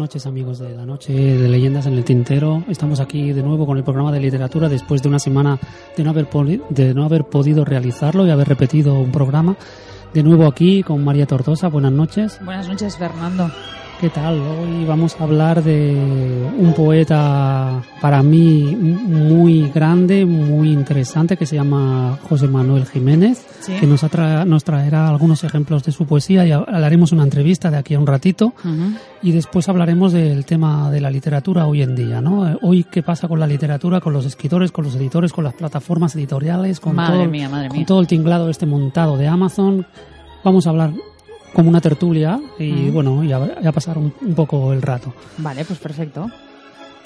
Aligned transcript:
noches 0.00 0.24
amigos 0.24 0.58
de 0.58 0.74
la 0.74 0.86
noche 0.86 1.12
de 1.12 1.46
Leyendas 1.46 1.84
en 1.84 1.92
el 1.92 2.04
Tintero. 2.04 2.64
Estamos 2.68 3.00
aquí 3.00 3.34
de 3.34 3.42
nuevo 3.42 3.66
con 3.66 3.76
el 3.76 3.84
programa 3.84 4.10
de 4.10 4.18
literatura 4.18 4.66
después 4.66 5.02
de 5.02 5.08
una 5.10 5.18
semana 5.18 5.58
de 5.94 6.02
no 6.02 6.08
haber, 6.08 6.26
de 6.70 6.94
no 6.94 7.04
haber 7.04 7.24
podido 7.24 7.66
realizarlo 7.66 8.26
y 8.26 8.30
haber 8.30 8.48
repetido 8.48 8.94
un 8.94 9.12
programa. 9.12 9.56
De 10.14 10.22
nuevo 10.22 10.46
aquí 10.46 10.82
con 10.82 11.04
María 11.04 11.26
Tortosa. 11.26 11.68
Buenas 11.68 11.92
noches. 11.92 12.40
Buenas 12.42 12.66
noches, 12.66 12.96
Fernando. 12.96 13.50
¿Qué 14.00 14.08
tal? 14.08 14.40
Hoy 14.40 14.86
vamos 14.86 15.14
a 15.20 15.24
hablar 15.24 15.62
de 15.62 16.50
un 16.58 16.72
poeta 16.72 17.82
para 18.00 18.22
mí 18.22 18.74
muy 18.74 19.68
grande, 19.68 20.24
muy 20.24 20.72
interesante, 20.72 21.36
que 21.36 21.44
se 21.44 21.56
llama 21.56 22.18
José 22.26 22.48
Manuel 22.48 22.86
Jiménez, 22.86 23.46
Sí. 23.60 23.74
que 23.78 23.86
nos, 23.86 24.02
atra- 24.02 24.46
nos 24.46 24.64
traerá 24.64 25.06
algunos 25.06 25.44
ejemplos 25.44 25.84
de 25.84 25.92
su 25.92 26.06
poesía 26.06 26.46
y 26.46 26.50
haremos 26.50 27.12
una 27.12 27.24
entrevista 27.24 27.70
de 27.70 27.76
aquí 27.76 27.92
a 27.92 27.98
un 28.00 28.06
ratito. 28.06 28.54
Ujú. 28.64 28.94
Y 29.22 29.32
después 29.32 29.68
hablaremos 29.68 30.14
del 30.14 30.46
tema 30.46 30.90
de 30.90 31.02
la 31.02 31.10
literatura 31.10 31.66
hoy 31.66 31.82
en 31.82 31.94
día, 31.94 32.22
¿no? 32.22 32.48
Eh, 32.48 32.56
Hoy 32.62 32.84
qué 32.84 33.02
pasa 33.02 33.28
con 33.28 33.38
la 33.38 33.46
literatura, 33.46 34.00
con 34.00 34.14
los 34.14 34.24
escritores, 34.24 34.72
con 34.72 34.86
los 34.86 34.94
editores, 34.94 35.30
con 35.34 35.44
las 35.44 35.52
plataformas 35.52 36.16
editoriales, 36.16 36.80
con, 36.80 36.94
Madre 36.96 37.18
todo, 37.18 37.28
mía, 37.30 37.50
madre 37.50 37.68
con 37.68 37.76
mía. 37.76 37.86
todo 37.86 38.00
el 38.00 38.06
tinglado 38.06 38.48
este 38.48 38.64
montado 38.64 39.18
de 39.18 39.28
Amazon. 39.28 39.86
Vamos 40.42 40.66
a 40.66 40.70
hablar 40.70 40.92
como 41.52 41.68
una 41.68 41.80
tertulia 41.80 42.40
y 42.58 42.90
bueno, 42.90 43.22
y 43.24 43.32
a, 43.32 43.40
y 43.62 43.66
a 43.66 43.72
pasar 43.72 43.98
un, 43.98 44.12
un 44.20 44.34
poco 44.34 44.72
el 44.72 44.82
rato. 44.82 45.12
Vale, 45.38 45.64
pues 45.64 45.78
perfecto. 45.78 46.30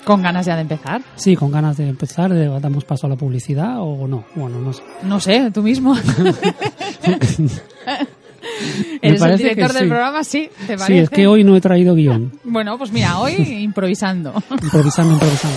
¿Con 0.05 0.21
ganas 0.23 0.45
ya 0.45 0.55
de 0.55 0.61
empezar? 0.63 1.01
Sí, 1.17 1.35
con 1.35 1.51
ganas 1.51 1.79
de 1.79 1.89
empezar, 1.89 2.31
de- 2.33 2.61
damos 2.61 2.85
paso 2.85 3.07
a 3.07 3.11
la 3.11 3.17
publicidad 3.17 3.77
o 3.81 4.07
no. 4.07 4.25
Bueno, 4.35 4.59
no 4.61 4.73
sé. 4.73 4.83
No 5.03 5.19
sé, 5.19 5.51
tú 5.51 5.63
mismo. 5.63 5.95
Eres 9.01 9.23
el 9.23 9.39
director 9.39 9.73
del 9.73 9.83
sí. 9.85 9.89
programa, 9.89 10.23
sí, 10.25 10.51
¿te 10.67 10.77
parece? 10.77 10.87
Sí, 10.87 10.99
es 10.99 11.11
que 11.11 11.27
hoy 11.27 11.45
no 11.45 11.57
he 11.57 11.61
traído 11.61 11.95
guion. 11.95 12.33
Bueno, 12.45 12.77
pues 12.79 12.93
mira, 12.93 13.19
hoy 13.19 13.33
improvisando. 13.35 14.35
Improvisando, 14.51 15.15
improvisando. 15.15 15.57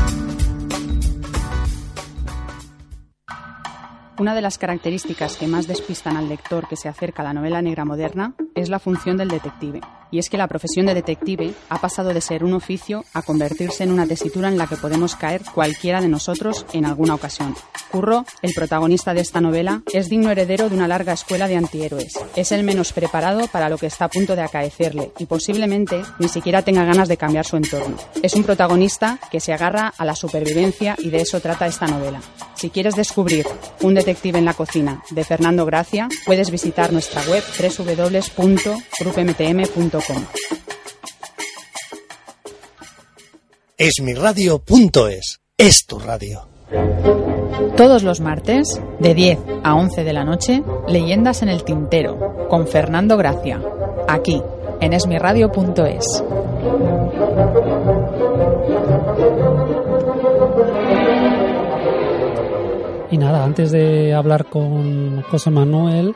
Una 4.18 4.34
de 4.34 4.42
las 4.42 4.58
características 4.58 5.36
que 5.36 5.46
más 5.46 5.68
despistan 5.68 6.16
al 6.16 6.30
lector 6.30 6.70
que 6.70 6.78
se 6.78 6.88
acerca 6.88 7.22
a 7.22 7.26
la 7.26 7.34
novela 7.34 7.62
negra 7.62 7.84
moderna 7.84 8.34
es 8.56 8.70
la 8.70 8.80
función 8.80 9.18
del 9.18 9.28
detective. 9.28 9.82
Y 10.10 10.20
es 10.20 10.30
que 10.30 10.38
la 10.38 10.48
profesión 10.48 10.86
de 10.86 10.94
detective 10.94 11.54
ha 11.68 11.82
pasado 11.82 12.14
de 12.14 12.22
ser 12.22 12.46
un 12.46 12.54
oficio 12.54 13.04
a 13.14 13.22
convertirse 13.22 13.84
en 13.84 13.92
una 13.92 14.08
tesitura 14.08 14.48
en 14.48 14.58
la 14.58 14.68
que 14.68 14.78
podemos 14.78 15.18
caer 15.18 15.42
cualquiera 15.54 16.00
de 16.00 16.08
nosotros 16.08 16.66
en 16.72 16.86
alguna 16.86 17.16
ocasión. 17.16 17.56
Curro, 17.92 18.24
el 18.42 18.54
protagonista 18.54 19.14
de 19.14 19.20
esta 19.20 19.42
novela, 19.42 19.82
es 19.92 20.08
digno 20.08 20.32
heredero 20.32 20.70
de 20.70 20.76
una 20.76 20.88
larga 20.88 21.12
escuela 21.12 21.50
de 21.50 21.58
antihéroes. 21.58 22.14
Es 22.38 22.54
el 22.54 22.64
menos 22.64 22.94
preparado 22.94 23.48
para 23.48 23.68
lo 23.68 23.78
que 23.78 23.88
está 23.88 24.06
a 24.06 24.10
punto 24.10 24.38
de 24.38 24.44
acaecerle 24.44 25.12
y 25.20 25.26
posiblemente 25.26 26.02
ni 26.20 26.30
siquiera 26.30 26.62
tenga 26.62 26.86
ganas 26.86 27.10
de 27.10 27.18
cambiar 27.18 27.46
su 27.46 27.58
entorno. 27.58 27.98
Es 28.24 28.36
un 28.36 28.44
protagonista 28.44 29.20
que 29.30 29.42
se 29.42 29.52
agarra 29.52 29.94
a 29.98 30.06
la 30.06 30.16
supervivencia 30.16 30.96
y 31.00 31.10
de 31.10 31.22
eso 31.22 31.42
trata 31.42 31.68
esta 31.68 31.88
novela. 31.88 32.22
Si 32.56 32.70
quieres 32.70 32.96
descubrir 32.96 33.46
Un 33.82 33.94
detective 34.06 34.38
en 34.38 34.46
la 34.46 34.54
cocina 34.54 35.02
de 35.10 35.24
Fernando 35.24 35.66
Gracia, 35.66 36.08
puedes 36.26 36.52
visitar 36.52 36.94
nuestra 36.94 37.24
web 37.24 37.44
www.grupmtm.com. 37.60 40.26
Esmiradio.es. 43.78 45.42
Es 45.58 45.86
tu 45.88 46.00
radio. 46.00 46.48
Todos 47.76 48.04
los 48.04 48.22
martes, 48.22 48.80
de 49.00 49.16
10 49.16 49.40
a 49.64 49.74
11 49.76 50.04
de 50.04 50.14
la 50.14 50.24
noche, 50.24 50.62
Leyendas 50.88 51.42
en 51.42 51.50
el 51.50 51.64
Tintero, 51.64 52.48
con 52.48 52.68
Fernando 52.68 53.18
Gracia, 53.18 53.60
aquí, 54.08 54.40
en 54.82 54.94
esmiradio.es. 54.94 56.24
Y 63.16 63.18
nada, 63.18 63.46
antes 63.46 63.72
de 63.72 64.14
hablar 64.14 64.48
con 64.48 65.22
José 65.22 65.50
Manuel, 65.50 66.14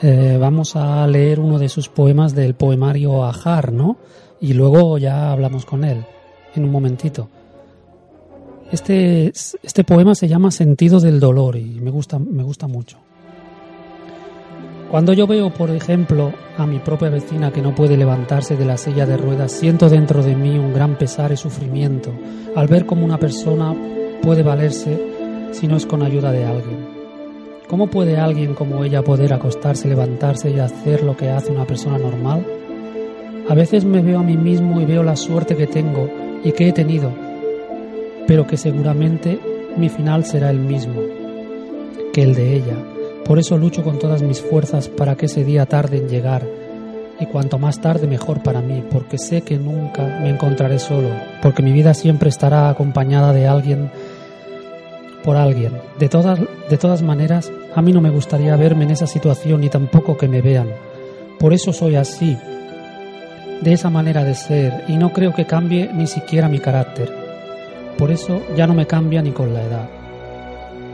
eh, 0.00 0.38
vamos 0.40 0.76
a 0.76 1.04
leer 1.08 1.40
uno 1.40 1.58
de 1.58 1.68
sus 1.68 1.88
poemas 1.88 2.32
del 2.32 2.54
poemario 2.54 3.24
Ajar, 3.24 3.72
¿no? 3.72 3.96
Y 4.40 4.52
luego 4.52 4.98
ya 4.98 5.32
hablamos 5.32 5.66
con 5.66 5.82
él, 5.82 6.04
en 6.54 6.62
un 6.62 6.70
momentito. 6.70 7.28
Este, 8.70 9.32
este 9.64 9.82
poema 9.82 10.14
se 10.14 10.28
llama 10.28 10.52
Sentido 10.52 11.00
del 11.00 11.18
dolor 11.18 11.56
y 11.56 11.80
me 11.80 11.90
gusta, 11.90 12.20
me 12.20 12.44
gusta 12.44 12.68
mucho. 12.68 12.98
Cuando 14.92 15.14
yo 15.14 15.26
veo, 15.26 15.52
por 15.52 15.70
ejemplo, 15.70 16.32
a 16.56 16.68
mi 16.68 16.78
propia 16.78 17.10
vecina 17.10 17.50
que 17.50 17.62
no 17.62 17.74
puede 17.74 17.96
levantarse 17.96 18.56
de 18.56 18.64
la 18.64 18.76
silla 18.76 19.06
de 19.06 19.16
ruedas, 19.16 19.50
siento 19.50 19.88
dentro 19.88 20.22
de 20.22 20.36
mí 20.36 20.56
un 20.56 20.72
gran 20.72 20.96
pesar 20.98 21.32
y 21.32 21.36
sufrimiento 21.36 22.12
al 22.54 22.68
ver 22.68 22.86
cómo 22.86 23.04
una 23.04 23.18
persona 23.18 23.74
puede 24.22 24.44
valerse 24.44 25.17
si 25.52 25.66
no 25.66 25.76
es 25.76 25.86
con 25.86 26.02
ayuda 26.02 26.32
de 26.32 26.44
alguien. 26.44 26.98
¿Cómo 27.68 27.88
puede 27.88 28.16
alguien 28.16 28.54
como 28.54 28.84
ella 28.84 29.02
poder 29.02 29.32
acostarse, 29.32 29.88
levantarse 29.88 30.50
y 30.50 30.58
hacer 30.58 31.02
lo 31.02 31.16
que 31.16 31.28
hace 31.28 31.52
una 31.52 31.66
persona 31.66 31.98
normal? 31.98 32.46
A 33.48 33.54
veces 33.54 33.84
me 33.84 34.02
veo 34.02 34.20
a 34.20 34.22
mí 34.22 34.36
mismo 34.36 34.80
y 34.80 34.84
veo 34.84 35.02
la 35.02 35.16
suerte 35.16 35.56
que 35.56 35.66
tengo 35.66 36.08
y 36.44 36.52
que 36.52 36.68
he 36.68 36.72
tenido, 36.72 37.12
pero 38.26 38.46
que 38.46 38.56
seguramente 38.56 39.38
mi 39.76 39.88
final 39.88 40.24
será 40.24 40.50
el 40.50 40.58
mismo 40.58 41.00
que 42.12 42.22
el 42.22 42.34
de 42.34 42.54
ella. 42.54 42.76
Por 43.24 43.38
eso 43.38 43.58
lucho 43.58 43.84
con 43.84 43.98
todas 43.98 44.22
mis 44.22 44.40
fuerzas 44.40 44.88
para 44.88 45.14
que 45.14 45.26
ese 45.26 45.44
día 45.44 45.66
tarde 45.66 45.98
en 45.98 46.08
llegar. 46.08 46.46
Y 47.20 47.26
cuanto 47.26 47.58
más 47.58 47.80
tarde 47.80 48.06
mejor 48.06 48.42
para 48.42 48.62
mí, 48.62 48.82
porque 48.90 49.18
sé 49.18 49.42
que 49.42 49.58
nunca 49.58 50.20
me 50.22 50.30
encontraré 50.30 50.78
solo, 50.78 51.08
porque 51.42 51.62
mi 51.62 51.72
vida 51.72 51.92
siempre 51.92 52.28
estará 52.28 52.70
acompañada 52.70 53.32
de 53.32 53.46
alguien 53.46 53.90
por 55.24 55.36
alguien. 55.36 55.72
De 55.98 56.08
todas, 56.08 56.40
de 56.70 56.78
todas 56.78 57.02
maneras, 57.02 57.52
a 57.74 57.82
mí 57.82 57.92
no 57.92 58.00
me 58.00 58.10
gustaría 58.10 58.56
verme 58.56 58.84
en 58.84 58.92
esa 58.92 59.06
situación 59.06 59.60
ni 59.60 59.68
tampoco 59.68 60.16
que 60.16 60.28
me 60.28 60.42
vean. 60.42 60.68
Por 61.38 61.52
eso 61.52 61.72
soy 61.72 61.96
así, 61.96 62.36
de 63.60 63.72
esa 63.72 63.90
manera 63.90 64.24
de 64.24 64.34
ser, 64.34 64.84
y 64.88 64.96
no 64.96 65.12
creo 65.12 65.34
que 65.34 65.46
cambie 65.46 65.90
ni 65.92 66.06
siquiera 66.06 66.48
mi 66.48 66.58
carácter. 66.58 67.12
Por 67.96 68.10
eso 68.10 68.42
ya 68.56 68.66
no 68.66 68.74
me 68.74 68.86
cambia 68.86 69.22
ni 69.22 69.32
con 69.32 69.52
la 69.52 69.62
edad. 69.62 69.88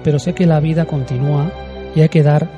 Pero 0.02 0.18
sé 0.18 0.34
que 0.34 0.46
la 0.46 0.60
vida 0.60 0.86
continúa 0.86 1.50
y 1.94 2.00
hay 2.00 2.08
que 2.08 2.22
dar 2.22 2.48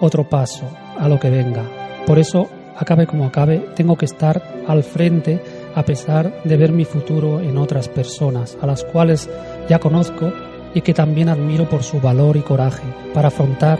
otro 0.00 0.24
paso 0.24 0.64
a 0.98 1.08
lo 1.08 1.20
que 1.20 1.30
venga. 1.30 1.62
Por 2.06 2.18
eso, 2.18 2.48
acabe 2.76 3.06
como 3.06 3.26
acabe, 3.26 3.58
tengo 3.76 3.96
que 3.96 4.06
estar 4.06 4.42
al 4.66 4.82
frente 4.82 5.40
a 5.74 5.84
pesar 5.84 6.42
de 6.44 6.56
ver 6.56 6.72
mi 6.72 6.84
futuro 6.84 7.40
en 7.40 7.56
otras 7.58 7.88
personas, 7.88 8.56
a 8.60 8.66
las 8.66 8.84
cuales 8.84 9.28
ya 9.68 9.78
conozco 9.78 10.32
y 10.74 10.80
que 10.82 10.94
también 10.94 11.28
admiro 11.28 11.68
por 11.68 11.82
su 11.82 12.00
valor 12.00 12.36
y 12.36 12.40
coraje 12.40 12.84
para 13.14 13.28
afrontar 13.28 13.78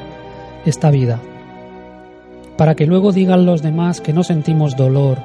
esta 0.65 0.91
vida. 0.91 1.21
Para 2.57 2.75
que 2.75 2.87
luego 2.87 3.13
digan 3.13 3.47
los 3.47 3.63
demás 3.63 4.01
que 4.01 4.13
no 4.13 4.23
sentimos 4.23 4.77
dolor, 4.77 5.19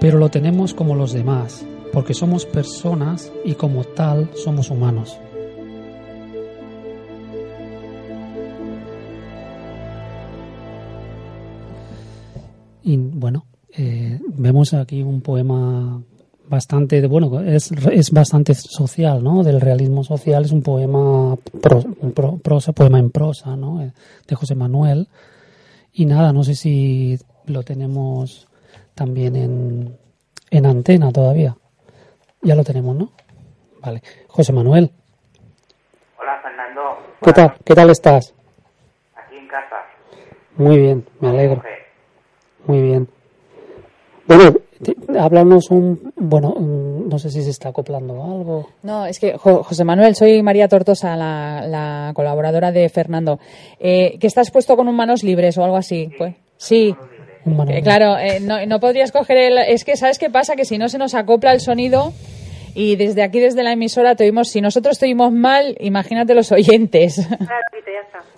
pero 0.00 0.18
lo 0.18 0.28
tenemos 0.28 0.74
como 0.74 0.94
los 0.94 1.12
demás, 1.12 1.64
porque 1.92 2.14
somos 2.14 2.46
personas 2.46 3.32
y 3.44 3.54
como 3.54 3.84
tal 3.84 4.30
somos 4.34 4.70
humanos. 4.70 5.18
Y 12.82 12.96
bueno, 12.96 13.44
eh, 13.78 14.18
vemos 14.26 14.74
aquí 14.74 15.02
un 15.02 15.20
poema 15.20 16.02
bastante, 16.48 17.06
bueno, 17.06 17.40
es, 17.40 17.70
es 17.92 18.10
bastante 18.10 18.54
social, 18.54 19.22
¿no? 19.22 19.44
Del 19.44 19.60
realismo 19.60 20.02
social, 20.02 20.44
es 20.44 20.50
un 20.50 20.62
poema, 20.62 21.36
prosa, 22.42 22.72
poema 22.72 22.98
en 22.98 23.10
prosa, 23.10 23.54
¿no? 23.54 23.80
Eh, 23.80 23.92
de 24.26 24.34
José 24.34 24.56
Manuel. 24.56 25.06
Y 25.92 26.06
nada, 26.06 26.32
no 26.32 26.42
sé 26.42 26.56
si 26.56 27.18
lo 27.46 27.62
tenemos 27.62 28.48
también 28.94 29.36
en, 29.36 29.96
en 30.50 30.66
antena 30.66 31.12
todavía. 31.12 31.56
Ya 32.42 32.56
lo 32.56 32.64
tenemos, 32.64 32.96
¿no? 32.96 33.12
Vale. 33.80 34.02
José 34.26 34.52
Manuel. 34.52 34.90
Hola, 36.18 36.40
Fernando. 36.42 36.82
¿Qué 37.22 37.32
tal? 37.32 37.54
¿Qué 37.64 37.74
tal 37.74 37.90
estás? 37.90 38.34
Aquí 39.14 39.36
en 39.36 39.46
casa. 39.46 39.76
Muy 40.56 40.78
bien, 40.78 41.06
me 41.20 41.28
alegro. 41.28 41.62
Muy 42.66 42.82
bien. 42.82 43.08
Bueno, 44.28 44.54
háblanos 45.18 45.70
un, 45.70 46.12
bueno, 46.16 46.54
no 46.58 47.18
sé 47.18 47.30
si 47.30 47.42
se 47.42 47.48
está 47.48 47.70
acoplando 47.70 48.22
algo. 48.22 48.68
No, 48.82 49.06
es 49.06 49.18
que 49.18 49.38
José 49.38 49.84
Manuel, 49.84 50.14
soy 50.14 50.42
María 50.42 50.68
Tortosa, 50.68 51.16
la, 51.16 52.12
colaboradora 52.14 52.70
de 52.70 52.90
Fernando. 52.90 53.40
Eh, 53.80 54.18
¿Que 54.20 54.26
estás 54.26 54.50
puesto 54.50 54.76
con 54.76 54.86
un 54.86 54.94
manos 54.94 55.22
libres 55.22 55.56
o 55.56 55.64
algo 55.64 55.76
así? 55.76 56.10
Pues 56.18 56.34
sí. 56.58 56.94
Eh, 57.68 57.82
claro, 57.82 58.18
eh, 58.18 58.40
no, 58.40 58.64
no 58.66 58.80
podrías 58.80 59.12
coger 59.12 59.38
el. 59.38 59.58
Es 59.58 59.84
que, 59.84 59.96
¿sabes 59.96 60.18
qué 60.18 60.28
pasa? 60.28 60.54
Que 60.54 60.66
si 60.66 60.76
no 60.76 60.90
se 60.90 60.98
nos 60.98 61.14
acopla 61.14 61.52
el 61.52 61.60
sonido 61.60 62.12
y 62.78 62.94
desde 62.94 63.24
aquí, 63.24 63.40
desde 63.40 63.64
la 63.64 63.72
emisora, 63.72 64.14
te 64.14 64.22
oímos. 64.22 64.50
Si 64.50 64.60
nosotros 64.60 65.00
te 65.00 65.06
oímos 65.06 65.32
mal, 65.32 65.76
imagínate 65.80 66.32
los 66.32 66.52
oyentes. 66.52 67.28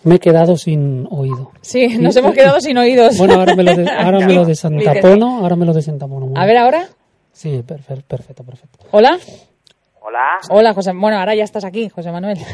Me 0.03 0.15
he 0.15 0.19
quedado 0.19 0.57
sin 0.57 1.07
oído. 1.11 1.51
Sí, 1.61 1.99
nos 1.99 2.17
hemos 2.17 2.33
quedado 2.39 2.59
sin 2.59 2.79
oídos. 2.79 3.19
Bueno, 3.19 3.35
ahora 3.35 3.55
me 3.55 3.63
lo, 3.63 3.77
de, 3.77 3.91
ahora 3.91 4.27
me 4.27 4.33
lo 4.33 4.45
desantapono. 4.47 5.41
Ahora 5.41 5.57
me 5.57 5.67
lo 5.67 5.75
desantapono. 5.75 6.33
A 6.41 6.47
ver, 6.47 6.57
¿ahora? 6.57 6.87
Sí, 7.33 7.63
perfecto, 7.69 8.05
perfecto, 8.09 8.43
perfecto. 8.43 8.79
¿Hola? 8.93 9.19
Hola. 10.01 10.39
Hola, 10.49 10.73
José. 10.73 10.93
Bueno, 10.95 11.19
ahora 11.19 11.35
ya 11.35 11.45
estás 11.45 11.67
aquí, 11.67 11.91
José 11.91 12.11
Manuel. 12.11 12.39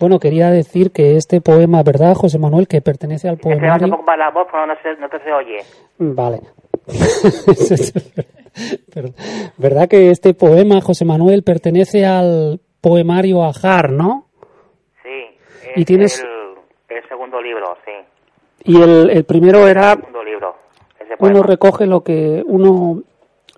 Bueno, 0.00 0.18
quería 0.18 0.50
decir 0.50 0.90
que 0.90 1.16
este 1.16 1.40
poema, 1.40 1.84
¿verdad, 1.84 2.14
José 2.14 2.36
Manuel? 2.36 2.66
Que 2.66 2.80
pertenece 2.80 3.28
al 3.28 3.38
la 3.38 4.30
voz, 4.30 4.48
pero 4.50 4.66
no, 4.66 4.74
se, 4.82 5.00
no 5.00 5.08
te 5.08 5.20
se 5.20 5.32
oye. 5.32 5.58
Vale. 5.98 6.40
¿Verdad 9.56 9.88
que 9.88 10.10
este 10.10 10.34
poema, 10.34 10.80
José 10.80 11.04
Manuel, 11.04 11.42
pertenece 11.42 12.04
al 12.04 12.60
poemario 12.80 13.44
Ajar, 13.44 13.92
no? 13.92 14.26
Sí. 15.02 15.70
y 15.76 15.84
tienes 15.84 16.22
el, 16.88 17.08
segundo 17.08 17.40
libro, 17.40 17.76
sí. 17.84 17.92
Y 18.64 18.80
el, 18.80 19.10
el 19.10 19.24
primero 19.24 19.66
era. 19.66 19.92
El 19.92 19.98
segundo 19.98 20.24
libro. 20.24 20.56
uno 21.18 21.42
recoge 21.42 21.86
lo 21.86 22.02
que 22.02 22.42
uno 22.46 23.02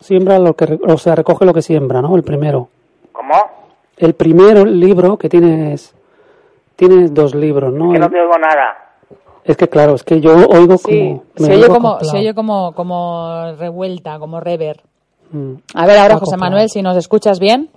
siembra, 0.01 0.39
lo 0.39 0.55
que 0.55 0.79
o 0.87 0.99
sea, 0.99 1.15
recoge 1.15 1.45
lo 1.45 1.55
que 1.55 1.63
siembra, 1.63 2.01
¿no? 2.01 2.17
El 2.17 2.23
primero. 2.23 2.69
¿Cómo? 3.13 3.35
El 3.97 4.15
primer 4.15 4.67
libro 4.67 5.17
que 5.17 5.29
tienes 5.29 5.95
tienes 6.77 7.15
dos 7.15 7.35
libros, 7.35 7.73
¿no? 7.73 7.93
que 7.93 7.99
no 7.99 8.11
te 8.11 8.21
oigo 8.21 8.39
nada. 8.39 8.84
Es 9.45 9.57
que 9.59 9.69
claro, 9.69 9.95
es 9.95 10.03
que 10.03 10.21
yo 10.21 10.33
oigo 10.35 10.79
como... 10.79 11.25
se, 11.37 11.55
oye 11.55 11.69
como 11.69 12.01
se 12.01 12.17
oye 12.17 12.35
como, 12.35 12.73
como 12.73 13.53
revuelta, 13.59 14.19
como 14.19 14.41
rever. 14.41 14.83
Mm. 15.31 15.55
A 15.75 15.87
ver, 15.87 15.99
ahora 15.99 16.17
José 16.17 16.37
Manuel, 16.37 16.71
si 16.71 16.81
nos 16.81 16.97
escuchas 16.97 17.39
bien. 17.39 17.69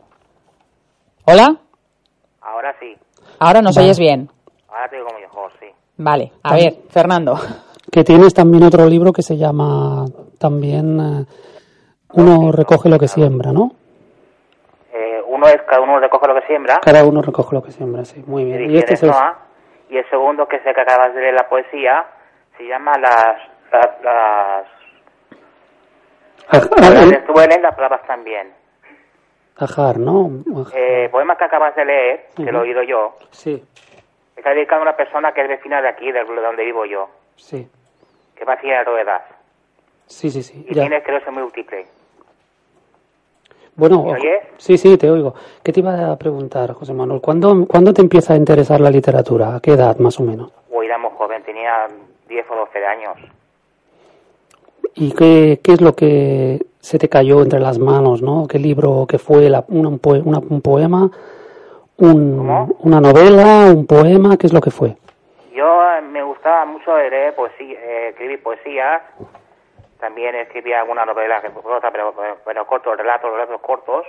¿Hola? 1.25 1.57
Ahora 2.41 2.73
sí. 2.79 2.95
Ahora 3.39 3.61
nos 3.61 3.77
oyes 3.77 3.99
bien. 3.99 4.29
Ahora 4.69 4.89
te 4.89 4.97
oigo 4.97 5.09
mejor, 5.19 5.51
sí. 5.59 5.67
Vale, 5.97 6.31
a 6.43 6.55
ver, 6.55 6.77
Fernando. 6.89 7.37
Que 7.89 8.03
tienes 8.03 8.33
también 8.33 8.63
otro 8.63 8.85
libro 8.85 9.13
que 9.13 9.21
se 9.21 9.37
llama 9.37 10.03
también... 10.37 10.99
Eh, 10.99 11.25
uno 12.13 12.51
recoge 12.51 12.89
lo 12.89 12.99
que 12.99 13.07
siembra, 13.07 13.53
¿no? 13.53 13.71
Eh, 14.93 15.21
uno 15.25 15.47
es 15.47 15.61
cada 15.67 15.81
uno 15.81 15.97
recoge 15.97 16.27
lo 16.27 16.35
que 16.35 16.47
siembra. 16.47 16.79
Cada 16.81 17.05
uno 17.05 17.21
recoge 17.21 17.55
lo 17.55 17.63
que 17.63 17.71
siembra, 17.71 18.03
sí, 18.03 18.21
muy 18.27 18.43
bien. 18.43 18.71
Y 18.71 18.77
este 18.77 18.95
es 18.95 19.03
y 19.89 19.97
el 19.97 20.09
segundo, 20.09 20.47
que 20.47 20.59
sé 20.59 20.73
que 20.73 20.81
acabas 20.81 21.13
de 21.13 21.21
leer 21.21 21.33
la 21.33 21.47
poesía, 21.47 22.05
se 22.57 22.65
llama 22.65 22.97
Las... 22.97 23.37
las, 23.71 24.01
las 24.03 24.67
las 26.49 27.27
duelen, 27.27 27.61
las 27.61 27.75
palabras 27.75 28.01
también. 28.07 28.53
Ajar, 29.57 29.97
¿no? 29.97 30.29
Eh, 30.73 31.09
poema 31.11 31.35
que 31.35 31.43
acabas 31.43 31.75
de 31.75 31.83
leer, 31.83 32.27
que 32.35 32.51
lo 32.51 32.59
he 32.59 32.61
oído 32.69 32.83
yo. 32.83 33.15
Sí. 33.31 33.63
Está 34.35 34.51
dedicado 34.51 34.81
a 34.81 34.83
una 34.83 34.95
persona 34.95 35.31
que 35.33 35.41
es 35.41 35.47
vecina 35.47 35.81
de 35.81 35.89
aquí, 35.89 36.11
de 36.11 36.23
donde 36.23 36.63
vivo 36.63 36.85
yo. 36.85 37.09
Sí. 37.35 37.67
Que 38.35 38.45
va 38.45 38.53
a 38.53 38.61
de 38.61 38.83
ruedas. 38.83 39.23
Sí, 40.05 40.29
sí, 40.29 40.43
sí. 40.43 40.65
Y 40.69 40.73
tiene 40.73 41.01
creo 41.01 41.19
muy 41.31 41.43
múltiple. 41.43 41.85
Bueno, 43.77 44.07
sí, 44.57 44.75
sí, 44.75 44.97
te 44.97 45.09
oigo. 45.09 45.35
¿Qué 45.63 45.71
te 45.71 45.81
iba 45.81 46.11
a 46.11 46.17
preguntar, 46.17 46.73
José 46.73 46.95
Manuel? 46.95 47.21
¿Cuándo, 47.21 47.67
¿Cuándo 47.67 47.93
te 47.93 48.01
empieza 48.01 48.33
a 48.33 48.35
interesar 48.35 48.81
la 48.81 48.89
literatura? 48.89 49.55
¿A 49.55 49.59
qué 49.59 49.73
edad, 49.73 49.99
más 49.99 50.19
o 50.19 50.23
menos? 50.23 50.51
Era 50.83 50.97
muy 50.97 51.11
joven, 51.15 51.43
tenía 51.43 51.85
10 52.27 52.45
o 52.49 52.55
12 52.55 52.85
años. 52.85 53.17
¿Y 54.95 55.13
qué, 55.13 55.59
qué 55.63 55.73
es 55.73 55.81
lo 55.81 55.93
que 55.93 56.65
se 56.79 56.97
te 56.97 57.07
cayó 57.07 57.43
entre 57.43 57.59
las 57.59 57.77
manos, 57.77 58.23
no? 58.23 58.47
¿Qué 58.47 58.57
libro, 58.57 59.05
qué 59.07 59.19
fue? 59.19 59.47
La, 59.47 59.63
un, 59.67 59.99
poema? 59.99 61.11
Un, 61.97 62.75
¿Una 62.79 62.99
novela? 62.99 63.71
¿Un 63.71 63.85
poema? 63.85 64.37
¿Qué 64.37 64.47
es 64.47 64.53
lo 64.53 64.61
que 64.61 64.71
fue? 64.71 64.95
Yo 65.53 65.65
eh, 65.65 66.01
me 66.01 66.23
gustaba 66.23 66.65
mucho 66.65 66.97
leer 66.97 67.35
poesía, 67.35 67.77
eh, 67.79 68.09
escribir 68.09 68.41
poesía 68.41 69.03
también 69.99 70.35
escribía 70.35 70.81
alguna 70.81 71.05
novela, 71.05 71.41
que 71.41 71.49
pero, 71.49 72.13
pero 72.45 72.67
cortos, 72.67 72.97
relatos, 72.97 73.31
relatos 73.31 73.61
cortos. 73.61 74.05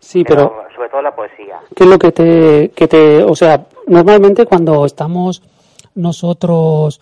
Sí, 0.00 0.24
pero, 0.24 0.64
Sobre 0.74 0.88
todo 0.88 1.02
la 1.02 1.14
poesía. 1.14 1.60
¿Qué 1.74 1.84
es 1.84 1.90
lo 1.90 1.98
que 1.98 2.12
te, 2.12 2.70
que 2.74 2.88
te... 2.88 3.22
O 3.22 3.34
sea, 3.34 3.66
normalmente 3.86 4.46
cuando 4.46 4.84
estamos 4.84 5.42
nosotros... 5.94 7.00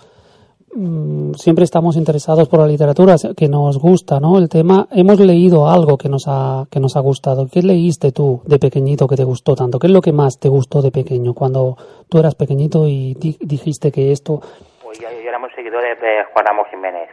Mm, 0.76 1.34
siempre 1.34 1.64
estamos 1.64 1.96
interesados 1.96 2.48
por 2.48 2.58
la 2.58 2.66
literatura, 2.66 3.14
que 3.36 3.48
nos 3.48 3.78
gusta, 3.78 4.18
¿no? 4.18 4.38
El 4.38 4.48
tema, 4.48 4.88
hemos 4.90 5.20
leído 5.20 5.68
algo 5.68 5.96
que 5.96 6.08
nos 6.08 6.24
ha, 6.26 6.64
que 6.68 6.80
nos 6.80 6.96
ha 6.96 7.00
gustado. 7.00 7.46
¿Qué 7.52 7.62
leíste 7.62 8.10
tú 8.10 8.42
de 8.44 8.58
pequeñito 8.58 9.06
que 9.06 9.14
te 9.14 9.22
gustó 9.22 9.54
tanto? 9.54 9.78
¿Qué 9.78 9.86
es 9.86 9.92
lo 9.92 10.00
que 10.00 10.12
más 10.12 10.40
te 10.40 10.48
gustó 10.48 10.82
de 10.82 10.90
pequeño 10.90 11.32
cuando 11.32 11.76
tú 12.08 12.18
eras 12.18 12.34
pequeñito 12.34 12.88
y 12.88 13.14
dijiste 13.40 13.92
que 13.92 14.10
esto... 14.10 14.40
Pues 14.82 14.98
yo, 14.98 15.08
yo 15.10 15.28
era 15.28 15.38
muy 15.38 15.50
seguidor 15.50 15.82
de 15.82 16.24
Juan 16.32 16.44
Ramos 16.44 16.66
Jiménez. 16.70 17.08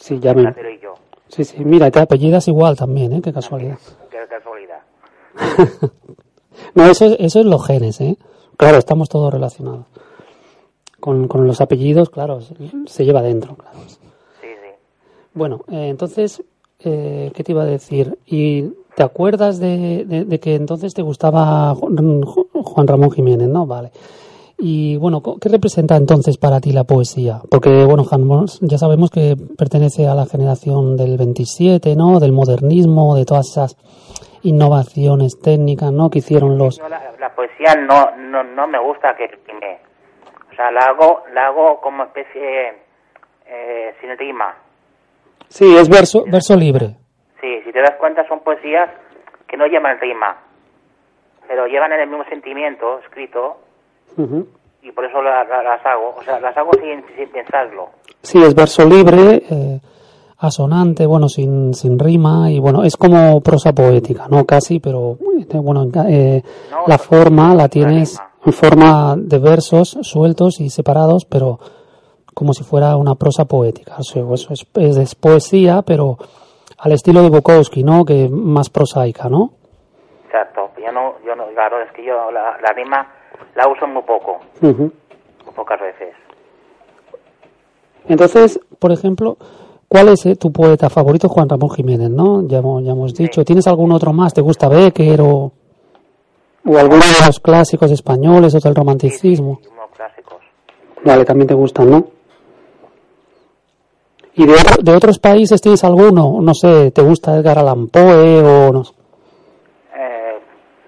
Sí, 0.00 0.18
ya 0.20 0.34
me... 0.34 0.54
Sí, 1.28 1.44
sí, 1.44 1.64
mira, 1.64 1.90
te 1.90 2.00
apellidas 2.00 2.48
igual 2.48 2.76
también, 2.76 3.12
¿eh? 3.12 3.20
Qué 3.22 3.32
casualidad. 3.32 3.78
Qué 4.10 4.16
casualidad. 4.28 4.80
no, 6.74 6.86
eso, 6.86 7.04
eso 7.18 7.40
es 7.40 7.44
los 7.46 7.66
genes, 7.66 8.00
¿eh? 8.00 8.16
Claro, 8.56 8.78
estamos 8.78 9.08
todos 9.08 9.32
relacionados. 9.32 9.86
Con, 11.00 11.28
con 11.28 11.46
los 11.46 11.60
apellidos, 11.60 12.10
claro, 12.10 12.40
se 12.86 13.04
lleva 13.04 13.22
dentro, 13.22 13.54
claro. 13.56 13.78
Sí, 13.86 13.96
sí. 14.40 14.70
Bueno, 15.34 15.64
eh, 15.68 15.88
entonces, 15.88 16.42
eh, 16.80 17.30
¿qué 17.34 17.44
te 17.44 17.52
iba 17.52 17.62
a 17.62 17.66
decir? 17.66 18.18
¿Y 18.26 18.72
¿Te 18.98 19.04
acuerdas 19.04 19.60
de, 19.60 20.04
de, 20.04 20.40
que 20.40 20.56
entonces 20.56 20.92
te 20.92 21.02
gustaba 21.02 21.72
Juan 21.76 22.88
Ramón 22.88 23.12
Jiménez, 23.12 23.48
no? 23.48 23.64
Vale. 23.64 23.92
Y 24.60 24.96
bueno, 24.96 25.22
¿qué 25.22 25.48
representa 25.48 25.94
entonces 25.94 26.36
para 26.36 26.58
ti 26.58 26.72
la 26.72 26.82
poesía? 26.82 27.38
Porque 27.48 27.84
bueno, 27.84 28.02
ya 28.60 28.76
sabemos 28.76 29.08
que 29.08 29.36
pertenece 29.56 30.08
a 30.08 30.16
la 30.16 30.26
generación 30.26 30.96
del 30.96 31.16
27, 31.16 31.94
¿no? 31.94 32.18
Del 32.18 32.32
modernismo, 32.32 33.14
de 33.14 33.24
todas 33.24 33.46
esas 33.52 33.76
innovaciones 34.42 35.40
técnicas, 35.40 35.92
¿no? 35.92 36.10
Que 36.10 36.18
hicieron 36.18 36.58
los... 36.58 36.80
la, 36.80 37.34
poesía 37.36 37.76
no, 37.76 38.16
no, 38.16 38.42
no 38.42 38.66
me 38.66 38.80
gusta 38.80 39.14
que. 39.14 39.26
O 39.26 40.54
sea, 40.56 40.72
la 40.72 40.80
hago, 40.80 41.22
la 41.32 41.46
hago 41.46 41.80
como 41.80 42.02
especie 42.02 42.74
eh, 43.46 43.94
sin 44.00 44.18
rima. 44.18 44.56
Sí, 45.46 45.76
es 45.76 45.88
verso, 45.88 46.24
verso 46.26 46.56
libre. 46.56 46.96
Sí, 47.40 47.62
si 47.64 47.70
te 47.70 47.80
das 47.80 47.94
cuenta 47.94 48.26
son 48.26 48.40
poesías 48.40 48.90
que 49.46 49.56
no 49.56 49.66
llevan 49.66 50.00
rima, 50.00 50.36
pero 51.46 51.68
llevan 51.68 51.92
el 51.92 52.08
mismo 52.08 52.24
sentimiento 52.24 52.98
escrito 53.04 53.67
y 54.82 54.92
por 54.92 55.04
eso 55.04 55.20
las 55.22 55.84
hago, 55.84 56.14
o 56.18 56.22
sea, 56.22 56.40
las 56.40 56.56
hago 56.56 56.70
sin, 56.74 57.04
sin 57.16 57.28
pensarlo. 57.30 57.90
Sí, 58.22 58.42
es 58.42 58.54
verso 58.54 58.84
libre, 58.84 59.42
eh, 59.50 59.80
asonante, 60.38 61.06
bueno, 61.06 61.28
sin, 61.28 61.74
sin 61.74 61.98
rima 61.98 62.50
y 62.50 62.60
bueno, 62.60 62.84
es 62.84 62.96
como 62.96 63.40
prosa 63.40 63.72
poética, 63.72 64.26
¿no? 64.28 64.44
Casi, 64.44 64.80
pero 64.80 65.18
eh, 65.38 65.58
bueno, 65.58 65.86
eh, 66.08 66.42
la 66.86 66.98
forma 66.98 67.54
la 67.54 67.68
tienes 67.68 68.20
en 68.44 68.52
forma 68.52 69.14
de 69.16 69.38
versos 69.38 69.98
sueltos 70.02 70.60
y 70.60 70.70
separados, 70.70 71.24
pero 71.24 71.58
como 72.34 72.52
si 72.52 72.62
fuera 72.62 72.96
una 72.96 73.16
prosa 73.16 73.46
poética. 73.46 73.96
O 73.98 74.02
sea, 74.02 74.22
eso 74.32 74.52
es, 74.52 74.66
es, 74.76 75.14
poesía, 75.16 75.82
pero 75.82 76.16
al 76.78 76.92
estilo 76.92 77.22
de 77.22 77.30
Bukowski, 77.30 77.82
¿no? 77.82 78.04
Que 78.04 78.28
más 78.30 78.70
prosaica, 78.70 79.28
¿no? 79.28 79.50
Exacto. 80.26 80.70
Yo 80.78 80.92
no, 80.92 81.14
yo 81.26 81.34
no, 81.34 81.46
claro, 81.48 81.82
es 81.82 81.90
que 81.92 82.04
yo 82.04 82.30
la, 82.30 82.56
la 82.62 82.72
rima 82.74 83.17
la 83.54 83.68
uso 83.68 83.86
muy 83.86 84.02
poco, 84.02 84.38
muy 84.60 84.90
pocas 85.54 85.80
veces. 85.80 86.14
Entonces, 88.08 88.60
por 88.78 88.90
ejemplo, 88.92 89.36
¿cuál 89.88 90.08
es 90.08 90.24
eh, 90.26 90.36
tu 90.36 90.50
poeta 90.50 90.88
favorito? 90.88 91.28
Juan 91.28 91.48
Ramón 91.48 91.70
Jiménez, 91.70 92.10
¿no? 92.10 92.46
Ya, 92.46 92.60
ya 92.82 92.92
hemos 92.92 93.14
dicho. 93.14 93.44
¿Tienes 93.44 93.66
algún 93.66 93.92
otro 93.92 94.12
más? 94.12 94.32
¿Te 94.32 94.40
gusta 94.40 94.68
Becker 94.68 95.20
o, 95.20 95.52
o 96.64 96.78
alguno 96.78 97.02
de 97.02 97.26
los 97.26 97.40
clásicos 97.40 97.90
españoles 97.90 98.54
o 98.54 98.60
del 98.60 98.74
romanticismo? 98.74 99.60
Sí, 99.62 99.68
clásicos. 99.94 100.38
Vale, 101.04 101.24
también 101.24 101.48
te 101.48 101.54
gustan, 101.54 101.90
¿no? 101.90 102.04
¿Y 104.34 104.46
de, 104.46 104.54
de, 104.82 104.92
otros 104.94 105.18
países 105.18 105.60
tienes 105.60 105.82
alguno? 105.82 106.40
No 106.40 106.54
sé, 106.54 106.92
¿te 106.92 107.02
gusta 107.02 107.36
Edgar 107.36 107.58
Allan 107.58 107.88
Poe 107.88 108.40
o 108.40 108.72
no? 108.72 108.82
Eh, 109.96 110.38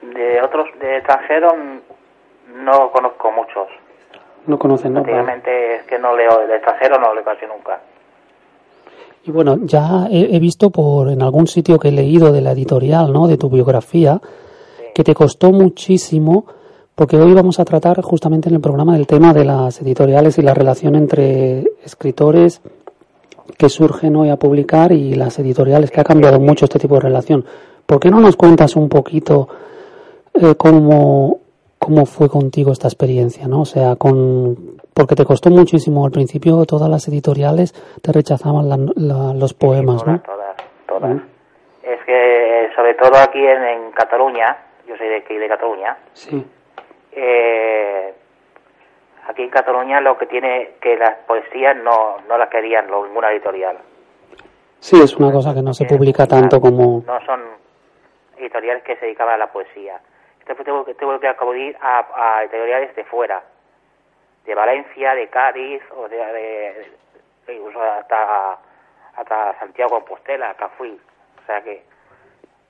de 0.02 0.40
otros, 0.42 0.68
de 0.80 0.98
extranjeros 0.98 1.52
no 2.54 2.90
conozco 2.90 3.30
muchos. 3.32 3.68
No 4.46 4.58
conocen, 4.58 4.94
¿no? 4.94 5.02
Prácticamente 5.02 5.76
es 5.76 5.82
que 5.84 5.98
no 5.98 6.16
leo, 6.16 6.46
de 6.46 6.56
extranjero 6.56 6.98
no 6.98 7.14
leo 7.14 7.24
casi 7.24 7.46
nunca. 7.46 7.80
Y 9.24 9.30
bueno, 9.30 9.58
ya 9.62 10.06
he, 10.10 10.38
visto 10.38 10.70
por 10.70 11.10
en 11.10 11.22
algún 11.22 11.46
sitio 11.46 11.78
que 11.78 11.88
he 11.88 11.92
leído 11.92 12.32
de 12.32 12.40
la 12.40 12.52
editorial, 12.52 13.12
¿no? 13.12 13.28
De 13.28 13.36
tu 13.36 13.50
biografía, 13.50 14.18
que 14.94 15.04
te 15.04 15.14
costó 15.14 15.52
muchísimo, 15.52 16.46
porque 16.94 17.18
hoy 17.18 17.34
vamos 17.34 17.60
a 17.60 17.66
tratar 17.66 18.00
justamente 18.00 18.48
en 18.48 18.54
el 18.54 18.62
programa 18.62 18.94
del 18.94 19.06
tema 19.06 19.34
de 19.34 19.44
las 19.44 19.80
editoriales 19.82 20.38
y 20.38 20.42
la 20.42 20.54
relación 20.54 20.94
entre 20.94 21.64
escritores 21.84 22.62
que 23.58 23.68
surgen 23.68 24.16
hoy 24.16 24.30
a 24.30 24.36
publicar 24.36 24.90
y 24.92 25.14
las 25.14 25.38
editoriales, 25.38 25.90
que 25.90 26.00
ha 26.00 26.04
cambiado 26.04 26.40
mucho 26.40 26.64
este 26.64 26.78
tipo 26.78 26.94
de 26.94 27.02
relación. 27.02 27.44
¿Por 27.84 28.00
qué 28.00 28.10
no 28.10 28.20
nos 28.20 28.36
cuentas 28.36 28.74
un 28.74 28.88
poquito 28.88 29.48
eh, 30.32 30.54
cómo, 30.56 31.40
cómo 31.80 32.04
fue 32.04 32.28
contigo 32.28 32.72
esta 32.72 32.88
experiencia, 32.88 33.48
¿no? 33.48 33.62
O 33.62 33.64
sea, 33.64 33.96
con 33.96 34.78
porque 34.94 35.14
te 35.14 35.24
costó 35.24 35.48
muchísimo 35.48 36.04
al 36.04 36.12
principio 36.12 36.66
todas 36.66 36.90
las 36.90 37.08
editoriales 37.08 37.72
te 38.02 38.12
rechazaban 38.12 38.68
los 38.68 39.54
poemas, 39.54 40.06
¿no? 40.06 40.20
Todas, 40.20 40.56
todas. 40.86 41.16
Es 41.82 42.04
que 42.04 42.70
sobre 42.76 42.94
todo 42.94 43.16
aquí 43.16 43.40
en, 43.44 43.90
Cataluña, 43.92 44.56
yo 44.86 44.96
soy 44.96 45.08
de 45.08 45.16
aquí 45.16 45.34
de 45.34 45.48
Cataluña. 45.48 45.96
Sí. 46.12 46.44
Eh, 47.12 48.14
aquí 49.26 49.42
en 49.42 49.50
Cataluña 49.50 50.02
lo 50.02 50.18
que 50.18 50.26
tiene 50.26 50.72
que 50.82 50.96
las 50.96 51.16
poesías 51.26 51.76
no 51.82 52.18
no 52.28 52.36
las 52.36 52.50
querían 52.50 52.86
ninguna 52.90 53.32
editorial. 53.32 53.78
Sí, 54.80 55.00
es 55.02 55.16
una 55.16 55.32
cosa 55.32 55.54
que 55.54 55.62
no 55.62 55.72
se 55.72 55.86
publica 55.86 56.26
tanto 56.26 56.60
como. 56.60 57.02
No 57.06 57.24
son 57.24 57.40
editoriales 58.36 58.82
que 58.82 58.96
se 58.96 59.06
dedicaban 59.06 59.34
a 59.34 59.38
la 59.38 59.52
poesía 59.52 59.98
tengo, 60.54 60.84
tengo 60.84 61.20
que 61.20 61.28
acudir 61.28 61.76
a, 61.80 62.06
a 62.14 62.42
editoriales 62.42 62.94
de 62.96 63.04
fuera, 63.04 63.42
de 64.44 64.54
Valencia, 64.54 65.14
de 65.14 65.28
Cádiz, 65.28 65.82
o 65.96 66.08
de, 66.08 66.16
de, 66.16 67.54
incluso 67.54 67.82
hasta, 67.82 68.58
hasta 69.16 69.58
Santiago 69.58 69.90
Compostela, 69.90 70.50
acá 70.50 70.68
fui. 70.76 70.90
O 70.90 71.46
sea 71.46 71.62
que 71.62 71.82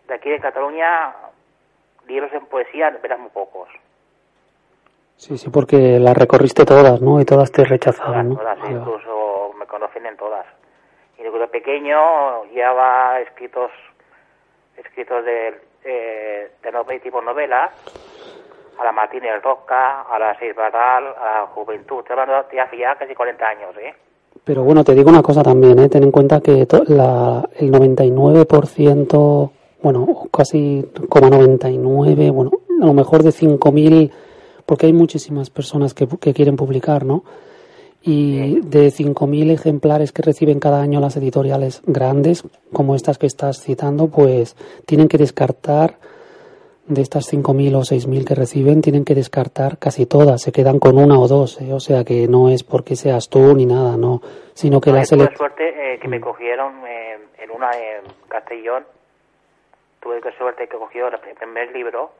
de 0.08 0.14
aquí 0.14 0.30
de 0.30 0.40
Cataluña, 0.40 1.14
libros 2.06 2.32
en 2.32 2.46
poesía, 2.46 2.90
verás 3.02 3.18
muy 3.18 3.30
pocos. 3.30 3.68
Sí, 5.16 5.36
sí, 5.36 5.50
porque 5.50 5.98
las 6.00 6.16
recorriste 6.16 6.64
todas, 6.64 7.00
¿no? 7.02 7.20
Y 7.20 7.24
todas 7.24 7.52
te 7.52 7.64
rechazaban, 7.64 8.34
todas, 8.34 8.58
¿no? 8.58 8.64
Todas, 8.64 8.70
incluso 8.70 9.52
me 9.58 9.66
conocen 9.66 10.06
en 10.06 10.16
todas. 10.16 10.46
Y 11.18 11.22
de 11.22 11.48
pequeño 11.48 12.44
lleva 12.46 13.20
escritos 13.20 13.70
escritos 14.76 15.24
de 15.24 15.69
eh, 15.84 16.50
de 16.62 17.00
tipo 17.00 17.20
novela, 17.20 17.70
a 18.78 18.84
la 18.84 18.92
Martínez 18.92 19.42
Rosca, 19.42 20.02
a 20.02 20.18
la 20.18 20.36
Seis 20.38 20.54
a 20.56 21.00
la 21.00 21.46
Juventud. 21.54 21.98
Estoy 21.98 22.18
hablando 22.18 22.48
de 22.50 22.60
hace 22.60 22.78
ya 22.78 22.94
casi 22.96 23.14
40 23.14 23.46
años, 23.46 23.76
¿eh? 23.78 23.94
Pero 24.44 24.62
bueno, 24.62 24.82
te 24.84 24.94
digo 24.94 25.10
una 25.10 25.22
cosa 25.22 25.42
también, 25.42 25.78
¿eh? 25.78 25.88
Ten 25.88 26.04
en 26.04 26.10
cuenta 26.10 26.40
que 26.40 26.66
la, 26.88 27.46
el 27.56 27.70
99%, 27.70 29.50
bueno, 29.82 30.06
casi 30.32 30.90
como 31.08 31.28
99, 31.28 32.30
bueno, 32.30 32.50
a 32.82 32.86
lo 32.86 32.94
mejor 32.94 33.22
de 33.22 33.30
5.000, 33.30 34.10
porque 34.64 34.86
hay 34.86 34.92
muchísimas 34.92 35.50
personas 35.50 35.92
que, 35.92 36.08
que 36.08 36.32
quieren 36.32 36.56
publicar, 36.56 37.04
¿no? 37.04 37.24
Y 38.02 38.60
de 38.60 38.88
5.000 38.88 39.52
ejemplares 39.52 40.12
que 40.12 40.22
reciben 40.22 40.58
cada 40.58 40.80
año 40.80 41.00
las 41.00 41.16
editoriales 41.16 41.82
grandes, 41.84 42.44
como 42.72 42.94
estas 42.94 43.18
que 43.18 43.26
estás 43.26 43.62
citando, 43.62 44.08
pues 44.08 44.56
tienen 44.86 45.08
que 45.08 45.18
descartar 45.18 45.96
de 46.86 47.02
estas 47.02 47.32
5.000 47.32 47.76
o 47.76 47.80
6.000 47.80 48.26
que 48.26 48.34
reciben, 48.34 48.80
tienen 48.80 49.04
que 49.04 49.14
descartar 49.14 49.78
casi 49.78 50.06
todas, 50.06 50.42
se 50.42 50.50
quedan 50.50 50.78
con 50.78 50.98
una 50.98 51.18
o 51.18 51.28
dos, 51.28 51.60
¿eh? 51.60 51.72
o 51.72 51.80
sea 51.80 52.04
que 52.04 52.26
no 52.26 52.48
es 52.48 52.64
porque 52.64 52.96
seas 52.96 53.28
tú 53.28 53.54
ni 53.54 53.66
nada, 53.66 53.96
no, 53.96 54.20
sino 54.54 54.80
que 54.80 54.90
la 54.90 55.04
selección... 55.04 55.36
Tuve 55.36 55.48
suerte 55.48 55.94
eh, 55.94 55.98
que 56.00 56.08
me 56.08 56.18
mm. 56.18 56.22
cogieron 56.22 56.72
en 56.86 57.50
una 57.50 57.70
en 57.72 58.02
Castellón, 58.28 58.84
tuve 60.00 60.20
suerte 60.36 60.66
que 60.66 60.76
cogió 60.76 61.08
el 61.08 61.18
primer 61.36 61.70
libro 61.72 62.10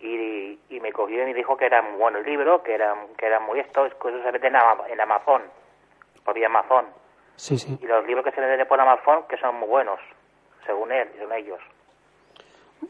y, 0.00 0.58
y 0.68 0.80
me 0.80 0.92
cogió 0.92 1.22
y 1.22 1.26
me 1.26 1.34
dijo 1.34 1.56
que 1.56 1.66
era 1.66 1.82
muy 1.82 1.98
bueno 1.98 2.18
el 2.18 2.24
libro, 2.24 2.62
que 2.62 2.74
era, 2.74 2.94
que 3.16 3.26
era 3.26 3.40
muy 3.40 3.60
esto, 3.60 3.86
es 3.86 3.94
que 3.94 4.08
eso 4.08 4.22
se 4.22 4.30
vende 4.30 4.48
en, 4.48 5.00
Amazon, 5.00 5.42
por 6.24 6.34
vía 6.34 6.46
Amazon. 6.46 6.86
Sí, 7.36 7.58
sí. 7.58 7.78
Y 7.80 7.86
los 7.86 8.06
libros 8.06 8.24
que 8.24 8.32
se 8.32 8.40
venden 8.40 8.66
por 8.66 8.80
Amazon, 8.80 9.24
que 9.28 9.36
son 9.38 9.56
muy 9.56 9.68
buenos, 9.68 10.00
según 10.66 10.92
él, 10.92 11.08
son 11.20 11.32
ellos. 11.32 11.60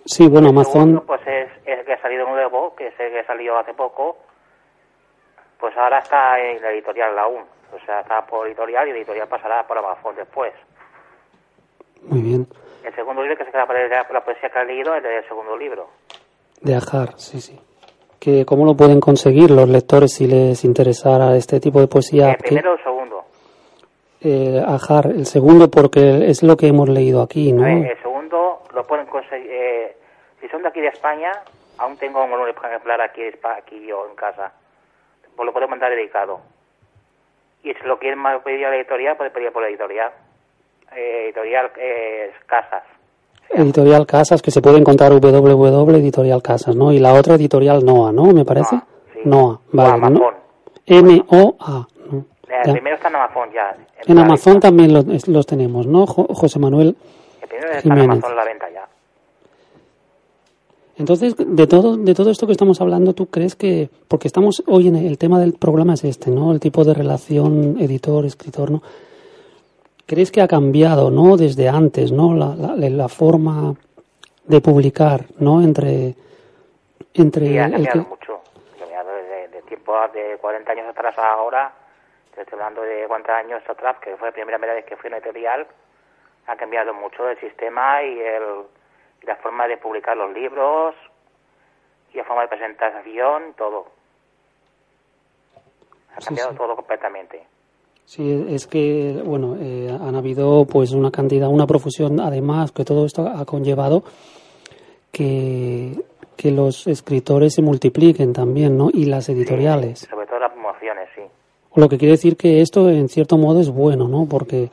Sí, 0.05 0.29
bueno, 0.29 0.51
Amazon... 0.51 1.03
pues 1.07 1.21
es, 1.27 1.51
es 1.65 1.85
que 1.85 1.95
ha 1.95 2.03
salido 2.03 2.29
nuevo, 2.29 2.75
que 2.77 2.91
sé 2.93 3.11
que 3.11 3.25
salió 3.25 3.59
hace 3.59 3.73
poco, 3.75 4.19
pues 5.59 5.77
ahora 5.77 5.99
está 5.99 6.39
en 6.41 6.61
la 6.63 6.71
editorial 6.71 7.19
aún. 7.19 7.45
O 7.73 7.79
sea, 7.85 8.01
está 8.01 8.25
por 8.27 8.47
editorial 8.47 8.89
y 8.89 8.93
la 8.93 8.99
editorial 8.99 9.29
pasará 9.29 9.67
por 9.67 9.79
Amazon 9.79 10.15
después. 10.17 10.53
Muy 12.03 12.23
bien. 12.23 12.47
El 12.85 12.95
segundo 12.95 13.23
libro 13.23 13.37
que 13.37 13.45
se 13.45 13.51
queda 13.51 13.67
por 13.67 14.15
la 14.15 14.25
poesía 14.25 14.49
que 14.51 14.59
ha 14.59 14.65
leído 14.65 14.95
es 14.95 15.05
el 15.05 15.29
segundo 15.29 15.57
libro. 15.57 15.89
De 16.61 16.75
Ajar, 16.75 17.19
sí, 17.19 17.41
sí. 17.41 17.59
Que, 18.19 18.45
¿Cómo 18.45 18.65
lo 18.65 18.77
pueden 18.77 19.01
conseguir 19.01 19.51
los 19.51 19.69
lectores 19.69 20.15
si 20.15 20.27
les 20.27 20.65
interesara 20.65 21.37
este 21.37 21.61
tipo 21.61 21.81
de 21.81 21.87
poesía? 21.87 22.33
¿El 22.33 22.37
primero 22.39 22.73
o 22.73 22.75
el 22.75 22.83
segundo? 22.83 23.25
Eh, 24.21 24.61
Ajar, 24.67 25.07
el 25.07 25.27
segundo 25.27 25.71
porque 25.71 26.29
es 26.29 26.43
lo 26.43 26.57
que 26.57 26.67
hemos 26.67 26.89
leído 26.89 27.23
aquí, 27.23 27.53
¿no? 27.53 27.67
el 27.67 27.97
segundo 28.03 28.63
lo 28.75 28.85
pueden 28.85 29.07
conseguir... 29.07 29.49
Eh, 29.51 29.97
si 30.41 30.49
son 30.49 30.63
de 30.63 30.69
aquí 30.69 30.81
de 30.81 30.89
España, 30.89 31.33
aún 31.79 31.97
tengo 31.97 32.25
un 32.25 32.49
ejemplar 32.49 33.01
aquí, 33.01 33.23
aquí 33.57 33.87
yo 33.87 34.07
en 34.09 34.17
casa. 34.17 34.53
Pues 35.37 35.47
lo 35.47 35.53
puedo 35.53 35.69
mandar 35.69 35.91
dedicado. 35.91 36.41
Y 37.63 37.75
si 37.75 37.85
lo 37.85 37.99
quieren 37.99 38.21
pedir 38.45 38.67
a 38.67 38.71
la 38.71 38.77
editorial, 38.77 39.17
puede 39.17 39.31
pedir 39.31 39.53
por 39.53 39.63
la 39.63 39.69
editorial. 39.69 40.13
Eh, 40.95 41.25
editorial 41.27 41.71
eh, 41.77 42.33
Casas. 42.47 42.85
Editorial 43.51 44.07
Casas, 44.07 44.43
que 44.43 44.51
se 44.51 44.61
puede 44.61 44.79
encontrar 44.79 45.13
www 45.13 45.97
Editorial 45.97 46.43
Casas, 46.43 46.77
¿no? 46.77 46.93
Y 46.93 46.99
la 46.99 47.15
otra 47.15 47.35
Editorial 47.35 47.85
NOA, 47.85 48.13
¿no? 48.13 48.25
Me 48.27 48.45
parece. 48.45 48.81
NOA, 49.25 49.61
vale. 49.73 49.93
Amazon. 49.93 50.35
N-O-A. 50.87 51.89
El 52.65 52.73
primero 52.73 52.97
está 52.97 53.09
en 53.09 53.17
Amazon 53.17 53.49
ya. 53.53 53.77
En, 54.07 54.19
Amazon 54.19 54.61
también 54.61 54.93
los, 54.93 55.29
los, 55.29 55.47
tenemos, 55.47 55.87
¿no? 55.87 56.07
José 56.07 56.59
Manuel 56.59 56.97
El 57.43 57.49
primero 57.49 57.73
está 57.77 57.95
en 57.95 58.01
Amazon 58.01 58.37
la 58.37 58.45
venta 58.45 58.71
ya. 58.71 58.89
Entonces, 60.97 61.35
de 61.37 61.67
todo, 61.67 61.97
de 61.97 62.15
todo 62.15 62.31
esto 62.31 62.47
que 62.47 62.53
estamos 62.53 62.81
hablando, 62.81 63.13
¿tú 63.13 63.27
crees 63.27 63.55
que, 63.55 63.89
porque 64.09 64.27
estamos 64.27 64.65
hoy 64.67 64.89
en 64.89 64.97
el 64.97 65.17
tema 65.17 65.39
del 65.39 65.53
programa 65.53 65.95
es 65.95 66.03
este, 66.05 66.31
¿no? 66.31 66.51
El 66.53 66.59
tipo 66.59 66.85
de 66.85 66.95
relación 66.95 67.77
editor-escritor, 67.79 68.71
¿no? 68.73 68.83
¿Crees 70.09 70.33
que 70.33 70.41
ha 70.41 70.49
cambiado, 70.49 71.11
¿no? 71.11 71.37
Desde 71.37 71.69
antes, 71.69 72.11
¿no? 72.13 72.35
La, 72.35 72.55
la, 72.57 72.75
la 72.77 73.09
forma 73.09 73.75
de 74.45 74.61
publicar, 74.63 75.27
¿no? 75.39 75.61
Entre, 75.61 76.15
entre 77.15 77.47
Sí, 77.47 77.59
ha 77.59 77.67
el 77.67 77.73
cambiado 77.73 78.03
que- 78.03 78.09
mucho. 78.09 78.41
Ha 78.75 78.79
cambiado 78.81 79.11
desde 79.15 79.49
de 79.49 79.63
tiempo 79.63 79.95
de 80.15 80.39
40 80.41 80.73
años 80.73 80.87
atrás 80.89 81.17
a 81.19 81.33
ahora. 81.35 81.73
Te 82.35 82.41
estoy 82.43 82.59
hablando 82.59 82.81
de 82.83 83.05
40 83.07 83.37
años 83.37 83.63
atrás, 83.69 83.99
que 84.01 84.17
fue 84.17 84.29
la 84.29 84.33
primera 84.33 84.57
vez 84.75 84.85
que 84.87 84.97
fui 84.97 85.09
una 85.09 85.19
editorial. 85.19 85.67
Ha 86.47 86.57
cambiado 86.57 86.95
mucho 86.95 87.29
el 87.29 87.39
sistema 87.41 88.03
y, 88.03 88.19
el, 88.19 88.43
y 89.23 89.27
la 89.27 89.37
forma 89.37 89.69
de 89.69 89.77
publicar 89.77 90.17
los 90.17 90.33
libros 90.33 90.95
y 92.15 92.17
la 92.17 92.25
forma 92.25 92.43
de 92.43 92.49
presentación, 92.49 93.53
todo. 93.59 93.89
Ha 96.17 96.21
Sí, 96.23 96.27
cambiado 96.29 96.53
sí. 96.53 96.57
todo 96.57 96.75
completamente. 96.77 97.47
Sí, 98.09 98.47
es 98.49 98.67
que, 98.67 99.21
bueno, 99.23 99.59
eh, 99.61 99.95
han 100.01 100.15
habido 100.17 100.65
pues 100.65 100.93
una 100.93 101.11
cantidad, 101.11 101.51
una 101.51 101.67
profusión, 101.67 102.21
además, 102.21 102.73
que 102.73 102.83
todo 102.83 103.05
esto 103.05 103.29
ha 103.29 103.45
conllevado 103.45 104.03
que, 105.13 105.93
que 106.35 106.51
los 106.51 106.87
escritores 106.87 107.53
se 107.53 107.61
multipliquen 107.61 108.33
también, 108.33 108.79
¿no? 108.79 108.89
Y 108.91 109.05
las 109.05 109.29
editoriales. 109.29 110.09
Sobre 110.11 110.27
todo 110.27 110.39
las 110.39 110.53
promociones, 110.53 111.07
sí. 111.15 111.21
Lo 111.75 111.87
que 111.91 111.99
quiere 111.99 112.13
decir 112.13 112.39
que 112.39 112.63
esto, 112.63 112.89
en 112.89 113.11
cierto 113.11 113.37
modo, 113.37 113.61
es 113.61 113.69
bueno, 113.69 114.09
¿no? 114.09 114.25
Porque 114.25 114.71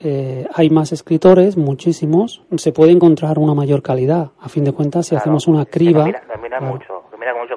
eh, 0.00 0.48
hay 0.52 0.68
más 0.68 0.90
escritores, 0.90 1.56
muchísimos, 1.56 2.42
se 2.56 2.72
puede 2.72 2.90
encontrar 2.90 3.38
una 3.38 3.54
mayor 3.54 3.82
calidad. 3.82 4.32
A 4.40 4.48
fin 4.48 4.64
de 4.64 4.72
cuentas, 4.72 5.06
si 5.06 5.10
Claro. 5.10 5.20
hacemos 5.22 5.46
una 5.46 5.64
criba... 5.64 6.02
claro. 6.58 6.72
mucho, 6.72 7.04
mucho. 7.40 7.56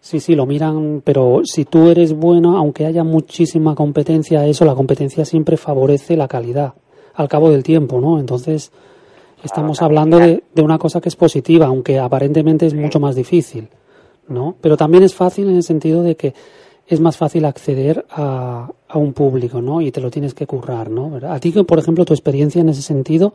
Sí, 0.00 0.20
sí, 0.20 0.34
lo 0.36 0.46
miran, 0.46 1.02
pero 1.04 1.40
si 1.44 1.64
tú 1.64 1.88
eres 1.88 2.12
bueno, 2.12 2.56
aunque 2.56 2.86
haya 2.86 3.02
muchísima 3.02 3.74
competencia, 3.74 4.46
eso, 4.46 4.64
la 4.64 4.74
competencia 4.74 5.24
siempre 5.24 5.56
favorece 5.56 6.16
la 6.16 6.28
calidad 6.28 6.74
al 7.14 7.28
cabo 7.28 7.50
del 7.50 7.62
tiempo, 7.64 8.00
¿no? 8.00 8.20
Entonces, 8.20 8.70
estamos 9.42 9.82
hablando 9.82 10.18
de, 10.18 10.44
de 10.54 10.62
una 10.62 10.78
cosa 10.78 11.00
que 11.00 11.08
es 11.08 11.16
positiva, 11.16 11.66
aunque 11.66 11.98
aparentemente 11.98 12.66
es 12.66 12.74
mucho 12.74 13.00
más 13.00 13.16
difícil, 13.16 13.68
¿no? 14.28 14.54
Pero 14.60 14.76
también 14.76 15.02
es 15.02 15.14
fácil 15.14 15.48
en 15.48 15.56
el 15.56 15.62
sentido 15.64 16.02
de 16.02 16.14
que 16.16 16.34
es 16.86 17.00
más 17.00 17.16
fácil 17.16 17.44
acceder 17.44 18.06
a, 18.10 18.70
a 18.88 18.98
un 18.98 19.12
público, 19.12 19.60
¿no? 19.60 19.80
Y 19.80 19.90
te 19.90 20.00
lo 20.00 20.10
tienes 20.10 20.34
que 20.34 20.46
currar, 20.46 20.88
¿no? 20.88 21.18
A 21.28 21.40
ti, 21.40 21.50
por 21.50 21.78
ejemplo, 21.80 22.04
tu 22.04 22.12
experiencia 22.14 22.60
en 22.60 22.68
ese 22.68 22.82
sentido, 22.82 23.34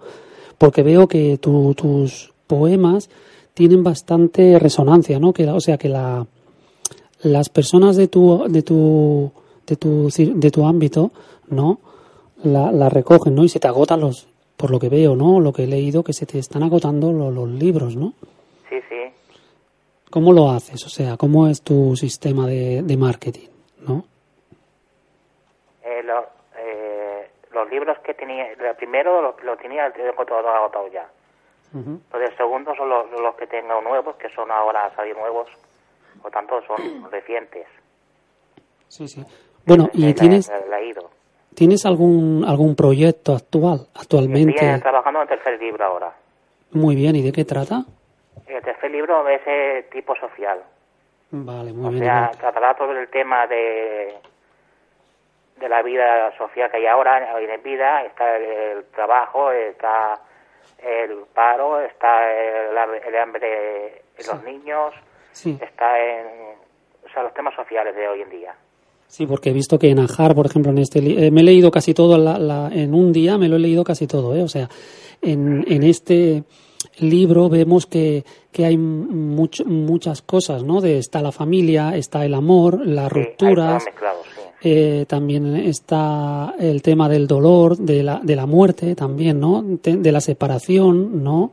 porque 0.58 0.84
veo 0.84 1.08
que 1.10 1.38
tu- 1.38 1.74
tus 1.74 2.32
poemas 2.48 3.10
tienen 3.53 3.84
bastante 3.84 4.58
resonancia, 4.58 5.20
¿no? 5.20 5.34
Que, 5.34 5.50
o 5.50 5.60
sea, 5.60 5.77
que 5.77 5.89
la, 5.89 6.25
las 7.24 7.50
personas 7.50 7.96
de 7.98 8.08
tu 8.08 8.46
de 8.48 8.62
tu 8.63 9.32
de 9.68 9.75
tu 9.75 10.10
de 10.10 10.51
tu 10.51 10.66
ámbito 10.66 11.12
no 11.50 11.80
la, 12.44 12.72
la 12.72 12.90
recogen 12.90 13.36
no 13.36 13.44
y 13.44 13.50
se 13.50 13.60
te 13.60 13.68
agotan 13.68 14.00
los 14.01 14.28
por 14.58 14.72
lo 14.72 14.80
que 14.80 14.90
veo 14.90 15.16
no 15.16 15.40
lo 15.40 15.54
que 15.54 15.63
he 15.63 15.68
leído 15.68 16.04
que 16.04 16.13
se 16.13 16.25
te 16.25 16.40
están 16.40 16.63
agotando 16.63 17.12
lo- 17.12 17.32
los 17.32 17.48
libros 17.50 17.96
no 17.96 18.13
Sí, 18.70 18.78
sí. 18.90 19.12
cómo 20.10 20.34
lo 20.34 20.50
haces 20.50 20.84
o 20.86 20.90
sea 20.90 21.18
cómo 21.18 21.48
es 21.48 21.62
tu 21.62 21.96
sistema 21.96 22.48
de, 22.48 22.82
de 22.84 22.98
marketing 22.98 23.48
no 23.88 24.06
Eh, 25.84 26.04
lo- 26.04 26.28
eh, 26.58 27.30
los 27.54 27.70
libros 27.70 27.98
que 28.00 28.13
tenía, 28.13 28.51
el 28.51 28.75
primero 28.78 29.22
lo, 29.22 29.36
lo 29.44 29.58
tenía 29.58 29.86
el 29.88 29.94
tengo 29.94 30.25
todo 30.25 30.48
agotado 30.48 30.88
ya. 30.88 31.08
Los 31.74 32.20
del 32.22 32.36
segundo 32.38 32.75
son 32.75 32.90
los, 32.90 33.10
los 33.12 33.36
que 33.36 33.48
tengo 33.48 33.82
nuevos, 33.82 34.16
que 34.18 34.30
son 34.36 34.51
ahora 34.51 34.86
a 34.86 34.96
salir 34.96 35.16
nuevos, 35.18 35.48
por 36.22 36.32
tanto 36.32 36.62
son 36.68 37.10
recientes. 37.12 37.68
sí 38.88 39.07
sí 39.07 39.24
bueno 39.66 39.90
y 39.94 40.14
tienes 40.14 40.51
tienes 41.55 41.86
algún 41.86 42.44
algún 42.48 42.75
proyecto 42.75 43.34
actual 43.36 43.88
Estoy 44.00 44.01
actualmente 44.20 44.66
eh, 44.75 44.79
trabajando 44.79 45.22
en 45.22 45.29
el 45.29 45.38
tercer 45.38 45.60
libro 45.62 45.84
ahora. 45.86 46.14
muy 46.72 46.96
bien 46.96 47.16
y 47.16 47.22
de 47.22 47.31
qué 47.31 47.46
trata 47.46 47.84
El 48.48 48.62
tercer 48.64 48.92
libro 48.92 49.27
es 49.27 49.42
eh, 49.46 49.88
tipo 49.92 50.16
social. 50.16 50.60
vale 51.31 51.74
muy 51.74 51.86
O 51.88 51.90
bien 51.90 52.03
sea, 52.03 52.18
Iván. 52.18 52.31
tratará 52.40 52.75
todo 52.75 52.92
el 52.92 53.07
tema 53.10 53.48
de 53.48 54.16
de 55.60 55.70
la 55.70 55.84
vida 55.84 56.36
social 56.40 56.72
que 56.72 56.77
hay 56.77 56.88
ahora, 56.88 57.38
en 57.40 57.62
vida, 57.62 58.03
está 58.05 58.36
el, 58.36 58.44
el 58.79 58.86
trabajo, 58.86 59.51
está 59.51 60.20
el 60.81 61.25
paro, 61.36 61.79
está 61.81 62.31
el, 62.34 62.75
el 63.05 63.16
hambre 63.16 64.01
en 64.18 64.25
los 64.27 64.44
niños, 64.44 64.92
sí 65.31 65.57
está 65.61 66.00
en 66.00 66.27
o 67.05 67.13
sea, 67.13 67.24
los 67.24 67.33
temas 67.33 67.53
sociales 67.55 67.96
de 67.96 68.07
hoy 68.07 68.22
en 68.22 68.29
día. 68.29 68.55
Sí, 69.07 69.25
porque 69.25 69.50
he 69.50 69.53
visto 69.53 69.77
que 69.77 69.89
en 69.89 70.00
Ajar, 70.00 70.33
por 70.33 70.46
ejemplo, 70.46 70.72
en 70.72 70.77
este 70.77 71.00
eh, 71.00 71.31
me 71.31 71.41
he 71.41 71.44
leído 71.44 71.70
casi 71.72 71.94
todo 71.94 72.17
la- 72.17 72.39
la- 72.39 72.70
en 72.74 72.94
un 72.94 73.11
día, 73.11 73.37
me 73.37 73.50
lo 73.50 73.57
he 73.57 73.59
leído 73.59 73.83
casi 73.83 74.07
todo, 74.07 74.33
¿eh? 74.35 74.41
O 74.44 74.48
sea, 74.48 74.70
en, 75.22 75.65
en 75.67 75.83
este 75.83 76.44
libro 77.00 77.50
vemos 77.50 77.85
que, 77.85 78.24
que 78.51 78.65
hay 78.65 78.77
much- 78.77 79.65
muchas 79.65 80.22
cosas, 80.22 80.63
¿no? 80.63 80.79
De, 80.79 80.98
está 80.98 81.22
la 81.22 81.33
familia, 81.33 81.96
está 81.98 82.24
el 82.25 82.33
amor, 82.33 82.85
las 82.85 83.11
Sí, 83.11 83.20
rupturas, 83.20 83.83
sí. 83.83 83.89
eh, 84.63 85.05
también 85.09 85.57
está 85.57 86.55
el 86.57 86.81
tema 86.81 87.09
del 87.09 87.27
dolor, 87.27 87.77
de 87.77 88.03
la, 88.03 88.22
de 88.24 88.35
la 88.37 88.46
muerte 88.46 88.96
también, 88.96 89.39
¿no? 89.41 89.61
De, 89.61 89.98
de 89.98 90.11
la 90.13 90.22
separación, 90.22 91.22
¿no? 91.24 91.51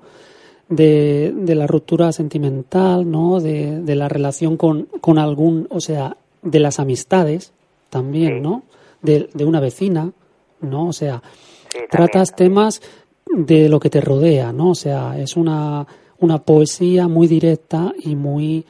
De, 0.68 1.32
de 1.34 1.54
la 1.54 1.66
ruptura 1.66 2.12
sentimental, 2.12 3.10
¿no? 3.10 3.40
De, 3.40 3.80
de 3.80 3.94
la 3.94 4.08
relación 4.08 4.58
con, 4.58 4.88
con 5.00 5.18
algún, 5.18 5.66
o 5.70 5.80
sea, 5.80 6.16
de 6.42 6.60
las 6.60 6.78
amistades 6.78 7.52
también. 7.90 8.42
¿no? 8.42 8.62
De, 9.02 9.30
de 9.32 9.44
una 9.44 9.60
vecina, 9.60 10.12
¿no? 10.60 10.88
O 10.88 10.92
sea, 10.92 11.22
Sí, 11.70 11.78
tratas 11.90 12.34
temas 12.34 12.80
de 13.26 13.68
lo 13.68 13.78
que 13.78 13.90
te 13.90 14.00
rodea, 14.00 14.52
¿no? 14.52 14.70
O 14.70 14.74
sea, 14.74 15.18
es 15.18 15.36
una, 15.36 15.86
una 16.18 16.38
poesía 16.42 17.08
muy 17.08 17.28
directa 17.28 17.92
y 18.02 18.16
muy, 18.16 18.64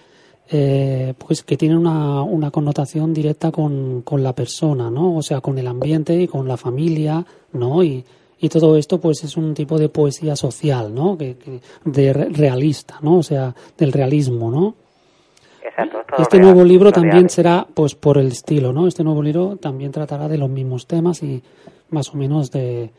eh, 0.51 1.15
pues 1.17 1.43
que 1.45 1.57
tiene 1.57 1.77
una, 1.77 2.23
una 2.23 2.51
connotación 2.51 3.15
directa 3.15 3.53
con, 3.53 4.03
con 4.03 4.23
la 4.23 4.35
persona, 4.35 4.91
¿no? 4.91 5.17
O 5.17 5.23
sea, 5.23 5.41
con 5.41 5.59
el 5.59 5.67
ambiente 5.69 6.21
y 6.21 6.27
con 6.27 6.49
la 6.49 6.57
familia, 6.57 7.25
¿no? 7.53 7.83
Y, 7.85 8.05
y 8.41 8.49
todo 8.49 8.77
esto, 8.77 9.01
pues 9.01 9.25
es 9.25 9.37
un 9.37 9.55
tipo 9.55 9.79
de 9.79 9.89
poesía 9.89 10.37
social, 10.37 10.95
¿no? 10.95 11.17
Que, 11.19 11.37
que- 11.37 11.61
de 11.85 12.13
re- 12.13 12.29
realista, 12.31 12.99
¿no? 13.03 13.19
O 13.19 13.23
sea, 13.23 13.55
del 13.77 13.93
realismo, 13.93 14.51
¿no? 14.51 14.75
Exacto, 15.63 15.99
Este 16.19 16.37
real, 16.39 16.47
nuevo 16.55 16.65
libro 16.67 16.93
también 16.93 17.15
real. 17.25 17.31
será, 17.31 17.67
pues, 17.75 17.95
por 17.95 18.19
el 18.19 18.29
estilo, 18.29 18.73
¿no? 18.73 18.87
Este 18.87 19.05
nuevo 19.05 19.23
libro 19.23 19.57
también 19.57 19.91
tratará 19.93 20.29
de 20.29 20.39
los 20.39 20.49
mismos 20.49 20.87
temas 20.87 21.23
y 21.23 21.43
más 21.91 22.13
o 22.15 22.17
menos 22.17 22.51
de... 22.51 22.91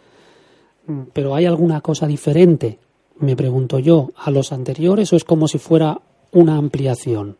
Pero 1.13 1.35
¿hay 1.35 1.45
alguna 1.45 1.81
cosa 1.81 2.07
diferente, 2.07 2.79
me 3.19 3.35
pregunto 3.35 3.79
yo, 3.79 4.09
a 4.17 4.31
los 4.31 4.51
anteriores 4.51 5.11
o 5.13 5.15
es 5.15 5.23
como 5.23 5.47
si 5.47 5.57
fuera 5.59 5.97
una 6.31 6.57
ampliación? 6.57 7.37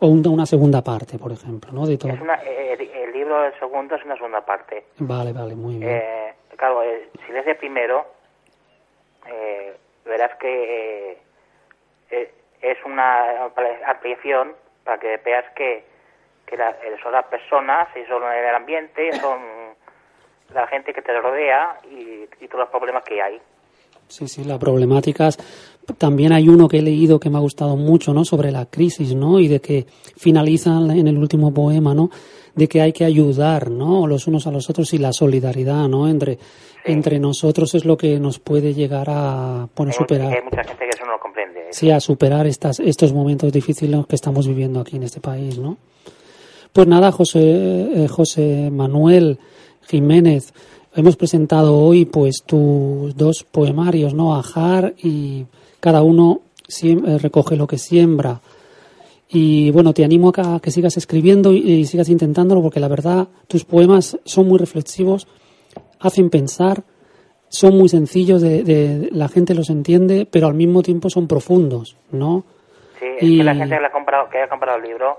O 0.00 0.08
un- 0.08 0.26
una 0.26 0.46
segunda 0.46 0.82
parte, 0.82 1.18
por 1.18 1.30
ejemplo, 1.32 1.72
¿no? 1.72 1.86
De 1.86 1.96
todo. 1.98 2.12
Es 2.12 2.20
una, 2.20 2.34
el, 2.36 2.80
el 2.80 3.12
libro 3.12 3.40
del 3.42 3.52
segundo 3.60 3.94
es 3.96 4.04
una 4.04 4.16
segunda 4.16 4.44
parte. 4.44 4.84
Vale, 4.98 5.32
vale, 5.32 5.54
muy 5.54 5.76
bien. 5.76 5.90
Eh, 5.90 6.34
claro, 6.60 6.82
eh, 6.82 7.08
si 7.26 7.32
lees 7.32 7.46
el 7.46 7.56
primero, 7.56 8.06
eh, 9.26 9.76
verás 10.04 10.36
que 10.38 11.12
eh, 11.12 11.18
eh, 12.10 12.34
es 12.60 12.78
una 12.84 13.46
ampliación 13.86 14.54
para 14.84 14.98
que 14.98 15.16
veas 15.24 15.44
que, 15.54 15.84
que 16.46 16.56
la- 16.56 16.70
eh, 16.82 16.96
son 17.02 17.12
las 17.12 17.24
personas 17.26 17.88
y 17.96 18.04
son 18.06 18.22
el 18.30 18.54
ambiente, 18.54 19.10
son 19.14 19.40
la 20.54 20.66
gente 20.66 20.92
que 20.92 21.00
te 21.02 21.18
rodea 21.18 21.78
y, 21.90 22.28
y 22.40 22.48
todos 22.48 22.60
los 22.64 22.68
problemas 22.70 23.04
que 23.04 23.22
hay. 23.22 23.40
Sí, 24.08 24.26
sí, 24.28 24.44
las 24.44 24.58
problemáticas. 24.58 25.38
También 25.98 26.32
hay 26.32 26.48
uno 26.48 26.68
que 26.68 26.78
he 26.78 26.82
leído 26.82 27.18
que 27.18 27.30
me 27.30 27.38
ha 27.38 27.40
gustado 27.40 27.76
mucho, 27.76 28.14
¿no? 28.14 28.24
Sobre 28.24 28.50
la 28.52 28.66
crisis, 28.66 29.14
¿no? 29.14 29.40
Y 29.40 29.48
de 29.48 29.60
que 29.60 29.86
finalizan 30.16 30.90
en 30.90 31.08
el 31.08 31.18
último 31.18 31.52
poema, 31.52 31.94
¿no? 31.94 32.10
De 32.54 32.68
que 32.68 32.80
hay 32.80 32.92
que 32.92 33.04
ayudar, 33.04 33.70
¿no? 33.70 34.06
Los 34.06 34.26
unos 34.26 34.46
a 34.46 34.50
los 34.50 34.70
otros 34.70 34.92
y 34.94 34.98
la 34.98 35.12
solidaridad, 35.12 35.88
¿no? 35.88 36.08
Entre, 36.08 36.38
entre 36.84 37.18
nosotros 37.18 37.74
es 37.74 37.84
lo 37.84 37.96
que 37.96 38.20
nos 38.20 38.38
puede 38.38 38.74
llegar 38.74 39.08
a, 39.10 39.68
bueno, 39.74 39.92
hay, 39.92 39.98
superar. 39.98 40.28
mucha, 40.28 40.38
hay 40.38 40.44
mucha 40.44 40.64
gente 40.64 40.84
que 40.84 40.90
eso 40.94 41.04
no 41.04 41.12
lo 41.12 41.20
comprende. 41.20 41.60
Sí, 41.70 41.90
a 41.90 42.00
superar 42.00 42.46
estas, 42.46 42.80
estos 42.80 43.12
momentos 43.12 43.52
difíciles 43.52 44.06
que 44.06 44.14
estamos 44.16 44.46
viviendo 44.46 44.80
aquí 44.80 44.96
en 44.96 45.02
este 45.02 45.20
país, 45.20 45.58
¿no? 45.58 45.76
Pues 46.72 46.86
nada, 46.86 47.10
José, 47.10 47.40
eh, 47.40 48.08
José 48.08 48.70
Manuel 48.70 49.38
Jiménez, 49.88 50.54
hemos 50.94 51.16
presentado 51.16 51.76
hoy 51.76 52.04
pues 52.04 52.44
tus 52.46 53.16
dos 53.16 53.42
poemarios, 53.42 54.14
¿no? 54.14 54.36
Ajar 54.36 54.94
y 55.02 55.46
cada 55.80 56.02
uno 56.02 56.40
eh, 56.82 57.18
recoge 57.18 57.56
lo 57.56 57.66
que 57.66 57.78
siembra. 57.78 58.40
Y 59.28 59.70
bueno, 59.70 59.92
te 59.92 60.04
animo 60.04 60.32
a 60.36 60.60
que, 60.60 60.70
sigas 60.70 60.96
escribiendo 60.96 61.52
y, 61.52 61.58
y 61.58 61.84
sigas 61.84 62.08
intentándolo 62.08 62.62
porque 62.62 62.80
la 62.80 62.88
verdad 62.88 63.28
tus 63.46 63.64
poemas 63.64 64.18
son 64.24 64.48
muy 64.48 64.58
reflexivos, 64.58 65.28
hacen 66.00 66.30
pensar, 66.30 66.82
son 67.50 67.76
muy 67.76 67.88
sencillos, 67.88 68.40
de, 68.40 69.08
la 69.12 69.28
gente 69.28 69.54
los 69.54 69.70
entiende, 69.70 70.26
pero 70.30 70.46
al 70.46 70.54
mismo 70.54 70.82
tiempo 70.82 71.10
son 71.10 71.26
profundos, 71.26 71.96
¿no? 72.12 72.44
Sí, 72.98 73.06
es 73.06 73.38
que 73.38 73.44
la 73.44 73.54
gente 73.54 73.78
que, 73.78 73.86
ha 73.86 73.90
comprado, 73.90 74.30
que 74.30 74.42
ha 74.42 74.48
comprado 74.48 74.78
el 74.78 74.84
libro 74.84 75.18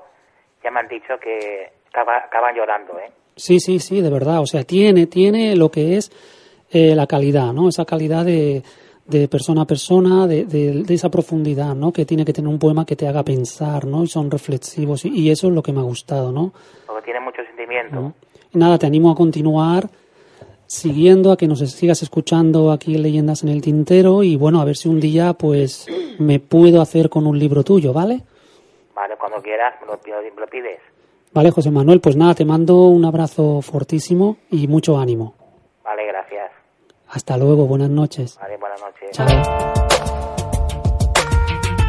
ya 0.64 0.72
me 0.72 0.80
han 0.80 0.88
dicho 0.88 1.20
que 1.22 1.72
acaban 1.94 2.56
llorando, 2.56 2.98
¿eh? 3.00 3.12
Sí, 3.36 3.60
sí, 3.60 3.80
sí, 3.80 4.02
de 4.02 4.10
verdad. 4.10 4.40
O 4.40 4.46
sea, 4.46 4.64
tiene, 4.64 5.08
tiene 5.08 5.56
lo 5.56 5.70
que 5.72 5.98
es 5.98 6.12
eh, 6.72 6.96
la 6.96 7.08
calidad, 7.08 7.54
¿no? 7.54 7.68
Esa 7.68 7.86
calidad 7.86 8.24
de, 8.24 8.64
de 9.06 9.28
persona 9.28 9.62
a 9.62 9.66
persona, 9.66 10.28
de, 10.28 10.46
de, 10.46 10.94
esa 10.94 11.10
profundidad, 11.10 11.76
¿no? 11.76 11.92
Que 11.92 12.06
tiene 12.06 12.24
que 12.26 12.34
tener 12.34 12.50
un 12.50 12.60
poema 12.60 12.86
que 12.86 12.96
te 12.96 13.08
haga 13.08 13.24
pensar, 13.24 13.86
¿no? 13.86 14.04
Y 14.04 14.08
son 14.08 14.32
reflexivos 14.32 15.06
y, 15.06 15.30
eso 15.30 15.48
es 15.48 15.54
lo 15.54 15.64
que 15.64 15.74
me 15.74 15.80
ha 15.80 15.84
gustado, 15.84 16.32
¿no? 16.32 16.54
Porque 16.86 17.06
tiene 17.06 17.20
mucho 17.20 17.42
sentimiento. 17.44 18.14
Nada, 18.54 18.78
te 18.78 18.86
animo 18.86 19.12
a 19.12 19.16
continuar 19.16 19.90
siguiendo, 20.72 21.34
a 21.34 21.38
que 21.38 21.48
nos 21.48 21.60
sigas 21.60 22.02
escuchando 22.02 22.72
aquí 22.72 22.98
Leyendas 22.98 23.44
en 23.44 23.50
el 23.50 23.62
Tintero 23.62 24.24
y 24.24 24.38
bueno, 24.38 24.62
a 24.62 24.66
ver 24.66 24.78
si 24.78 24.88
un 24.88 25.02
día 25.02 25.34
pues 25.34 25.86
me 26.18 26.40
puedo 26.40 26.82
hacer 26.82 27.10
con 27.10 27.28
un 27.28 27.38
libro 27.38 27.64
tuyo, 27.64 27.92
¿vale? 27.92 28.22
Vale, 28.96 29.16
cuando 29.18 29.42
quieras 29.42 29.74
me 29.82 29.88
lo, 29.88 30.48
pides. 30.48 30.80
Vale, 31.34 31.52
José 31.52 31.72
Manuel, 31.72 32.00
pues 32.00 32.16
nada, 32.16 32.36
te 32.36 32.46
mando 32.46 32.86
un 32.86 33.04
abrazo 33.04 33.62
fortísimo 33.62 34.38
y 34.50 34.68
mucho 34.68 34.98
ánimo. 34.98 35.41
Hasta 37.12 37.38
luego, 37.38 37.68
buenas 37.68 37.90
noches. 37.90 38.38
Vale, 38.42 38.58
buenas 38.58 38.82
noches. 38.82 39.12
Chao. 39.12 39.28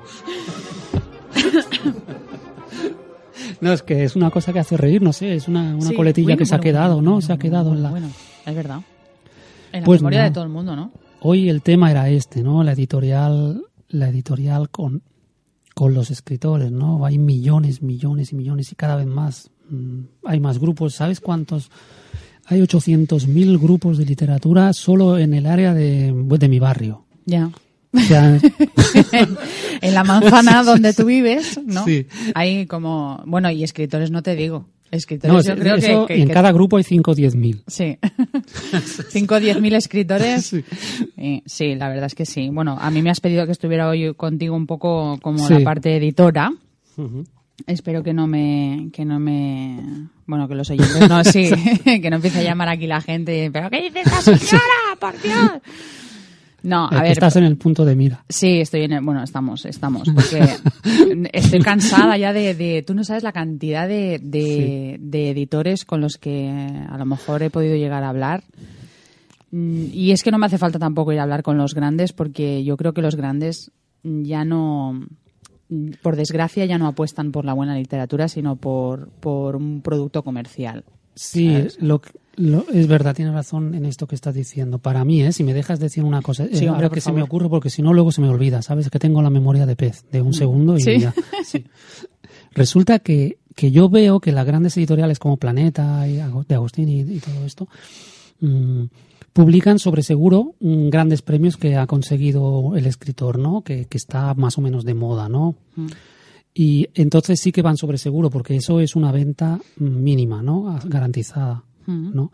No, 3.61 3.71
es 3.71 3.83
que 3.83 4.03
es 4.03 4.17
una 4.17 4.31
cosa 4.31 4.51
que 4.51 4.59
hace 4.59 4.75
reír, 4.75 5.01
no 5.01 5.13
sé, 5.13 5.35
es 5.35 5.47
una, 5.47 5.77
una 5.77 5.93
coletilla 5.93 6.35
que 6.35 6.45
se 6.45 6.55
ha 6.55 6.59
quedado, 6.59 7.01
¿no? 7.01 7.21
se 7.21 7.31
ha 7.31 7.37
quedado 7.37 7.71
en 7.71 7.83
la... 7.83 7.91
Bueno, 7.91 8.09
es 8.45 8.53
verdad. 8.53 8.81
En 9.71 9.81
la 9.81 9.85
Pues 9.85 10.01
memoria 10.01 10.19
no. 10.19 10.25
de 10.25 10.31
todo 10.31 10.43
el 10.43 10.49
mundo, 10.49 10.75
¿no? 10.75 10.91
Hoy 11.21 11.49
el 11.49 11.61
tema 11.61 11.91
era 11.91 12.09
este, 12.09 12.41
¿no? 12.43 12.63
La 12.63 12.71
editorial, 12.73 13.61
la 13.89 14.09
editorial 14.09 14.69
con, 14.69 15.01
con 15.75 15.93
los 15.93 16.11
escritores, 16.11 16.71
¿no? 16.71 17.05
Hay 17.05 17.17
millones, 17.17 17.81
millones 17.81 18.31
y 18.31 18.35
millones 18.35 18.71
y 18.71 18.75
cada 18.75 18.95
vez 18.95 19.07
más. 19.07 19.49
mm, 19.69 19.99
Hay 20.25 20.39
más 20.39 20.59
grupos. 20.59 20.95
¿Sabes 20.95 21.19
cuántos? 21.19 21.69
Hay 22.45 22.61
800.000 22.61 23.59
grupos 23.59 23.97
de 23.97 24.05
literatura 24.05 24.73
solo 24.73 25.17
en 25.19 25.33
el 25.33 25.45
área 25.45 25.73
de, 25.73 26.11
de 26.13 26.49
mi 26.49 26.57
barrio. 26.59 27.05
Ya. 27.25 27.51
O 27.93 27.99
sea, 27.99 28.39
en 29.81 29.93
la 29.93 30.03
manzana 30.03 30.63
donde 30.65 30.93
tú 30.93 31.05
vives, 31.05 31.59
¿no? 31.65 31.83
Sí. 31.85 32.07
Hay 32.35 32.65
como, 32.65 33.21
bueno, 33.25 33.49
y 33.51 33.63
escritores 33.63 34.09
no 34.11 34.23
te 34.23 34.35
digo. 34.35 34.65
Escritores 34.91 35.33
no, 35.33 35.41
yo 35.41 35.59
creo 35.59 35.75
que- 35.75 35.85
eso, 35.91 36.05
que, 36.07 36.21
en 36.21 36.27
que- 36.27 36.33
cada 36.33 36.51
grupo 36.51 36.77
hay 36.77 36.83
5 36.83 37.11
o 37.11 37.15
10.000. 37.15 37.63
Sí. 37.67 37.97
Cinco 39.09 39.35
o 39.35 39.39
diez 39.39 39.59
mil 39.61 39.73
escritores. 39.75 40.55
Eh, 41.21 41.41
sí, 41.45 41.75
la 41.75 41.89
verdad 41.89 42.05
es 42.05 42.15
que 42.15 42.25
sí. 42.25 42.49
Bueno, 42.49 42.77
a 42.79 42.89
mí 42.91 43.01
me 43.01 43.09
has 43.09 43.19
pedido 43.19 43.45
que 43.45 43.51
estuviera 43.51 43.89
hoy 43.89 44.13
contigo 44.15 44.55
un 44.55 44.65
poco 44.65 45.19
como 45.21 45.45
Sí. 45.45 45.53
la 45.53 45.59
parte 45.61 45.95
editora. 45.97 46.51
Espero 47.67 48.03
que 48.03 48.13
no 48.13 48.25
me, 48.25 48.87
que 48.93 49.03
no 49.03 49.19
me, 49.19 50.07
bueno, 50.25 50.47
que 50.47 50.55
los 50.55 50.69
oyentes 50.69 51.09
no, 51.09 51.23
sí, 51.25 51.49
que 52.01 52.09
no 52.09 52.15
empiece 52.17 52.39
a 52.39 52.43
llamar 52.43 52.69
aquí 52.69 52.87
la 52.87 53.01
gente, 53.01 53.49
pero 53.51 53.69
¿qué 53.69 53.81
dice 53.83 53.99
esta 53.99 54.21
señora? 54.21 54.63
Por 54.99 55.21
Dios. 55.21 55.51
No, 56.63 56.85
Eh, 56.85 56.95
a 56.95 56.97
que 56.97 57.01
ver, 57.03 57.11
estás 57.13 57.35
en 57.37 57.43
el 57.45 57.57
punto 57.57 57.85
de 57.85 57.95
mira. 57.95 58.23
Sí, 58.29 58.59
estoy 58.59 58.83
en 58.83 58.93
el- 58.93 59.01
bueno, 59.03 59.23
estamos, 59.23 59.65
estamos, 59.65 60.07
porque 60.15 60.43
estoy 61.33 61.59
cansada 61.61 62.17
ya 62.17 62.33
de, 62.33 62.53
de- 62.55 62.83
tú 62.85 62.93
no 62.93 63.03
sabes 63.03 63.23
la 63.23 63.31
cantidad 63.31 63.87
de, 63.87 64.19
de, 64.21 64.97
de 64.99 65.29
editores 65.31 65.85
con 65.85 66.01
los 66.01 66.17
que 66.17 66.49
a 66.49 66.97
lo 66.97 67.05
mejor 67.05 67.43
he 67.43 67.49
podido 67.49 67.75
llegar 67.75 68.03
a 68.03 68.09
hablar. 68.09 68.43
Mm, 69.51 69.85
Y 69.93 70.11
es 70.11 70.23
que 70.23 70.31
no 70.31 70.37
me 70.37 70.45
hace 70.45 70.57
falta 70.57 70.79
tampoco 70.79 71.11
ir 71.11 71.19
a 71.19 71.23
hablar 71.23 71.43
con 71.43 71.57
los 71.57 71.73
grandes, 71.73 72.13
porque 72.13 72.63
yo 72.63 72.77
creo 72.77 72.93
que 72.93 73.01
los 73.01 73.15
grandes 73.15 73.71
ya 74.03 74.45
no, 74.45 75.05
por 76.01 76.15
desgracia, 76.15 76.65
ya 76.65 76.77
no 76.77 76.87
apuestan 76.87 77.31
por 77.31 77.45
la 77.45 77.53
buena 77.53 77.75
literatura, 77.75 78.27
sino 78.27 78.55
por, 78.55 79.09
por 79.09 79.55
un 79.55 79.81
producto 79.81 80.23
comercial. 80.23 80.83
Sí, 81.15 81.67
lo, 81.79 81.99
que- 81.99 82.11
lo- 82.39 82.65
es 82.71 82.87
verdad, 82.87 83.13
tienes 83.15 83.33
razón 83.33 83.73
en 83.75 83.85
esto 83.85 84.07
que 84.07 84.15
estás 84.15 84.33
diciendo. 84.33 84.79
Para 84.79 85.03
mí, 85.05 85.21
¿eh? 85.21 85.31
si 85.31 85.43
me 85.43 85.53
dejas 85.53 85.79
decir 85.79 86.03
una 86.03 86.21
cosa, 86.21 86.45
eh, 86.45 86.49
Sí, 86.55 86.67
hombre, 86.67 86.89
que 86.89 87.01
se 87.01 87.11
me 87.11 87.21
ocurre, 87.21 87.49
porque 87.49 87.69
si 87.69 87.81
no 87.81 87.93
luego 87.93 88.11
se 88.11 88.21
me 88.21 88.29
olvida, 88.29 88.61
¿sabes? 88.61 88.89
Que 88.89 88.97
tengo 88.99 89.21
la 89.21 89.29
memoria 89.29 89.65
de 89.65 89.75
pez, 89.75 90.05
de 90.11 90.21
un 90.21 90.33
segundo 90.33 90.77
y 90.77 90.81
Sí. 90.81 90.99
ya. 90.99 91.13
Sí. 91.45 91.65
Resulta 92.53 92.99
que, 92.99 93.37
que 93.55 93.71
yo 93.71 93.89
veo 93.89 94.19
que 94.19 94.31
las 94.31 94.45
grandes 94.45 94.75
editoriales 94.77 95.19
como 95.19 95.37
Planeta 95.37 96.07
y 96.07 96.13
de 96.47 96.55
Agustín 96.55 96.89
y, 96.89 97.01
y 97.01 97.19
todo 97.19 97.45
esto 97.45 97.67
mm, 98.39 98.83
publican 99.33 99.77
sobre 99.79 100.01
seguro 100.01 100.55
mm, 100.59 100.89
grandes 100.89 101.21
premios 101.21 101.57
que 101.57 101.75
ha 101.75 101.85
conseguido 101.87 102.75
el 102.75 102.85
escritor, 102.85 103.37
¿no? 103.37 103.61
Que, 103.61 103.85
que 103.85 103.97
está 103.97 104.33
más 104.33 104.57
o 104.57 104.61
menos 104.61 104.83
de 104.85 104.93
moda, 104.93 105.29
¿no? 105.29 105.55
Y 106.53 106.87
entonces 106.95 107.39
sí 107.39 107.51
que 107.51 107.61
van 107.61 107.77
sobre 107.77 107.97
seguro, 107.97 108.29
porque 108.29 108.55
eso 108.55 108.79
es 108.79 108.95
una 108.95 109.11
venta 109.11 109.59
mm, 109.77 109.83
mínima, 109.85 110.41
¿no? 110.41 110.75
¿No? 111.89 112.31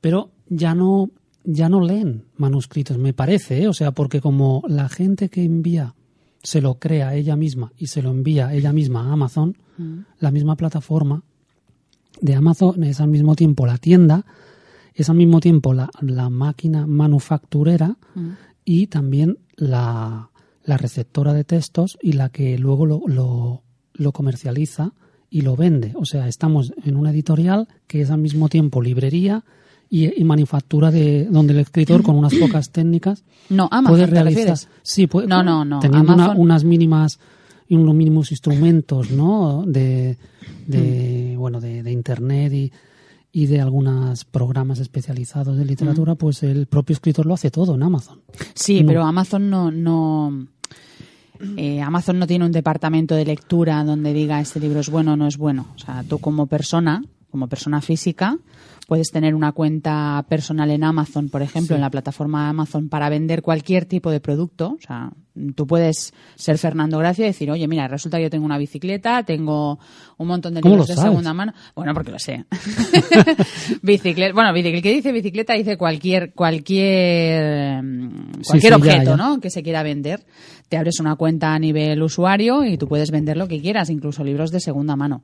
Pero 0.00 0.30
ya 0.48 0.74
no, 0.74 1.10
ya 1.44 1.68
no 1.68 1.80
leen 1.80 2.24
manuscritos, 2.36 2.98
me 2.98 3.12
parece, 3.12 3.62
¿eh? 3.62 3.68
O 3.68 3.72
sea, 3.72 3.92
porque 3.92 4.20
como 4.20 4.62
la 4.68 4.88
gente 4.88 5.28
que 5.28 5.44
envía 5.44 5.94
se 6.42 6.60
lo 6.60 6.78
crea 6.78 7.14
ella 7.14 7.36
misma 7.36 7.72
y 7.76 7.86
se 7.86 8.02
lo 8.02 8.10
envía 8.10 8.52
ella 8.52 8.72
misma 8.72 9.08
a 9.08 9.12
Amazon, 9.12 9.56
la 10.18 10.30
misma 10.30 10.56
plataforma 10.56 11.24
de 12.20 12.34
Amazon 12.34 12.84
es 12.84 13.00
al 13.00 13.08
mismo 13.08 13.34
tiempo 13.34 13.66
la 13.66 13.78
tienda, 13.78 14.26
es 14.94 15.08
al 15.08 15.16
mismo 15.16 15.40
tiempo 15.40 15.72
la, 15.72 15.90
la 16.00 16.30
máquina 16.30 16.86
manufacturera 16.86 17.96
y 18.64 18.88
también 18.88 19.38
la, 19.56 20.30
la 20.64 20.76
receptora 20.76 21.32
de 21.32 21.44
textos 21.44 21.98
y 22.02 22.12
la 22.12 22.28
que 22.28 22.58
luego 22.58 22.86
lo, 22.86 23.02
lo, 23.06 23.62
lo 23.94 24.12
comercializa 24.12 24.92
y 25.32 25.40
lo 25.40 25.56
vende. 25.56 25.92
O 25.96 26.04
sea, 26.04 26.28
estamos 26.28 26.72
en 26.84 26.94
una 26.96 27.10
editorial 27.10 27.66
que 27.86 28.02
es 28.02 28.10
al 28.10 28.18
mismo 28.18 28.48
tiempo 28.48 28.82
librería 28.82 29.42
y, 29.88 30.20
y 30.20 30.24
manufactura 30.24 30.90
de 30.90 31.24
donde 31.24 31.54
el 31.54 31.60
escritor 31.60 32.02
con 32.02 32.16
unas 32.16 32.34
pocas 32.34 32.70
técnicas 32.72 33.24
No, 33.48 33.68
Amazon, 33.70 33.96
puede 33.96 34.04
¿te 34.06 34.10
realizar 34.12 34.34
refieres? 34.38 34.68
sí 34.82 35.06
puede, 35.06 35.26
No, 35.28 35.42
no, 35.42 35.64
no, 35.64 35.80
teniendo 35.80 36.12
una- 36.14 36.30
unas 36.36 36.64
mínimas 36.64 37.18
y 37.68 37.76
unos 37.76 37.94
mínimos 37.94 38.30
instrumentos 38.30 39.10
no 39.10 39.64
de, 39.66 40.18
Mm. 40.66 40.70
de 40.70 41.34
bueno 41.38 41.60
de, 41.60 41.82
de 41.82 41.92
internet 41.92 42.52
y, 42.52 42.72
y 43.32 43.46
de 43.46 43.60
algunos 43.60 44.24
programas 44.26 44.78
especializados 44.80 45.56
de 45.56 45.64
literatura 45.64 46.14
pues 46.14 46.42
el 46.42 46.66
propio 46.66 46.92
escritor 46.94 47.24
lo 47.26 47.34
hace 47.34 47.50
todo 47.50 47.74
en 47.74 47.82
Amazon 47.82 48.20
Sí, 48.54 48.80
No. 48.82 48.86
pero 48.88 49.04
Amazon 49.04 49.48
no, 49.50 49.70
no 49.70 50.46
eh, 51.56 51.80
Amazon 51.80 52.18
no 52.18 52.26
tiene 52.26 52.44
un 52.44 52.52
departamento 52.52 53.14
de 53.14 53.24
lectura 53.24 53.82
donde 53.84 54.12
diga 54.12 54.40
este 54.40 54.60
libro 54.60 54.80
es 54.80 54.90
bueno 54.90 55.14
o 55.14 55.16
no 55.16 55.26
es 55.26 55.36
bueno. 55.36 55.66
O 55.74 55.78
sea, 55.78 56.04
tú 56.08 56.18
como 56.18 56.46
persona 56.46 57.02
como 57.32 57.48
persona 57.48 57.80
física, 57.80 58.36
puedes 58.92 59.10
tener 59.10 59.34
una 59.34 59.52
cuenta 59.52 60.22
personal 60.28 60.70
en 60.70 60.84
Amazon, 60.84 61.30
por 61.30 61.40
ejemplo, 61.40 61.74
en 61.74 61.80
la 61.80 61.88
plataforma 61.88 62.50
Amazon 62.50 62.90
para 62.90 63.08
vender 63.08 63.40
cualquier 63.40 63.86
tipo 63.86 64.10
de 64.10 64.20
producto. 64.20 64.76
O 64.78 64.86
sea, 64.86 65.10
tú 65.54 65.66
puedes 65.66 66.12
ser 66.34 66.58
Fernando 66.58 66.98
Gracia 66.98 67.24
y 67.24 67.28
decir, 67.28 67.50
oye, 67.50 67.66
mira, 67.66 67.88
resulta 67.88 68.18
que 68.18 68.24
yo 68.24 68.28
tengo 68.28 68.44
una 68.44 68.58
bicicleta, 68.58 69.22
tengo 69.22 69.78
un 70.18 70.28
montón 70.28 70.52
de 70.52 70.60
¿Cómo 70.60 70.74
libros 70.74 70.88
de 70.88 70.94
sabes? 70.96 71.08
segunda 71.08 71.32
mano. 71.32 71.54
Bueno, 71.74 71.94
porque 71.94 72.10
lo 72.10 72.18
sé. 72.18 72.44
bicicleta, 73.82 74.34
bueno, 74.34 74.52
bicicleta, 74.52 74.76
el 74.76 74.82
que 74.82 74.92
dice 74.92 75.10
bicicleta 75.10 75.54
dice 75.54 75.78
cualquier, 75.78 76.34
cualquier, 76.34 77.82
mm, 77.82 78.42
Sí, 78.42 78.48
cualquier 78.50 78.72
ya, 78.72 78.76
objeto, 78.76 79.10
ya. 79.12 79.16
¿no? 79.16 79.40
Que 79.40 79.48
se 79.48 79.62
quiera 79.62 79.82
vender. 79.82 80.22
Te 80.68 80.76
abres 80.76 81.00
una 81.00 81.16
cuenta 81.16 81.54
a 81.54 81.58
nivel 81.58 82.02
usuario 82.02 82.62
y 82.62 82.76
tú 82.76 82.86
puedes 82.88 83.10
vender 83.10 83.38
lo 83.38 83.48
que 83.48 83.62
quieras, 83.62 83.88
incluso 83.88 84.22
libros 84.22 84.50
de 84.50 84.60
segunda 84.60 84.96
mano. 84.96 85.22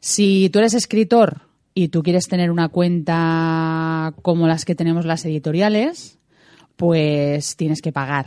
Si 0.00 0.48
tú 0.48 0.58
eres 0.60 0.72
escritor 0.72 1.42
y 1.74 1.88
tú 1.88 2.02
quieres 2.02 2.28
tener 2.28 2.50
una 2.50 2.68
cuenta 2.68 4.14
como 4.22 4.46
las 4.46 4.64
que 4.64 4.76
tenemos 4.76 5.04
las 5.04 5.24
editoriales, 5.24 6.18
pues 6.76 7.56
tienes 7.56 7.82
que 7.82 7.92
pagar. 7.92 8.26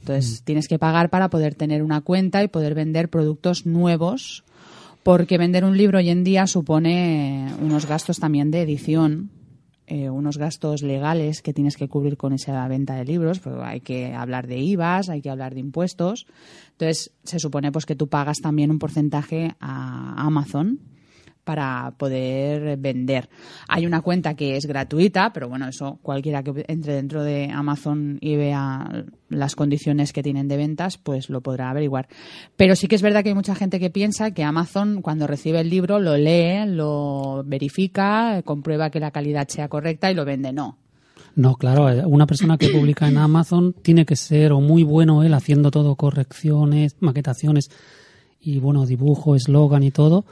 Entonces, 0.00 0.42
tienes 0.42 0.66
que 0.66 0.78
pagar 0.78 1.08
para 1.10 1.30
poder 1.30 1.54
tener 1.54 1.82
una 1.82 2.00
cuenta 2.00 2.42
y 2.42 2.48
poder 2.48 2.74
vender 2.74 3.08
productos 3.08 3.64
nuevos, 3.64 4.44
porque 5.04 5.38
vender 5.38 5.64
un 5.64 5.76
libro 5.76 5.98
hoy 5.98 6.10
en 6.10 6.24
día 6.24 6.46
supone 6.46 7.52
unos 7.60 7.86
gastos 7.86 8.18
también 8.18 8.50
de 8.50 8.62
edición, 8.62 9.30
eh, 9.86 10.10
unos 10.10 10.38
gastos 10.38 10.82
legales 10.82 11.42
que 11.42 11.52
tienes 11.52 11.76
que 11.76 11.88
cubrir 11.88 12.16
con 12.16 12.32
esa 12.32 12.66
venta 12.66 12.94
de 12.94 13.04
libros, 13.04 13.38
porque 13.38 13.62
hay 13.62 13.80
que 13.80 14.14
hablar 14.14 14.46
de 14.46 14.58
IVAs, 14.58 15.10
hay 15.10 15.20
que 15.20 15.30
hablar 15.30 15.54
de 15.54 15.60
impuestos. 15.60 16.26
Entonces, 16.72 17.12
se 17.22 17.38
supone 17.38 17.70
pues 17.70 17.86
que 17.86 17.96
tú 17.96 18.08
pagas 18.08 18.38
también 18.38 18.70
un 18.70 18.78
porcentaje 18.78 19.54
a 19.60 20.14
Amazon 20.16 20.80
para 21.44 21.92
poder 21.96 22.76
vender. 22.76 23.28
Hay 23.68 23.86
una 23.86 24.02
cuenta 24.02 24.34
que 24.34 24.56
es 24.56 24.66
gratuita, 24.66 25.32
pero 25.32 25.48
bueno, 25.48 25.68
eso 25.68 25.98
cualquiera 26.02 26.42
que 26.42 26.64
entre 26.68 26.94
dentro 26.94 27.22
de 27.22 27.50
Amazon 27.50 28.18
y 28.20 28.36
vea 28.36 29.04
las 29.28 29.56
condiciones 29.56 30.12
que 30.12 30.22
tienen 30.22 30.48
de 30.48 30.56
ventas, 30.56 30.98
pues 30.98 31.30
lo 31.30 31.40
podrá 31.40 31.70
averiguar. 31.70 32.08
Pero 32.56 32.76
sí 32.76 32.88
que 32.88 32.96
es 32.96 33.02
verdad 33.02 33.22
que 33.22 33.30
hay 33.30 33.34
mucha 33.34 33.54
gente 33.54 33.80
que 33.80 33.90
piensa 33.90 34.32
que 34.32 34.44
Amazon 34.44 35.02
cuando 35.02 35.26
recibe 35.26 35.60
el 35.60 35.70
libro 35.70 35.98
lo 35.98 36.16
lee, 36.16 36.66
lo 36.66 37.42
verifica, 37.44 38.42
comprueba 38.44 38.90
que 38.90 39.00
la 39.00 39.10
calidad 39.10 39.48
sea 39.48 39.68
correcta 39.68 40.10
y 40.10 40.14
lo 40.14 40.24
vende. 40.24 40.52
No. 40.52 40.78
No, 41.36 41.54
claro, 41.54 41.88
eh, 41.88 42.04
una 42.04 42.26
persona 42.26 42.58
que 42.58 42.68
publica 42.68 43.08
en 43.08 43.16
Amazon 43.16 43.72
tiene 43.72 44.04
que 44.04 44.16
ser 44.16 44.52
o 44.52 44.60
muy 44.60 44.82
bueno 44.82 45.22
él 45.22 45.32
haciendo 45.34 45.70
todo 45.70 45.94
correcciones, 45.94 46.96
maquetaciones 47.00 47.70
y 48.40 48.58
bueno, 48.58 48.86
dibujo, 48.86 49.36
eslogan 49.36 49.82
y 49.82 49.90
todo. 49.90 50.24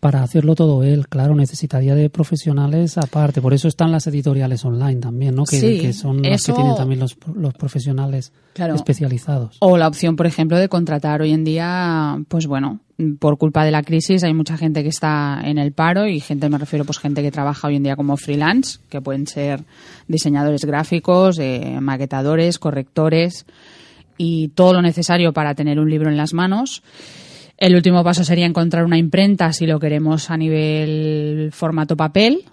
Para 0.00 0.22
hacerlo 0.22 0.54
todo 0.54 0.82
él, 0.82 1.08
claro, 1.08 1.34
necesitaría 1.34 1.94
de 1.94 2.08
profesionales 2.08 2.96
aparte. 2.96 3.42
Por 3.42 3.52
eso 3.52 3.68
están 3.68 3.92
las 3.92 4.06
editoriales 4.06 4.64
online 4.64 4.96
también, 4.98 5.34
¿no? 5.34 5.44
Que, 5.44 5.60
Sí, 5.60 5.78
que 5.78 5.92
son 5.92 6.22
las 6.22 6.40
eso- 6.40 6.54
que 6.54 6.56
tienen 6.62 6.74
también 6.74 7.00
los, 7.00 7.18
los 7.34 7.52
profesionales 7.52 8.32
Claro. 8.54 8.74
especializados. 8.76 9.58
O 9.60 9.76
la 9.76 9.86
opción, 9.86 10.16
por 10.16 10.26
ejemplo, 10.26 10.56
de 10.56 10.70
contratar 10.70 11.20
hoy 11.20 11.32
en 11.32 11.44
día, 11.44 12.16
pues 12.28 12.46
bueno, 12.46 12.80
por 13.18 13.36
culpa 13.36 13.62
de 13.62 13.72
la 13.72 13.82
crisis 13.82 14.24
hay 14.24 14.32
mucha 14.32 14.56
gente 14.56 14.82
que 14.82 14.88
está 14.88 15.42
en 15.44 15.58
el 15.58 15.72
paro 15.72 16.06
y 16.06 16.18
gente, 16.20 16.48
me 16.48 16.56
refiero, 16.56 16.86
pues 16.86 16.98
gente 16.98 17.20
que 17.20 17.30
trabaja 17.30 17.68
hoy 17.68 17.76
en 17.76 17.82
día 17.82 17.94
como 17.96 18.16
freelance, 18.16 18.78
que 18.88 19.02
pueden 19.02 19.26
ser 19.26 19.64
diseñadores 20.08 20.64
gráficos, 20.64 21.38
eh, 21.38 21.76
maquetadores, 21.78 22.58
correctores 22.58 23.44
y 24.16 24.48
todo 24.48 24.72
lo 24.72 24.80
necesario 24.80 25.34
para 25.34 25.54
tener 25.54 25.78
un 25.78 25.90
libro 25.90 26.08
en 26.10 26.16
las 26.16 26.32
manos. 26.32 26.82
El 27.60 27.76
último 27.76 28.02
paso 28.02 28.24
sería 28.24 28.46
encontrar 28.46 28.86
una 28.86 28.96
imprenta 28.96 29.52
si 29.52 29.66
lo 29.66 29.78
queremos 29.78 30.30
a 30.30 30.36
nivel 30.38 31.50
formato 31.52 31.94
papel 31.94 32.46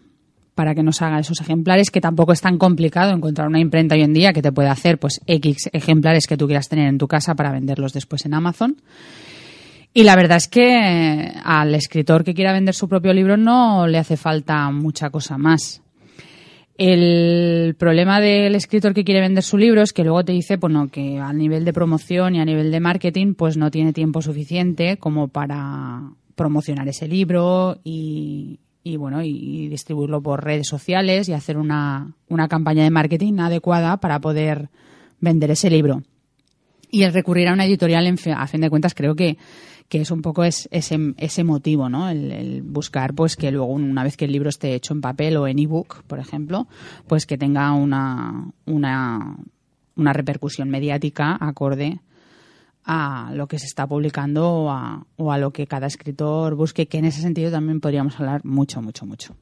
para 0.54 0.76
que 0.76 0.84
nos 0.84 1.02
haga 1.02 1.20
esos 1.20 1.40
ejemplares, 1.40 1.92
que 1.92 2.02
tampoco 2.02 2.34
es 2.34 2.42
tan 2.42 2.58
complicado 2.58 3.14
encontrar 3.14 3.48
una 3.48 3.62
imprenta 3.62 3.96
hoy 3.96 4.02
en 4.02 4.14
día 4.14 4.34
que 4.34 4.42
te 4.42 4.52
pueda 4.52 4.72
hacer 4.72 5.00
pues 5.00 5.22
X 5.26 5.70
ejemplares 5.72 6.28
que 6.28 6.36
tú 6.36 6.46
quieras 6.46 6.68
tener 6.68 6.90
en 6.90 6.98
tu 6.98 7.08
casa 7.08 7.36
para 7.36 7.54
venderlos 7.54 7.94
después 7.94 8.26
en 8.26 8.34
Amazon. 8.34 8.76
Y 9.94 10.04
la 10.04 10.18
verdad 10.18 10.38
es 10.38 10.50
que 10.50 10.76
eh, 10.76 11.34
al 11.42 11.74
escritor 11.74 12.26
que 12.26 12.34
quiera 12.34 12.52
vender 12.52 12.76
su 12.76 12.90
propio 12.90 13.14
libro 13.14 13.38
no 13.38 13.88
le 13.88 14.00
hace 14.00 14.18
falta 14.18 14.70
mucha 14.72 15.10
cosa 15.10 15.38
más. 15.38 15.82
El 16.78 17.76
problema 17.76 18.22
del 18.22 18.54
escritor 18.54 18.94
que 18.94 19.04
quiere 19.04 19.22
vender 19.22 19.44
su 19.44 19.58
libro 19.58 19.82
es 19.82 19.94
que 19.94 20.04
luego 20.04 20.24
te 20.24 20.32
dice 20.32 20.58
bueno, 20.58 20.90
que 20.90 21.18
a 21.18 21.34
nivel 21.34 21.66
de 21.66 21.74
promoción 21.74 22.36
y 22.36 22.40
a 22.40 22.46
nivel 22.46 22.72
de 22.72 22.80
marketing 22.80 23.34
pues 23.34 23.58
no 23.58 23.72
tiene 23.72 23.94
tiempo 23.94 24.22
suficiente 24.22 24.98
como 24.98 25.28
para 25.28 26.12
promocionar 26.36 26.88
ese 26.88 27.08
libro 27.08 27.80
y, 27.84 28.60
y, 28.84 28.96
bueno 28.96 29.24
y, 29.24 29.68
distribuirlo 29.70 30.22
por 30.22 30.44
redes 30.44 30.68
sociales 30.68 31.28
y 31.28 31.34
hacer 31.34 31.58
una, 31.58 32.14
una 32.30 32.48
campaña 32.48 32.84
de 32.84 32.92
marketing 32.92 33.40
adecuada 33.40 33.98
para 33.98 34.20
poder 34.20 34.70
vender 35.20 35.50
ese 35.50 35.72
libro. 35.72 36.04
Y 36.92 37.04
el 37.04 37.12
recurrir 37.12 37.48
a 37.48 37.54
una 37.54 37.66
editorial, 37.66 38.06
en 38.06 38.18
a 38.34 38.48
fin 38.48 38.62
de 38.62 38.70
cuentas, 38.70 38.94
creo 38.94 39.16
que, 39.16 39.38
que 39.90 40.02
es 40.02 40.12
un 40.12 40.22
poco 40.22 40.44
es- 40.44 40.68
ese, 40.72 41.14
ese 41.18 41.44
motivo, 41.44 41.88
¿no? 41.90 42.10
El, 42.10 42.62
buscar, 42.64 43.14
pues, 43.14 43.36
que 43.36 43.52
luego, 43.52 43.68
una 43.68 44.04
vez 44.04 44.18
que 44.18 44.26
el 44.26 44.32
libro 44.34 44.50
esté 44.50 44.74
hecho 44.76 44.94
en 44.94 45.02
papel 45.02 45.38
o 45.38 45.48
en 45.48 45.60
ebook, 45.60 46.04
por 46.04 46.20
ejemplo, 46.20 46.68
pues 47.08 47.26
que 47.26 47.38
tenga 47.38 47.72
una, 47.74 48.52
una, 48.66 49.38
una 49.96 50.14
repercusión 50.14 50.70
mediática 50.70 51.38
acorde 51.40 52.00
a 52.90 53.32
lo 53.34 53.48
que 53.48 53.60
se 53.60 53.66
está 53.66 53.86
publicando 53.88 54.50
o 54.50 54.70
a, 54.70 55.06
o 55.18 55.32
a 55.32 55.38
lo 55.38 55.52
que 55.52 55.68
cada 55.68 55.88
escritor 55.88 56.56
busque, 56.56 56.88
que 56.88 56.98
en 57.00 57.06
ese 57.06 57.22
sentido 57.22 57.52
también 57.52 57.80
podríamos 57.82 58.18
hablar 58.20 58.46
mucho, 58.46 58.82
mucho, 58.82 59.06
mucho. 59.06 59.36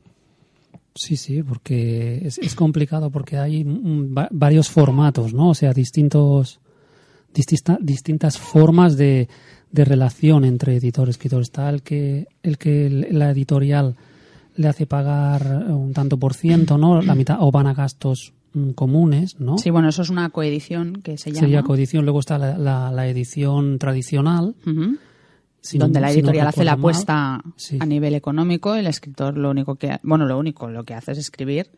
Sí, 0.95 1.17
sí, 1.17 1.43
porque 1.43 2.21
es, 2.25 2.55
complicado 2.55 3.10
porque 3.12 3.38
hay 3.38 3.63
va- 3.63 4.29
varios 4.31 4.69
formatos, 4.69 5.34
¿no? 5.34 5.49
O 5.49 5.53
sea, 5.53 5.73
distintos 5.73 6.60
distintas 7.34 8.38
formas 8.39 8.95
de, 8.95 9.27
de 9.75 9.85
relación 9.85 10.45
entre 10.45 10.75
editor 10.77 11.07
y 11.07 11.11
escritor. 11.11 11.41
Está 11.41 11.69
el 11.69 11.81
que 11.81 12.27
el 12.43 12.57
que 12.57 13.07
la 13.11 13.29
editorial 13.31 13.95
le 14.55 14.67
hace 14.69 14.85
pagar 14.85 15.65
un 15.69 15.91
tanto 15.93 16.17
por 16.17 16.33
ciento, 16.33 16.77
¿no? 16.77 17.01
La 17.01 17.13
mitad 17.21 17.38
o 17.41 17.51
van 17.51 17.67
a 17.67 17.73
gastos 17.73 18.33
mm, 18.53 18.69
comunes, 18.71 19.39
¿no? 19.39 19.57
Sí, 19.57 19.69
bueno, 19.69 19.89
eso 19.89 20.01
es 20.01 20.09
una 20.09 20.29
coedición 20.29 21.01
que 21.03 21.17
se 21.17 21.31
llama. 21.31 21.41
Sería 21.41 21.63
coedición. 21.63 22.05
Luego 22.05 22.19
está 22.21 22.38
la, 22.38 22.57
la- 22.57 22.91
la 22.91 23.07
edición 23.07 23.77
tradicional. 23.79 24.55
Si 25.61 25.77
no- 25.79 25.85
donde 25.85 25.99
la 25.99 26.09
si 26.09 26.13
no 26.15 26.19
editorial 26.19 26.47
hace 26.47 26.63
la 26.63 26.73
apuesta 26.73 27.41
Sí. 27.57 27.77
a 27.81 27.85
nivel 27.85 28.13
económico, 28.15 28.75
el 28.75 28.85
escritor 28.88 29.35
lo 29.38 29.49
único 29.49 29.75
que, 29.75 29.97
bueno, 30.03 30.25
lo 30.25 30.38
único, 30.38 30.69
lo 30.69 30.83
que 30.83 30.93
hace 30.93 31.11
es 31.13 31.17
escribir 31.17 31.69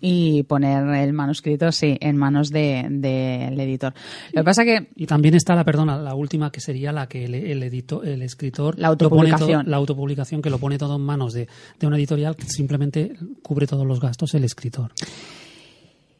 y 0.00 0.42
poner 0.42 0.86
el 0.96 1.12
manuscrito, 1.12 1.72
sí, 1.72 1.96
en 2.00 2.16
manos 2.16 2.50
del 2.50 3.00
de, 3.00 3.48
del 3.50 3.60
editor. 3.60 3.94
Lo 4.32 4.42
que 4.42 4.44
pasa 4.44 4.64
que 4.64 4.88
Y 4.96 5.06
también 5.06 5.34
está 5.34 5.54
la, 5.54 5.64
perdona, 5.64 5.96
la 5.98 6.14
última 6.14 6.50
que 6.52 6.60
sería 6.60 6.92
la 6.92 7.06
que 7.08 7.24
el, 7.24 7.34
el, 7.34 7.62
edito- 7.62 8.02
el 8.04 8.20
escritor 8.22 8.78
La 8.78 8.88
autopublicación. 8.88 9.62
todo- 9.64 9.70
la 9.70 9.76
autopublicación 9.78 10.42
que 10.42 10.50
lo 10.50 10.58
pone 10.58 10.76
todo 10.78 10.96
en 10.96 11.02
manos 11.02 11.32
de, 11.32 11.48
de 11.80 11.86
una 11.86 11.96
editorial 11.96 12.36
que 12.36 12.44
simplemente 12.46 13.14
cubre 13.42 13.66
todos 13.66 13.86
los 13.86 14.00
gastos 14.00 14.34
el 14.34 14.44
escritor. 14.44 14.92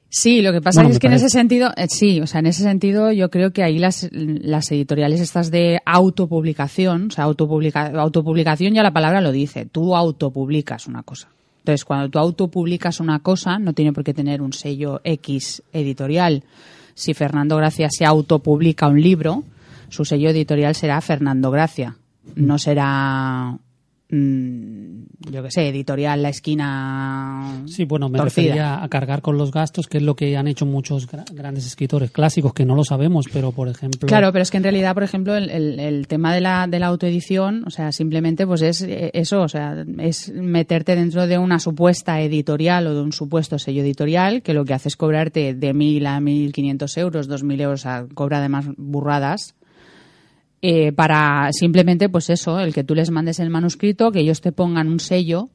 Sí, 0.09 0.43
lo 0.43 0.53
que 0.53 0.61
pasa 0.63 0.81
Bueno, 0.83 0.93
es 0.95 1.01
que 1.01 1.09
en 1.09 1.15
ese 1.15 1.29
sentido, 1.29 1.71
eh, 1.77 1.87
sí, 1.89 2.21
o 2.21 2.27
sea, 2.29 2.39
en 2.39 2.47
ese 2.47 2.63
sentido 2.63 3.11
yo 3.11 3.31
creo 3.31 3.53
que 3.53 3.65
ahí 3.65 3.79
las, 3.81 4.09
las 4.13 4.71
editoriales 4.71 5.21
estas 5.21 5.51
de 5.51 5.81
autopublicación, 5.85 7.09
o 7.09 7.11
sea, 7.11 7.25
autopublica- 7.27 7.93
autopublicación 7.99 8.75
ya 8.75 8.85
la 8.85 8.93
palabra 8.93 9.21
lo 9.21 9.33
dice, 9.33 9.67
tú 9.67 9.97
autopublicas 9.97 10.87
una 10.87 11.03
cosa. 11.03 11.29
Entonces, 11.64 11.87
cuando 11.87 12.11
tú 12.11 12.18
autopublicas 12.18 13.00
una 13.00 13.20
cosa, 13.20 13.59
no 13.59 13.72
tiene 13.72 13.94
por 13.94 14.05
qué 14.05 14.12
tener 14.12 14.42
un 14.42 14.53
sello 14.53 15.00
X 15.03 15.62
editorial. 15.72 16.42
Si 16.92 17.14
Fernando 17.14 17.57
Gracia 17.57 17.88
se 17.90 18.05
autopublica 18.05 18.87
un 18.87 19.00
libro, 19.00 19.44
su 19.88 20.05
sello 20.05 20.29
editorial 20.29 20.74
será 20.74 21.00
Fernando 21.00 21.50
Gracia. 21.50 21.96
No 22.35 22.59
será, 22.59 23.57
yo 25.31 25.42
qué 25.42 25.50
sé, 25.50 25.68
editorial 25.68 26.22
La 26.22 26.29
Esquina 26.31 27.62
Sí, 27.66 27.85
bueno, 27.85 28.09
me 28.09 28.18
torcida. 28.18 28.42
refería 28.44 28.83
a 28.83 28.88
cargar 28.88 29.22
con 29.22 29.37
los 29.38 29.50
gastos, 29.50 29.87
que 29.88 29.98
es 29.98 30.03
lo 30.05 30.14
que 30.16 30.37
han 30.37 30.46
hecho 30.48 30.66
muchos 30.66 31.09
gra- 31.11 31.24
grandes 31.33 31.66
escritores 31.66 32.11
clásicos, 32.11 32.53
que 32.55 32.64
no 32.64 32.74
lo 32.77 32.85
sabemos, 32.85 33.27
pero 33.33 33.53
por 33.53 33.68
ejemplo... 33.68 34.07
Claro, 34.07 34.33
pero 34.33 34.42
es 34.42 34.50
que 34.50 34.57
en 34.59 34.62
realidad, 34.62 34.94
por 34.94 35.03
ejemplo, 35.03 35.35
el, 35.37 35.50
el- 35.50 35.81
el 35.81 36.07
tema 36.07 36.35
de 36.35 36.40
la, 36.40 36.66
de 36.66 36.79
la 36.79 36.87
autoedición, 36.87 37.64
o 37.66 37.70
sea, 37.70 37.92
simplemente 37.92 38.46
pues 38.46 38.62
es 38.62 38.83
eh, 38.83 39.11
eso, 39.14 39.42
o 39.42 39.48
sea, 39.48 39.85
es 39.98 40.33
meterte 40.33 40.96
dentro 40.96 41.27
de 41.27 41.38
una 41.38 41.59
supuesta 41.59 42.20
editorial 42.20 42.87
o 42.87 42.94
de 42.94 43.00
un 43.03 43.12
supuesto 43.12 43.59
sello 43.59 43.83
editorial 43.83 44.42
que 44.42 44.55
lo 44.55 44.64
que 44.64 44.74
hace 44.74 44.88
es 44.88 44.96
cobrarte 44.96 45.55
de 45.55 45.74
1.000 45.74 46.07
a 46.07 46.20
1.500 46.20 46.98
euros, 46.98 47.29
2.000 47.29 47.61
euros, 47.61 47.87
a, 47.87 48.07
cobra 48.14 48.38
además 48.38 48.66
burradas, 48.77 49.55
eh, 50.66 50.92
para 50.92 51.50
simplemente, 51.53 52.09
pues 52.09 52.31
eso, 52.31 52.59
el 52.59 52.72
que 52.72 52.85
tú 52.85 52.94
les 52.94 53.11
mandes 53.11 53.38
el 53.38 53.50
manuscrito, 53.50 54.11
que 54.11 54.20
ellos 54.20 54.40
te 54.40 54.50
pongan 54.50 54.88
un 54.88 54.98
sello 54.98 55.50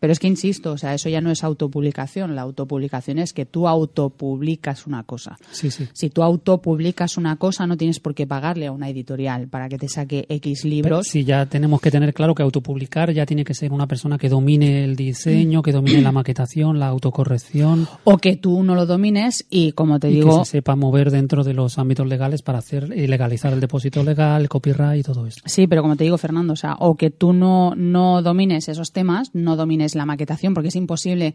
Pero 0.00 0.12
es 0.12 0.18
que 0.18 0.28
insisto, 0.28 0.72
o 0.72 0.78
sea, 0.78 0.94
eso 0.94 1.08
ya 1.08 1.20
no 1.20 1.30
es 1.30 1.42
autopublicación. 1.42 2.36
La 2.36 2.42
autopublicación 2.42 3.18
es 3.18 3.32
que 3.32 3.46
tú 3.46 3.66
autopublicas 3.66 4.86
una 4.86 5.02
cosa. 5.02 5.36
Sí, 5.50 5.70
sí. 5.70 5.88
Si 5.92 6.10
tú 6.10 6.22
autopublicas 6.22 7.16
una 7.16 7.36
cosa, 7.36 7.66
no 7.66 7.76
tienes 7.76 7.98
por 7.98 8.14
qué 8.14 8.26
pagarle 8.26 8.66
a 8.66 8.72
una 8.72 8.88
editorial 8.88 9.48
para 9.48 9.68
que 9.68 9.78
te 9.78 9.88
saque 9.88 10.26
X 10.28 10.64
libros. 10.64 11.08
Sí, 11.08 11.24
ya 11.24 11.46
tenemos 11.46 11.80
que 11.80 11.90
tener 11.90 12.14
claro 12.14 12.34
que 12.34 12.42
autopublicar 12.42 13.12
ya 13.12 13.26
tiene 13.26 13.44
que 13.44 13.54
ser 13.54 13.72
una 13.72 13.86
persona 13.86 14.18
que 14.18 14.28
domine 14.28 14.84
el 14.84 14.94
diseño, 14.94 15.62
que 15.62 15.72
domine 15.72 16.00
la 16.00 16.12
maquetación, 16.12 16.78
la 16.78 16.86
autocorrección. 16.86 17.88
O 18.04 18.18
que 18.18 18.36
tú 18.36 18.62
no 18.62 18.74
lo 18.74 18.86
domines 18.86 19.46
y, 19.50 19.72
como 19.72 19.98
te 19.98 20.10
y 20.10 20.14
digo, 20.14 20.40
que 20.40 20.44
se 20.44 20.58
sepa 20.58 20.76
mover 20.76 21.10
dentro 21.10 21.44
de 21.44 21.54
los 21.54 21.78
ámbitos 21.78 22.06
legales 22.06 22.42
para 22.42 22.58
hacer 22.58 22.92
y 22.96 23.06
legalizar 23.06 23.52
el 23.52 23.60
depósito 23.60 24.02
legal, 24.04 24.42
el 24.42 24.48
copyright 24.48 25.00
y 25.00 25.02
todo 25.02 25.26
eso. 25.26 25.40
Sí, 25.44 25.66
pero 25.66 25.82
como 25.82 25.96
te 25.96 26.04
digo, 26.04 26.18
Fernando, 26.18 26.52
o 26.52 26.56
sea, 26.56 26.76
o 26.78 26.96
que 26.96 27.10
tú 27.10 27.32
no, 27.32 27.74
no 27.74 28.22
domines 28.22 28.68
esos 28.68 28.92
temas, 28.92 29.30
no 29.34 29.56
domines 29.56 29.87
la 29.94 30.06
maquetación, 30.06 30.54
porque 30.54 30.68
es 30.68 30.76
imposible, 30.76 31.34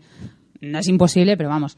no 0.61 0.79
es 0.79 0.87
imposible, 0.87 1.37
pero 1.37 1.49
vamos, 1.49 1.77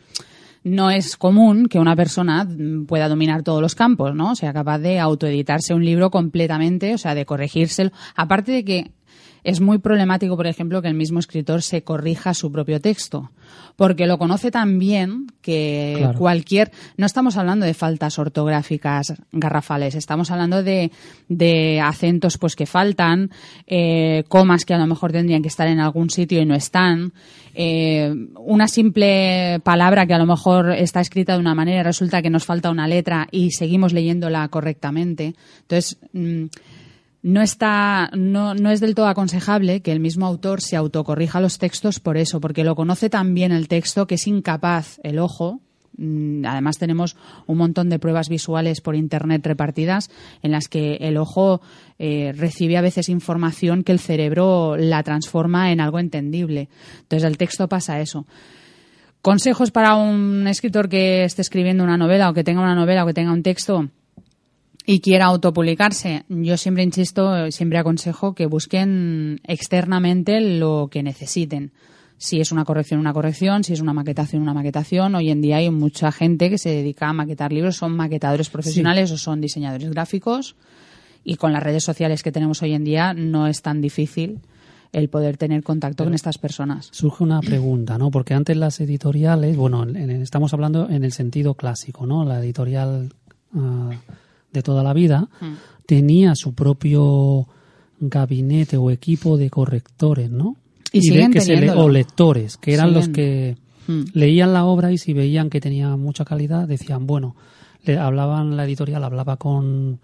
no 0.63 0.89
es 0.89 1.15
común 1.15 1.67
que 1.67 1.79
una 1.79 1.95
persona 1.95 2.47
pueda 2.87 3.07
dominar 3.07 3.43
todos 3.43 3.61
los 3.61 3.75
campos, 3.75 4.15
¿no? 4.15 4.35
Sea, 4.35 4.51
capaz 4.51 4.79
de 4.79 4.99
autoeditarse 4.99 5.75
un 5.75 5.85
libro 5.85 6.09
completamente, 6.09 6.95
o 6.95 6.97
sea, 6.97 7.13
de 7.13 7.25
corregírselo. 7.25 7.91
Aparte 8.15 8.51
de 8.51 8.65
que 8.65 8.91
es 9.45 9.61
muy 9.61 9.77
problemático, 9.77 10.35
por 10.35 10.47
ejemplo, 10.47 10.81
que 10.81 10.87
el 10.87 10.95
mismo 10.95 11.19
escritor 11.19 11.61
se 11.61 11.83
corrija 11.83 12.33
su 12.33 12.51
propio 12.51 12.81
texto, 12.81 13.29
porque 13.75 14.07
lo 14.07 14.17
conoce 14.17 14.49
tan 14.49 14.79
bien 14.79 15.27
que 15.41 15.93
Claro. 15.99 16.17
cualquier... 16.17 16.71
No 16.97 17.05
estamos 17.05 17.37
hablando 17.37 17.65
de 17.65 17.75
faltas 17.75 18.17
ortográficas 18.17 19.13
garrafales, 19.31 19.93
estamos 19.93 20.31
hablando 20.31 20.63
de, 20.63 20.91
de 21.29 21.79
acentos 21.79 22.39
pues 22.39 22.55
que 22.55 22.65
faltan, 22.65 23.29
eh, 23.67 24.23
comas 24.27 24.65
que 24.65 24.73
a 24.73 24.79
lo 24.79 24.87
mejor 24.87 25.11
tendrían 25.11 25.43
que 25.43 25.49
estar 25.49 25.67
en 25.67 25.79
algún 25.79 26.09
sitio 26.09 26.41
y 26.41 26.45
no 26.45 26.55
están, 26.55 27.13
eh, 27.53 28.13
una 28.37 28.67
simple 28.67 29.59
palabra 29.63 30.07
que 30.07 30.13
a 30.15 30.17
lo 30.17 30.25
mejor 30.25 30.71
está 30.71 31.01
escrita 31.01 31.33
de 31.33 31.39
una 31.39 31.53
manera 31.53 31.81
y 31.81 31.83
resulta 31.83 32.23
que 32.23 32.31
nos 32.31 32.45
falta 32.45 32.71
una 32.71 32.87
letra 32.87 33.27
y 33.31 33.51
seguimos 33.51 33.93
leyéndola 33.93 34.47
correctamente. 34.49 35.35
Entonces, 35.61 35.97
mm, 36.13 36.45
no 37.25 37.41
está 37.41 38.11
no, 38.15 38.53
no 38.53 38.69
es 38.69 38.79
del 38.79 38.93
todo 38.93 39.07
aconsejable 39.07 39.81
que 39.81 39.91
el 39.91 39.99
mismo 39.99 40.27
autor 40.27 40.61
se 40.61 40.75
autocorrija 40.75 41.41
los 41.41 41.57
textos 41.57 41.99
por 41.99 42.17
eso, 42.17 42.39
porque 42.39 42.63
lo 42.63 42.75
conoce 42.75 43.09
tan 43.09 43.33
bien 43.33 43.51
el 43.51 43.67
texto 43.67 44.05
que 44.05 44.13
es 44.13 44.27
incapaz 44.27 44.99
el 45.01 45.17
ojo. 45.17 45.59
mm, 45.97 46.45
Además 46.45 46.77
tenemos 46.77 47.15
un 47.47 47.57
montón 47.57 47.89
de 47.89 47.97
pruebas 47.97 48.29
visuales 48.29 48.79
por 48.79 48.95
internet 48.95 49.43
repartidas 49.43 50.11
en 50.43 50.51
las 50.51 50.67
que 50.67 50.97
el 50.97 51.17
ojo 51.17 51.61
eh, 51.97 52.31
recibe 52.37 52.77
a 52.77 52.81
veces 52.81 53.09
información 53.09 53.83
que 53.83 53.91
el 53.91 53.99
cerebro 53.99 54.77
la 54.77 55.01
transforma 55.01 55.71
en 55.71 55.81
algo 55.81 55.97
entendible. 55.97 56.69
Entonces 57.01 57.27
el 57.27 57.39
texto 57.39 57.67
pasa 57.67 58.01
eso. 58.01 58.27
Consejos 59.23 59.71
para 59.71 59.95
un 59.95 60.45
escritor 60.45 60.89
que 60.89 61.23
esté 61.23 61.41
escribiendo 61.41 61.83
una 61.83 61.97
novela 61.97 62.29
o 62.29 62.35
que 62.35 62.43
tenga 62.43 62.61
una 62.61 62.75
novela 62.75 63.03
o 63.03 63.07
que 63.07 63.15
tenga 63.15 63.33
un 63.33 63.41
texto 63.41 63.89
y 64.85 64.99
quiera 64.99 65.25
autopublicarse, 65.25 66.23
yo 66.29 66.57
siempre 66.57 66.83
insisto, 66.83 67.49
siempre 67.51 67.79
aconsejo 67.79 68.35
que 68.35 68.45
busquen 68.45 69.41
externamente 69.43 70.39
lo 70.41 70.89
que 70.91 71.01
necesiten. 71.03 71.71
Si 72.17 72.39
es 72.39 72.51
una 72.51 72.63
corrección, 72.63 72.99
una 72.99 73.11
corrección, 73.13 73.63
si 73.63 73.73
es 73.73 73.81
una 73.81 73.93
maquetación, 73.93 74.41
una 74.41 74.53
maquetación. 74.53 75.15
Hoy 75.15 75.31
en 75.31 75.41
día 75.41 75.57
hay 75.57 75.69
mucha 75.69 76.11
gente 76.13 76.49
que 76.49 76.57
se 76.57 76.69
dedica 76.69 77.09
a 77.09 77.13
maquetar 77.13 77.51
libros, 77.51 77.75
son 77.75 77.93
maquetadores 77.95 78.49
profesionales 78.49 79.11
o 79.11 79.17
son 79.17 79.41
diseñadores 79.41 79.89
gráficos. 79.89 80.55
Y 81.25 81.35
con 81.35 81.51
las 81.51 81.63
redes 81.63 81.83
sociales 81.83 82.23
que 82.23 82.31
tenemos 82.31 82.61
hoy 82.61 82.73
en 82.73 82.83
día 82.85 83.13
no 83.13 83.47
es 83.47 83.61
tan 83.61 83.81
difícil 83.81 84.39
el 84.93 85.09
poder 85.09 85.35
tener 85.35 85.61
contacto 85.63 86.05
con 86.05 86.13
estas 86.13 86.37
personas. 86.37 86.87
Surge 86.91 87.21
una 87.23 87.41
pregunta, 87.41 87.97
¿no? 87.97 88.11
Porque 88.11 88.33
antes 88.33 88.55
las 88.55 88.79
editoriales, 88.79 89.57
bueno, 89.57 89.83
en- 89.83 89.97
en- 89.97 90.21
estamos 90.21 90.53
hablando 90.53 90.87
en 90.89 91.03
el 91.03 91.11
sentido 91.11 91.55
clásico, 91.55 92.05
¿no? 92.05 92.23
La 92.23 92.39
editorial 92.39 93.11
ah, 93.55 93.89
de 94.55 94.63
toda 94.63 94.81
la 94.83 94.93
vida 94.93 95.27
tenía 95.85 96.33
su 96.35 96.53
propio 96.55 97.47
gabinete 97.99 98.77
o 98.77 98.89
equipo 98.89 99.37
de 99.37 99.49
correctores, 99.49 100.31
¿no? 100.31 100.55
Y 100.91 101.01
siguen 101.01 101.31
que 101.31 101.41
se 101.41 101.55
le- 101.55 101.71
o 101.71 101.87
lectores, 101.89 102.57
que 102.57 102.73
eran 102.73 102.93
los 102.93 103.09
que 103.09 103.57
Mm. 103.87 104.01
leían 104.13 104.51
la 104.53 104.65
obra 104.65 104.91
y 104.91 104.97
si 104.97 105.13
veían 105.13 105.49
que 105.51 105.61
tenía 105.61 105.95
mucha 105.95 106.25
calidad, 106.25 106.67
decían, 106.67 107.05
bueno, 107.05 107.35
le 107.83 107.97
hablaban, 107.99 108.57
la 108.57 108.65
editorial 108.65 109.03
hablaba 109.03 109.37
con, 109.37 109.99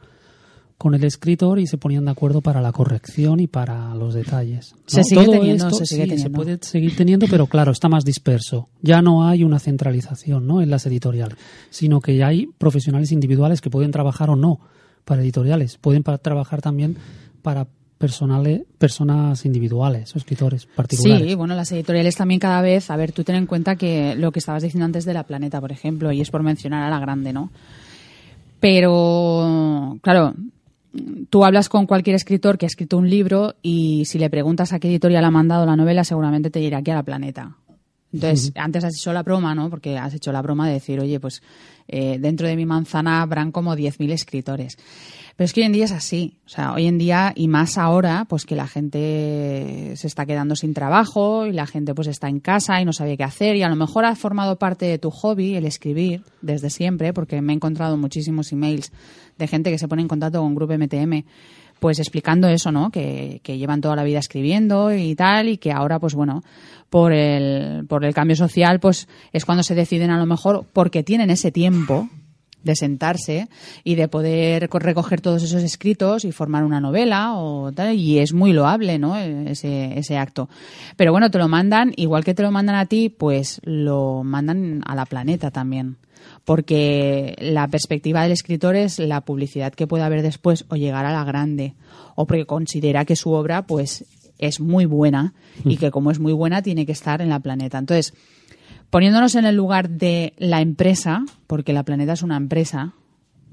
con 0.82 0.96
el 0.96 1.04
escritor 1.04 1.60
y 1.60 1.68
se 1.68 1.78
ponían 1.78 2.06
de 2.06 2.12
acuerdo 2.12 2.42
para 2.42 2.60
la 2.60 2.72
corrección 2.72 3.40
y 3.40 3.46
para 3.46 3.94
los 3.94 4.16
detalles. 4.16 4.74
¿no? 4.74 4.82
Se 4.88 5.04
sigue 5.04 5.26
Todo 5.26 5.34
teniendo, 5.34 5.68
esto 5.68 5.78
se 5.78 5.86
sigue 5.86 6.04
sí, 6.06 6.10
teniendo. 6.10 6.36
puede 6.36 6.58
seguir 6.60 6.96
teniendo, 6.96 7.28
pero 7.30 7.46
claro, 7.46 7.72
está 7.72 7.88
más 7.88 8.04
disperso. 8.04 8.68
Ya 8.82 9.04
no 9.04 9.28
hay 9.28 9.44
una 9.44 9.60
centralización 9.60 10.48
¿no? 10.48 10.60
en 10.60 10.72
las 10.72 10.88
editoriales, 10.88 11.38
sino 11.70 12.02
que 12.02 12.18
ya 12.18 12.30
hay 12.30 12.48
profesionales 12.58 13.12
individuales 13.12 13.62
que 13.62 13.70
pueden 13.70 13.92
trabajar 13.92 14.32
o 14.32 14.36
no 14.36 14.60
para 15.06 15.22
editoriales, 15.22 15.78
pueden 15.78 16.02
trabajar 16.02 16.64
también 16.64 16.98
para 17.44 17.68
personales, 18.00 18.64
personas 18.80 19.46
individuales 19.46 20.16
o 20.16 20.18
escritores 20.18 20.66
particulares. 20.66 21.28
Sí, 21.28 21.36
bueno, 21.36 21.54
las 21.54 21.72
editoriales 21.72 22.16
también 22.16 22.40
cada 22.40 22.60
vez, 22.64 22.90
a 22.90 22.96
ver, 22.96 23.12
tú 23.12 23.24
ten 23.24 23.36
en 23.36 23.46
cuenta 23.46 23.76
que 23.76 24.16
lo 24.16 24.32
que 24.32 24.40
estabas 24.40 24.64
diciendo 24.64 24.86
antes 24.86 25.06
de 25.06 25.14
La 25.14 25.28
Planeta, 25.28 25.62
por 25.62 25.72
ejemplo, 25.72 26.12
y 26.12 26.22
es 26.22 26.32
por 26.32 26.42
mencionar 26.42 26.82
a 26.82 26.90
la 26.90 27.00
grande, 27.00 27.34
¿no? 27.34 27.52
Pero, 28.60 30.00
claro, 30.02 30.34
tú 31.30 31.46
hablas 31.46 31.70
con 31.70 31.86
cualquier 31.86 32.16
escritor 32.16 32.58
que 32.58 32.66
ha 32.66 32.68
escrito 32.68 32.98
un 32.98 33.10
libro 33.10 33.56
y 33.62 34.06
si 34.06 34.20
le 34.20 34.30
preguntas 34.30 34.74
a 34.74 34.80
qué 34.80 34.90
editorial 34.90 35.26
ha 35.26 35.32
mandado 35.32 35.66
la 35.66 35.76
novela, 35.76 36.04
seguramente 36.04 36.50
te 36.50 36.60
dirá 36.60 36.82
que 36.82 36.92
a 36.92 36.96
La 36.96 37.04
Planeta. 37.04 37.56
Entonces, 38.14 38.52
antes 38.56 38.84
has 38.84 38.96
hecho 38.96 39.14
la 39.14 39.24
broma, 39.24 39.56
¿no? 39.56 39.70
Porque 39.70 39.98
has 39.98 40.14
hecho 40.14 40.34
la 40.34 40.42
broma 40.42 40.68
de 40.68 40.74
decir, 40.74 41.00
oye, 41.00 41.20
pues 41.20 41.42
eh, 41.88 42.18
dentro 42.20 42.48
de 42.48 42.58
mi 42.58 42.66
manzana 42.66 43.22
habrán 43.22 43.52
como 43.52 43.76
10.000 43.76 44.12
escritores. 44.12 44.78
Pero 45.36 45.46
es 45.46 45.54
que 45.54 45.62
hoy 45.62 45.68
en 45.68 45.72
día 45.72 45.86
es 45.86 45.92
así. 45.94 46.38
O 46.46 46.50
sea, 46.50 46.74
hoy 46.74 46.88
en 46.88 46.98
día, 46.98 47.32
y 47.36 47.48
más 47.48 47.78
ahora, 47.78 48.26
pues 48.28 48.46
que 48.46 48.56
la 48.56 48.68
gente 48.68 49.94
se 49.96 50.08
está 50.08 50.26
quedando 50.26 50.58
sin 50.58 50.74
trabajo 50.74 51.46
y 51.46 51.54
la 51.54 51.68
gente 51.68 51.96
pues 51.96 52.08
está 52.08 52.28
en 52.28 52.42
casa 52.42 52.82
y 52.82 52.86
no 52.86 52.92
sabe 52.92 53.16
qué 53.16 53.24
hacer 53.24 53.56
y 53.56 53.64
a 53.64 53.70
lo 53.70 53.78
mejor 53.78 54.04
ha 54.04 54.16
formado 54.16 54.58
parte 54.58 54.86
de 54.86 54.98
tu 54.98 55.10
hobby 55.10 55.56
el 55.56 55.66
escribir 55.66 56.24
desde 56.42 56.70
siempre, 56.70 57.14
porque 57.14 57.42
me 57.42 57.54
he 57.54 57.56
encontrado 57.56 57.96
muchísimos 57.98 58.52
emails 58.52 58.92
de 59.42 59.48
gente 59.48 59.72
que 59.72 59.78
se 59.78 59.88
pone 59.88 60.02
en 60.02 60.08
contacto 60.08 60.40
con 60.40 60.56
Grupo 60.56 60.74
MTM 60.74 61.24
pues 61.82 61.98
explicando 61.98 62.48
eso, 62.48 62.72
¿no? 62.72 62.92
Que, 62.92 63.42
que 63.42 63.58
llevan 63.58 63.82
toda 63.82 63.96
la 63.96 64.04
vida 64.04 64.20
escribiendo 64.20 64.94
y 64.94 65.16
tal, 65.16 65.50
y 65.50 65.58
que 65.58 65.72
ahora, 65.72 65.98
pues 65.98 66.14
bueno, 66.14 66.44
por 66.92 67.12
el, 67.12 67.88
por 67.88 68.06
el 68.06 68.14
cambio 68.14 68.36
social, 68.36 68.80
pues 68.80 69.08
es 69.34 69.46
cuando 69.46 69.64
se 69.64 69.74
deciden 69.74 70.12
a 70.12 70.20
lo 70.20 70.28
mejor, 70.28 70.68
porque 70.74 71.02
tienen 71.02 71.32
ese 71.32 71.52
tiempo 71.52 72.08
de 72.64 72.76
sentarse 72.76 73.48
y 73.84 73.96
de 73.96 74.08
poder 74.08 74.70
co- 74.70 74.80
recoger 74.80 75.22
todos 75.22 75.42
esos 75.44 75.64
escritos 75.64 76.26
y 76.26 76.32
formar 76.32 76.64
una 76.64 76.80
novela 76.80 77.34
o 77.36 77.72
tal, 77.72 77.96
y 77.96 78.20
es 78.20 78.34
muy 78.34 78.54
loable, 78.54 79.00
¿no? 79.00 79.18
Ese, 79.18 79.98
ese 79.98 80.18
acto. 80.18 80.48
Pero 80.96 81.12
bueno, 81.12 81.32
te 81.32 81.38
lo 81.38 81.48
mandan, 81.48 81.94
igual 81.96 82.24
que 82.24 82.34
te 82.34 82.44
lo 82.44 82.52
mandan 82.52 82.76
a 82.76 82.86
ti, 82.86 83.10
pues 83.10 83.60
lo 83.64 84.24
mandan 84.24 84.82
a 84.86 84.96
la 84.96 85.06
planeta 85.06 85.52
también 85.52 85.98
porque 86.46 87.36
la 87.40 87.68
perspectiva 87.68 88.24
del 88.24 88.32
escritor 88.32 88.76
es 88.76 89.00
la 89.00 89.22
publicidad 89.22 89.74
que 89.74 89.88
pueda 89.88 90.06
haber 90.06 90.22
después 90.22 90.66
o 90.70 90.76
llegar 90.76 91.06
a 91.06 91.12
la 91.12 91.24
grande 91.24 91.74
o 92.16 92.26
porque 92.26 92.46
considera 92.46 93.06
que 93.06 93.16
su 93.16 93.32
obra 93.32 93.64
pues 93.64 94.06
es 94.38 94.60
muy 94.60 94.86
buena 94.86 95.34
y 95.66 95.78
que 95.78 95.92
como 95.92 96.12
es 96.12 96.20
muy 96.20 96.34
buena 96.34 96.62
tiene 96.62 96.86
que 96.86 96.92
estar 96.92 97.22
en 97.22 97.30
la 97.30 97.40
planeta. 97.40 97.78
Entonces, 97.78 98.14
poniéndonos 98.92 99.34
en 99.36 99.46
el 99.46 99.56
lugar 99.56 99.90
de 99.90 100.34
la 100.38 100.62
empresa, 100.62 101.26
porque 101.48 101.74
la 101.74 101.84
planeta 101.84 102.14
es 102.14 102.22
una 102.22 102.38
empresa, 102.38 102.94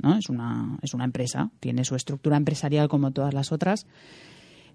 ¿no? 0.03 0.19
Es 0.19 0.29
una, 0.29 0.79
es 0.83 0.93
una 0.93 1.05
empresa, 1.05 1.51
tiene 1.61 1.85
su 1.85 1.95
estructura 1.95 2.37
empresarial 2.37 2.89
como 2.89 3.13
todas 3.13 3.33
las 3.33 3.53
otras, 3.53 3.87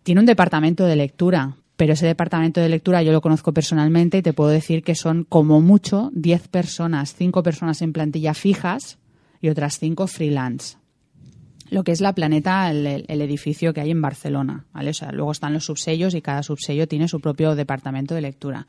tiene 0.02 0.22
un 0.22 0.26
departamento 0.26 0.86
de 0.86 0.96
lectura, 0.96 1.58
pero 1.76 1.94
ese 1.94 2.08
departamento 2.08 2.62
de 2.62 2.70
lectura 2.70 3.04
yo 3.04 3.12
lo 3.12 3.22
conozco 3.22 3.54
personalmente 3.54 4.18
y 4.18 4.22
te 4.22 4.34
puedo 4.34 4.50
decir 4.50 4.84
que 4.84 4.96
son 4.96 5.26
como 5.26 5.62
mucho 5.62 6.12
10 6.14 6.48
personas, 6.48 7.14
5 7.16 7.44
personas 7.44 7.82
en 7.82 7.94
plantilla 7.94 8.34
fijas 8.34 9.00
y 9.42 9.50
otras 9.50 9.80
5 9.80 10.08
freelance. 10.08 10.78
Lo 11.74 11.84
que 11.84 11.92
es 11.92 12.02
la 12.02 12.14
Planeta, 12.14 12.70
el, 12.70 13.06
el 13.08 13.22
edificio 13.22 13.74
que 13.74 13.82
hay 13.82 13.90
en 13.92 14.02
Barcelona, 14.02 14.66
¿vale? 14.74 14.92
O 14.92 14.94
sea, 14.94 15.12
luego 15.12 15.32
están 15.32 15.54
los 15.54 15.66
subsellos 15.66 16.14
y 16.14 16.22
cada 16.22 16.44
subsello 16.44 16.88
tiene 16.88 17.08
su 17.08 17.20
propio 17.20 17.56
departamento 17.56 18.14
de 18.14 18.22
lectura. 18.22 18.68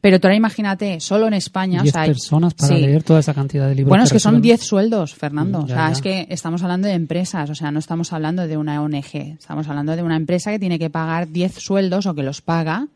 Pero 0.00 0.20
tú 0.20 0.28
ahora 0.28 0.36
imagínate, 0.36 1.00
solo 1.00 1.26
en 1.26 1.34
España, 1.34 1.80
o 1.80 1.82
10 1.82 1.92
sea, 1.92 2.02
hay- 2.02 2.10
personas 2.10 2.54
para 2.54 2.76
sí. 2.76 2.80
leer 2.82 3.02
toda 3.02 3.20
esa 3.20 3.34
cantidad 3.34 3.66
de 3.68 3.74
libros. 3.74 3.88
Bueno, 3.88 4.04
es 4.04 4.12
que 4.12 4.20
son 4.20 4.34
reciben. 4.34 4.56
10 4.58 4.62
sueldos, 4.62 5.14
Fernando. 5.14 5.60
Mm, 5.60 5.64
o 5.64 5.66
sea, 5.66 5.76
ya. 5.88 5.92
es 5.92 6.00
que 6.00 6.26
estamos 6.30 6.62
hablando 6.62 6.86
de 6.86 6.94
empresas, 6.94 7.50
o 7.50 7.54
sea, 7.54 7.70
no 7.72 7.78
estamos 7.80 8.12
hablando 8.12 8.46
de 8.46 8.56
una 8.56 8.80
ONG. 8.82 9.14
Estamos 9.38 9.66
hablando 9.68 9.96
de 9.96 10.02
una 10.02 10.16
empresa 10.16 10.50
que 10.52 10.58
tiene 10.58 10.78
que 10.78 10.90
pagar 10.90 11.28
10 11.28 11.54
sueldos 11.54 12.06
o 12.06 12.14
que 12.14 12.22
los 12.22 12.42
paga 12.42 12.86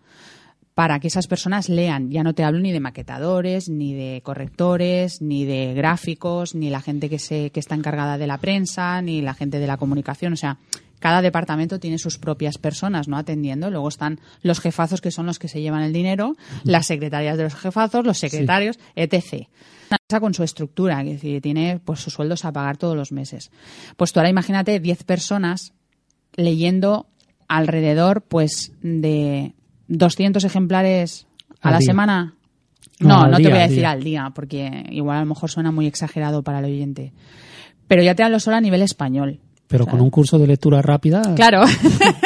para 0.75 1.01
que 1.01 1.09
esas 1.09 1.27
personas 1.27 1.69
lean. 1.69 2.11
Ya 2.11 2.23
no 2.23 2.35
te 2.35 2.45
hablo 2.45 2.61
ni 2.61 2.73
de 2.73 2.81
maquetadores, 2.81 3.69
ni 3.69 3.95
de 3.95 4.23
correctores, 4.23 5.21
ni 5.21 5.45
de 5.45 5.75
gráficos, 5.75 6.55
ni 6.55 6.71
la 6.71 6.81
gente 6.81 7.09
que, 7.09 7.19
se, 7.19 7.51
que 7.51 7.61
está 7.61 7.75
encargada 7.75 8.19
de 8.19 8.27
la 8.27 8.39
prensa, 8.39 9.03
ni 9.03 9.21
la 9.21 9.35
gente 9.35 9.59
de 9.59 9.67
la 9.67 9.77
comunicación. 9.77 10.33
O 10.33 10.37
sea, 10.37 10.59
cada 11.01 11.23
departamento 11.23 11.81
tiene 11.81 11.99
sus 11.99 12.19
propias 12.19 12.59
personas, 12.59 13.09
¿no? 13.09 13.17
Atendiendo. 13.17 13.71
Luego 13.71 13.89
están 13.89 14.21
los 14.43 14.61
jefazos 14.61 15.01
que 15.01 15.11
son 15.11 15.27
los 15.27 15.39
que 15.39 15.49
se 15.49 15.61
llevan 15.61 15.83
el 15.83 15.93
dinero, 15.93 16.37
las 16.63 16.87
secretarias 16.87 17.37
de 17.37 17.45
los 17.45 17.55
jefazos, 17.55 18.07
los 18.07 18.19
secretarios, 18.19 18.79
etc. 18.95 19.49
Una 19.89 19.99
empresa 20.01 20.21
con 20.21 20.35
su 20.35 20.45
estructura, 20.45 21.03
que 21.03 21.15
decir, 21.15 21.43
tiene 21.43 21.81
pues 21.85 22.01
sus 22.01 22.13
sueldos 22.13 22.45
a 22.45 22.53
pagar 22.53 22.77
todos 22.77 22.97
los 22.97 23.13
meses. 23.13 23.51
Pues 23.97 24.13
tú 24.13 24.21
ahora 24.21 24.31
imagínate 24.31 24.79
10 24.79 25.05
personas 25.05 25.73
leyendo 26.37 27.09
alrededor 27.49 28.23
pues 28.23 28.73
de 28.83 29.55
200 29.91 30.43
ejemplares 30.45 31.27
a 31.61 31.69
Al 31.69 31.73
la 31.75 31.79
día. 31.81 31.87
semana. 31.87 32.35
No, 33.01 33.27
No, 33.27 33.37
te 33.37 33.49
voy 33.49 33.59
a 33.59 33.63
decir 33.63 33.79
día. 33.79 33.91
al 33.91 34.03
día, 34.03 34.33
porque 34.35 34.85
igual 34.91 35.19
a 35.19 35.21
lo 35.21 35.27
mejor 35.27 35.51
suena 35.51 35.71
muy 35.73 35.87
exagerado 35.87 36.43
para 36.43 36.61
el 36.61 36.67
oyente. 36.67 37.13
Pero 37.89 38.03
ya 38.03 38.15
te 38.15 38.23
hablo 38.23 38.39
solo 38.41 38.57
a 38.57 38.61
nivel 38.61 38.83
español. 38.83 39.41
Pero 39.67 39.87
con 39.87 40.01
un 40.01 40.11
curso 40.11 40.39
de 40.39 40.47
lectura 40.49 40.83
rápida. 40.83 41.23
Claro. 41.37 41.63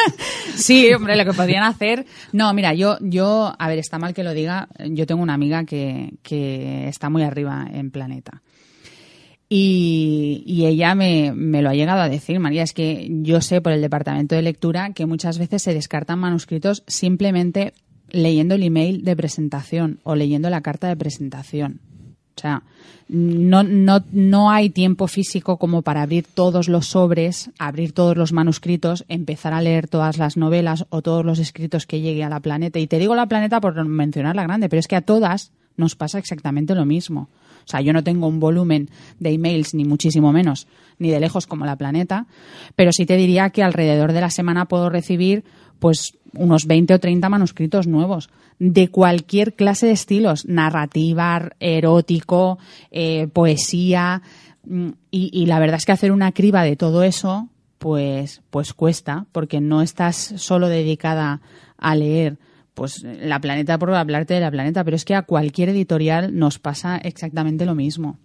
sí, 0.57 0.93
hombre, 0.95 1.17
lo 1.17 1.25
que 1.25 1.33
podrían 1.33 1.65
hacer. 1.65 2.07
No, 2.33 2.53
mira, 2.55 2.73
yo, 2.75 2.97
yo, 3.01 3.53
a 3.59 3.69
ver, 3.69 3.79
está 3.79 3.99
mal 3.99 4.15
que 4.15 4.25
lo 4.25 4.33
diga. 4.33 4.69
Yo 4.91 5.07
tengo 5.07 5.23
una 5.23 5.35
amiga 5.35 5.65
que, 5.65 6.15
que 6.23 6.89
está 6.89 7.11
muy 7.11 7.23
arriba 7.23 7.67
en 7.71 7.91
Planeta. 7.91 8.43
Y, 9.57 10.65
ella 10.67 10.97
me, 10.97 11.33
me 11.33 11.63
lo 11.63 11.71
ha 11.71 11.75
llegado 11.75 12.01
a 12.01 12.09
decir, 12.09 12.41
María, 12.41 12.65
es 12.65 12.73
que 12.73 13.09
yo 13.23 13.41
sé 13.41 13.61
por 13.61 13.71
el 13.71 13.81
departamento 13.83 14.35
de 14.35 14.43
lectura 14.43 14.93
que 14.95 15.07
muchas 15.07 15.39
veces 15.39 15.63
se 15.63 15.73
descartan 15.73 16.19
manuscritos 16.19 16.83
simplemente 16.89 17.73
leyendo 18.11 18.57
el 18.57 18.65
email 18.65 19.05
de 19.05 19.15
presentación 19.15 20.01
o 20.03 20.17
leyendo 20.17 20.51
la 20.51 20.61
carta 20.61 20.89
de 20.89 20.97
presentación. 20.97 21.79
O 22.37 22.41
sea, 22.41 22.65
no, 23.07 23.63
no, 23.63 24.03
no 24.11 24.51
hay 24.51 24.71
tiempo 24.71 25.07
físico 25.07 25.57
como 25.57 25.83
para 25.83 26.03
abrir 26.03 26.27
todos 26.27 26.69
los 26.69 26.89
sobres, 26.89 27.51
abrir 27.61 27.93
todos 27.93 28.17
los 28.17 28.33
manuscritos, 28.33 29.05
empezar 29.07 29.53
a 29.53 29.63
leer 29.63 29.87
todas 29.87 30.19
las 30.19 30.37
novelas 30.37 30.85
o 30.91 31.01
todos 31.01 31.25
los 31.25 31.39
escritos 31.39 31.87
que 31.87 32.01
llegue 32.01 32.25
a 32.25 32.29
la 32.29 32.41
planeta. 32.41 32.81
Y 32.81 32.89
te 32.89 32.99
digo 32.99 33.15
la 33.15 33.27
planeta 33.27 33.61
por 33.61 33.85
mencionar 33.85 34.35
la 34.35 34.43
grande, 34.43 34.69
pero 34.69 34.81
es 34.81 34.89
que 34.89 34.97
a 34.97 35.03
todas 35.03 35.53
nos 35.77 35.95
pasa 35.95 36.19
exactamente 36.19 36.75
lo 36.75 36.87
mismo. 36.87 37.29
O 37.65 37.69
sea, 37.69 37.81
yo 37.81 37.93
no 37.93 38.05
tengo 38.05 38.27
un 38.27 38.41
volumen 38.41 38.91
de 39.19 39.31
emails, 39.31 39.75
ni 39.75 39.85
muchísimo 39.85 40.33
menos, 40.33 40.67
ni 40.99 41.11
de 41.11 41.21
lejos 41.21 41.47
como 41.47 41.65
la 41.65 41.77
planeta, 41.77 42.27
pero 42.77 42.93
sí 42.93 43.07
te 43.07 43.17
diría 43.17 43.51
que 43.51 43.63
alrededor 43.63 44.13
de 44.13 44.21
la 44.21 44.31
semana 44.31 44.67
puedo 44.67 44.91
recibir 44.91 45.45
pues 45.79 46.17
unos 46.35 46.67
20 46.67 46.95
o 46.95 46.99
30 47.01 47.29
manuscritos 47.29 47.87
nuevos 47.87 48.31
de 48.59 48.89
cualquier 48.89 49.55
clase 49.55 49.87
de 49.87 49.93
estilos, 49.93 50.47
narrativa, 50.47 51.51
erótico, 51.61 52.59
eh, 52.91 53.29
poesía, 53.33 54.23
mm, 54.65 54.89
y, 55.11 55.31
y 55.33 55.47
la 55.47 55.59
verdad 55.59 55.77
es 55.77 55.87
que 55.87 55.93
hacer 55.93 56.13
una 56.13 56.33
criba 56.33 56.63
de 56.63 56.77
todo 56.77 57.03
eso, 57.03 57.49
pues, 57.79 58.41
pues 58.51 58.73
cuesta, 58.73 59.27
porque 59.33 59.61
no 59.61 59.83
estás 59.83 60.17
solo 60.37 60.69
dedicada 60.69 61.41
a 61.77 61.95
leer 61.95 62.39
pues 62.75 63.03
la 63.03 63.41
planeta 63.41 63.79
por 63.79 63.95
hablarte 63.95 64.35
de 64.35 64.41
la 64.41 64.51
planeta, 64.51 64.85
pero 64.85 64.97
es 64.97 65.05
que 65.05 65.15
a 65.15 65.23
cualquier 65.23 65.71
editorial 65.71 66.37
nos 66.37 66.59
pasa 66.59 66.97
exactamente 66.99 67.65
lo 67.65 67.75
mismo. 67.75 68.19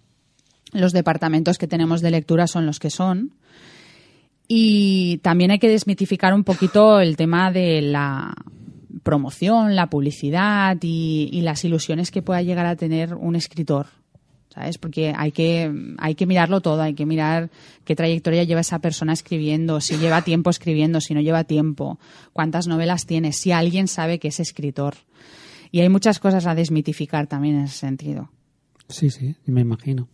Los 0.72 0.92
departamentos 0.92 1.58
que 1.58 1.66
tenemos 1.66 2.00
de 2.00 2.10
lectura 2.10 2.46
son 2.46 2.66
los 2.66 2.78
que 2.78 2.90
son. 2.90 3.32
Y 4.46 5.18
también 5.18 5.52
hay 5.52 5.60
que 5.60 5.68
desmitificar 5.68 6.34
un 6.34 6.42
poquito 6.42 7.00
el 7.00 7.16
tema 7.16 7.52
de 7.52 7.80
la 7.80 8.34
promoción, 9.04 9.76
la 9.76 9.88
publicidad 9.88 10.76
y, 10.82 11.28
y 11.32 11.42
las 11.42 11.64
ilusiones 11.64 12.10
que 12.10 12.22
pueda 12.22 12.42
llegar 12.42 12.66
a 12.66 12.76
tener 12.76 13.14
un 13.14 13.36
escritor. 13.36 13.86
¿Sabes? 14.52 14.78
Porque 14.78 15.12
hay 15.16 15.30
que, 15.30 15.72
hay 15.98 16.16
que 16.16 16.26
mirarlo 16.26 16.60
todo, 16.60 16.82
hay 16.82 16.94
que 16.94 17.06
mirar 17.06 17.50
qué 17.84 17.94
trayectoria 17.94 18.42
lleva 18.42 18.60
esa 18.60 18.80
persona 18.80 19.12
escribiendo, 19.12 19.80
si 19.80 19.96
lleva 19.96 20.22
tiempo 20.22 20.50
escribiendo, 20.50 21.00
si 21.00 21.14
no 21.14 21.20
lleva 21.20 21.44
tiempo, 21.44 22.00
cuántas 22.32 22.66
novelas 22.66 23.06
tiene, 23.06 23.32
si 23.32 23.52
alguien 23.52 23.86
sabe 23.86 24.18
que 24.18 24.28
es 24.28 24.40
escritor. 24.40 24.94
Y 25.70 25.80
hay 25.80 25.88
muchas 25.88 26.18
cosas 26.18 26.46
a 26.46 26.56
desmitificar 26.56 27.28
también 27.28 27.56
en 27.56 27.64
ese 27.64 27.78
sentido. 27.78 28.30
Sí, 28.88 29.10
sí, 29.10 29.36
me 29.46 29.60
imagino. 29.60 30.08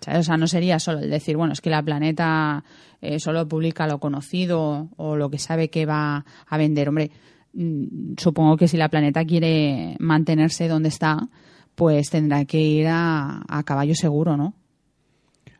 ¿Sabes? 0.00 0.20
O 0.20 0.22
sea, 0.24 0.36
no 0.36 0.48
sería 0.48 0.80
solo 0.80 0.98
el 0.98 1.10
decir, 1.10 1.36
bueno, 1.36 1.52
es 1.52 1.60
que 1.60 1.70
la 1.70 1.82
planeta 1.82 2.64
eh, 3.00 3.20
solo 3.20 3.46
publica 3.46 3.86
lo 3.86 4.00
conocido 4.00 4.88
o 4.96 5.16
lo 5.16 5.30
que 5.30 5.38
sabe 5.38 5.70
que 5.70 5.86
va 5.86 6.24
a 6.48 6.58
vender. 6.58 6.88
Hombre, 6.88 7.12
mm, 7.52 8.14
supongo 8.16 8.56
que 8.56 8.66
si 8.66 8.76
la 8.76 8.88
planeta 8.88 9.24
quiere 9.24 9.96
mantenerse 10.00 10.66
donde 10.66 10.88
está, 10.88 11.28
pues 11.76 12.10
tendrá 12.10 12.44
que 12.46 12.60
ir 12.60 12.88
a, 12.88 13.42
a 13.46 13.62
caballo 13.62 13.94
seguro, 13.94 14.36
¿no? 14.36 14.54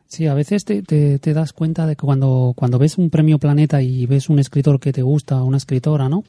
Sí, 0.07 0.25
a 0.27 0.33
veces 0.33 0.63
te, 0.65 0.81
te, 0.83 1.19
te 1.19 1.33
das 1.33 1.51
cuenta 1.53 1.85
de 1.85 1.95
que 1.95 2.05
cuando, 2.05 2.53
cuando 2.55 2.79
ves 2.79 2.97
un 2.97 3.09
premio 3.09 3.39
Planeta 3.39 3.81
y 3.81 4.05
ves 4.05 4.29
un 4.29 4.39
escritor 4.39 4.79
que 4.79 4.91
te 4.93 5.01
gusta, 5.01 5.41
una 5.43 5.57
escritora, 5.57 6.07
¿no? 6.09 6.23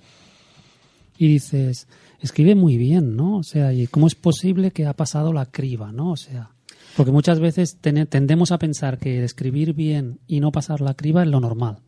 Y 1.16 1.26
dices, 1.28 1.86
escribe 2.20 2.54
muy 2.54 2.76
bien, 2.76 3.16
¿no? 3.16 3.38
O 3.38 3.42
sea, 3.42 3.72
¿y 3.72 3.86
cómo 3.86 4.06
es 4.06 4.14
posible 4.14 4.70
que 4.72 4.86
ha 4.86 4.92
pasado 4.94 5.32
la 5.32 5.46
criba, 5.46 5.90
¿no? 5.92 6.10
O 6.12 6.16
sea, 6.16 6.50
porque 6.96 7.12
muchas 7.12 7.38
veces 7.40 7.76
ten- 7.80 8.06
tendemos 8.06 8.50
a 8.52 8.58
pensar 8.58 8.98
que 8.98 9.22
escribir 9.24 9.74
bien 9.74 10.18
y 10.26 10.40
no 10.40 10.50
pasar 10.52 10.80
la 10.80 10.94
criba 10.94 11.22
es 11.22 11.28
lo 11.28 11.40
normal. 11.40 11.78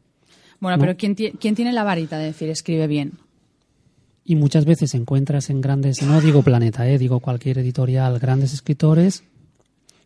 Bueno, 0.61 0.77
¿No? 0.77 0.81
pero 0.83 0.97
¿quién, 0.97 1.15
¿quién 1.15 1.55
tiene 1.55 1.73
la 1.73 1.85
varita 1.85 2.19
de 2.19 2.27
decir 2.27 2.49
escribe 2.51 2.87
bien? 2.87 3.13
Y 4.25 4.37
muchas 4.37 4.65
veces 4.65 4.95
encuentras 4.95 5.51
en 5.51 5.61
grandes, 5.61 6.03
no 6.03 6.21
digo 6.21 6.43
Planeta, 6.43 6.89
eh, 6.89 6.99
digo 6.99 7.21
cualquier 7.21 7.59
editorial, 7.59 8.19
grandes 8.19 8.53
escritores 8.53 9.25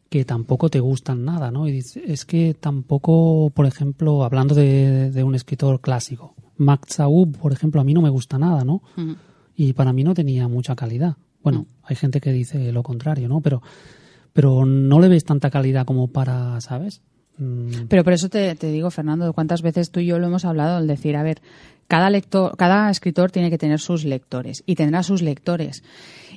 que 0.08 0.24
tampoco 0.24 0.68
te 0.68 0.80
gustan 0.80 1.24
nada, 1.24 1.50
¿no? 1.50 1.66
Y 1.66 1.72
dices, 1.72 2.02
es 2.06 2.24
que 2.24 2.54
tampoco, 2.54 3.50
por 3.50 3.66
ejemplo, 3.66 4.22
hablando 4.24 4.54
de, 4.54 5.10
de 5.10 5.24
un 5.24 5.34
escritor 5.34 5.80
clásico, 5.80 6.34
Max 6.56 7.00
Aub, 7.00 7.36
por 7.36 7.52
ejemplo, 7.52 7.80
a 7.80 7.84
mí 7.84 7.94
no 7.94 8.02
me 8.02 8.10
gusta 8.10 8.38
nada, 8.38 8.64
¿no? 8.64 8.82
Y 9.56 9.72
para 9.72 9.92
mí 9.92 10.04
no 10.04 10.14
tenía 10.14 10.48
mucha 10.48 10.76
calidad. 10.76 11.16
Bueno, 11.42 11.66
hay 11.82 11.96
gente 11.96 12.20
que 12.20 12.32
dice 12.32 12.72
lo 12.72 12.82
contrario, 12.82 13.28
¿no? 13.28 13.40
Pero, 13.40 13.62
pero 14.32 14.64
no 14.64 15.00
le 15.00 15.08
ves 15.08 15.24
tanta 15.24 15.50
calidad 15.50 15.84
como 15.84 16.08
para, 16.08 16.60
¿sabes? 16.60 17.02
Mm, 17.38 17.86
Pero 17.88 18.04
por 18.04 18.12
eso 18.12 18.28
te, 18.28 18.54
te 18.54 18.70
digo, 18.70 18.90
Fernando, 18.90 19.32
cuántas 19.32 19.62
veces 19.62 19.90
tú 19.90 20.00
y 20.00 20.06
yo 20.06 20.18
lo 20.18 20.28
hemos 20.28 20.44
hablado, 20.44 20.78
el 20.78 20.86
decir, 20.86 21.16
a 21.16 21.22
ver, 21.22 21.42
cada 21.88 22.10
lector, 22.10 22.56
cada 22.56 22.90
escritor 22.90 23.30
tiene 23.30 23.50
que 23.50 23.58
tener 23.58 23.80
sus 23.80 24.04
lectores 24.04 24.62
y 24.66 24.74
tendrá 24.74 25.02
sus 25.02 25.22
lectores. 25.22 25.82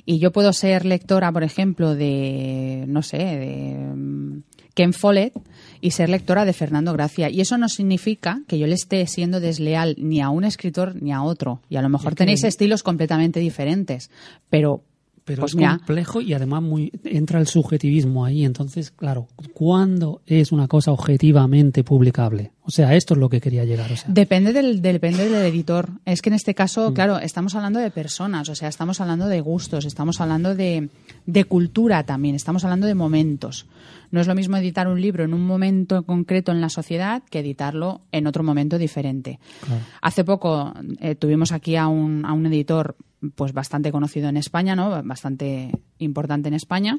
Y 0.04 0.18
yo 0.18 0.32
puedo 0.32 0.52
ser 0.52 0.84
lectora, 0.86 1.30
por 1.32 1.44
ejemplo, 1.44 1.94
de, 1.94 2.84
no 2.86 3.02
sé, 3.02 3.18
de 3.18 3.76
mm, 3.94 4.42
Ken 4.74 4.92
Follett 4.92 5.34
y 5.80 5.90
ser 5.90 6.08
lectora 6.08 6.44
de 6.44 6.52
Fernando 6.52 6.92
Gracia. 6.92 7.28
Y 7.28 7.40
eso 7.40 7.58
no 7.58 7.68
significa 7.68 8.40
que 8.46 8.58
yo 8.58 8.66
le 8.66 8.74
esté 8.74 9.06
siendo 9.06 9.40
desleal 9.40 9.96
ni 9.98 10.20
a 10.20 10.30
un 10.30 10.44
escritor 10.44 10.94
ni 11.02 11.12
a 11.12 11.22
otro. 11.22 11.60
Y 11.68 11.76
a 11.76 11.82
lo 11.82 11.88
mejor 11.88 12.14
tenéis 12.14 12.44
estilos 12.44 12.82
completamente 12.82 13.40
diferentes. 13.40 14.10
Pero, 14.48 14.82
Pero 15.28 15.40
pues 15.42 15.52
es 15.52 15.56
mira, 15.56 15.76
complejo 15.76 16.20
y 16.22 16.32
además 16.32 16.62
muy 16.62 16.90
entra 17.04 17.38
el 17.38 17.46
subjetivismo 17.46 18.24
ahí. 18.24 18.44
Entonces, 18.44 18.90
claro, 18.90 19.28
¿cuándo 19.52 20.22
es 20.26 20.52
una 20.52 20.66
cosa 20.68 20.90
objetivamente 20.92 21.84
publicable? 21.84 22.52
O 22.62 22.70
sea, 22.70 22.94
esto 22.96 23.14
es 23.14 23.20
lo 23.20 23.28
que 23.28 23.40
quería 23.40 23.64
llegar. 23.64 23.90
O 23.92 23.96
sea, 23.96 24.10
Depende 24.10 24.52
del, 24.52 24.82
depende 24.82 25.28
del 25.28 25.44
editor. 25.46 25.90
Es 26.04 26.22
que 26.22 26.30
en 26.30 26.34
este 26.34 26.52
Mm. 26.52 26.54
caso, 26.54 26.94
claro, 26.94 27.18
estamos 27.18 27.54
hablando 27.54 27.78
de 27.78 27.90
personas, 27.90 28.48
o 28.48 28.54
sea, 28.54 28.68
estamos 28.68 29.00
hablando 29.00 29.26
de 29.28 29.40
gustos, 29.40 29.84
estamos 29.84 30.20
hablando 30.20 30.54
de, 30.54 30.88
de 31.26 31.44
cultura 31.44 32.04
también, 32.04 32.34
estamos 32.34 32.64
hablando 32.64 32.86
de 32.86 32.94
momentos. 32.94 33.66
No 34.10 34.20
es 34.22 34.26
lo 34.26 34.34
mismo 34.34 34.56
editar 34.56 34.88
un 34.88 35.00
libro 35.00 35.24
en 35.24 35.34
un 35.34 35.46
momento 35.46 36.02
concreto 36.04 36.50
en 36.52 36.62
la 36.62 36.70
sociedad 36.70 37.22
que 37.30 37.40
editarlo 37.40 38.00
en 38.12 38.26
otro 38.26 38.42
momento 38.42 38.78
diferente. 38.78 39.38
claro. 39.60 39.82
Hace 40.00 40.24
poco 40.24 40.72
eh, 41.00 41.14
tuvimos 41.14 41.52
aquí 41.52 41.76
a 41.76 41.88
un, 41.88 42.24
a 42.24 42.32
un 42.32 42.46
editor 42.46 42.96
pues 43.34 43.52
bastante 43.52 43.92
conocido 43.92 44.28
en 44.28 44.36
España, 44.36 44.76
¿no? 44.76 45.02
Bastante 45.02 45.72
importante 45.98 46.48
en 46.48 46.54
España. 46.54 46.98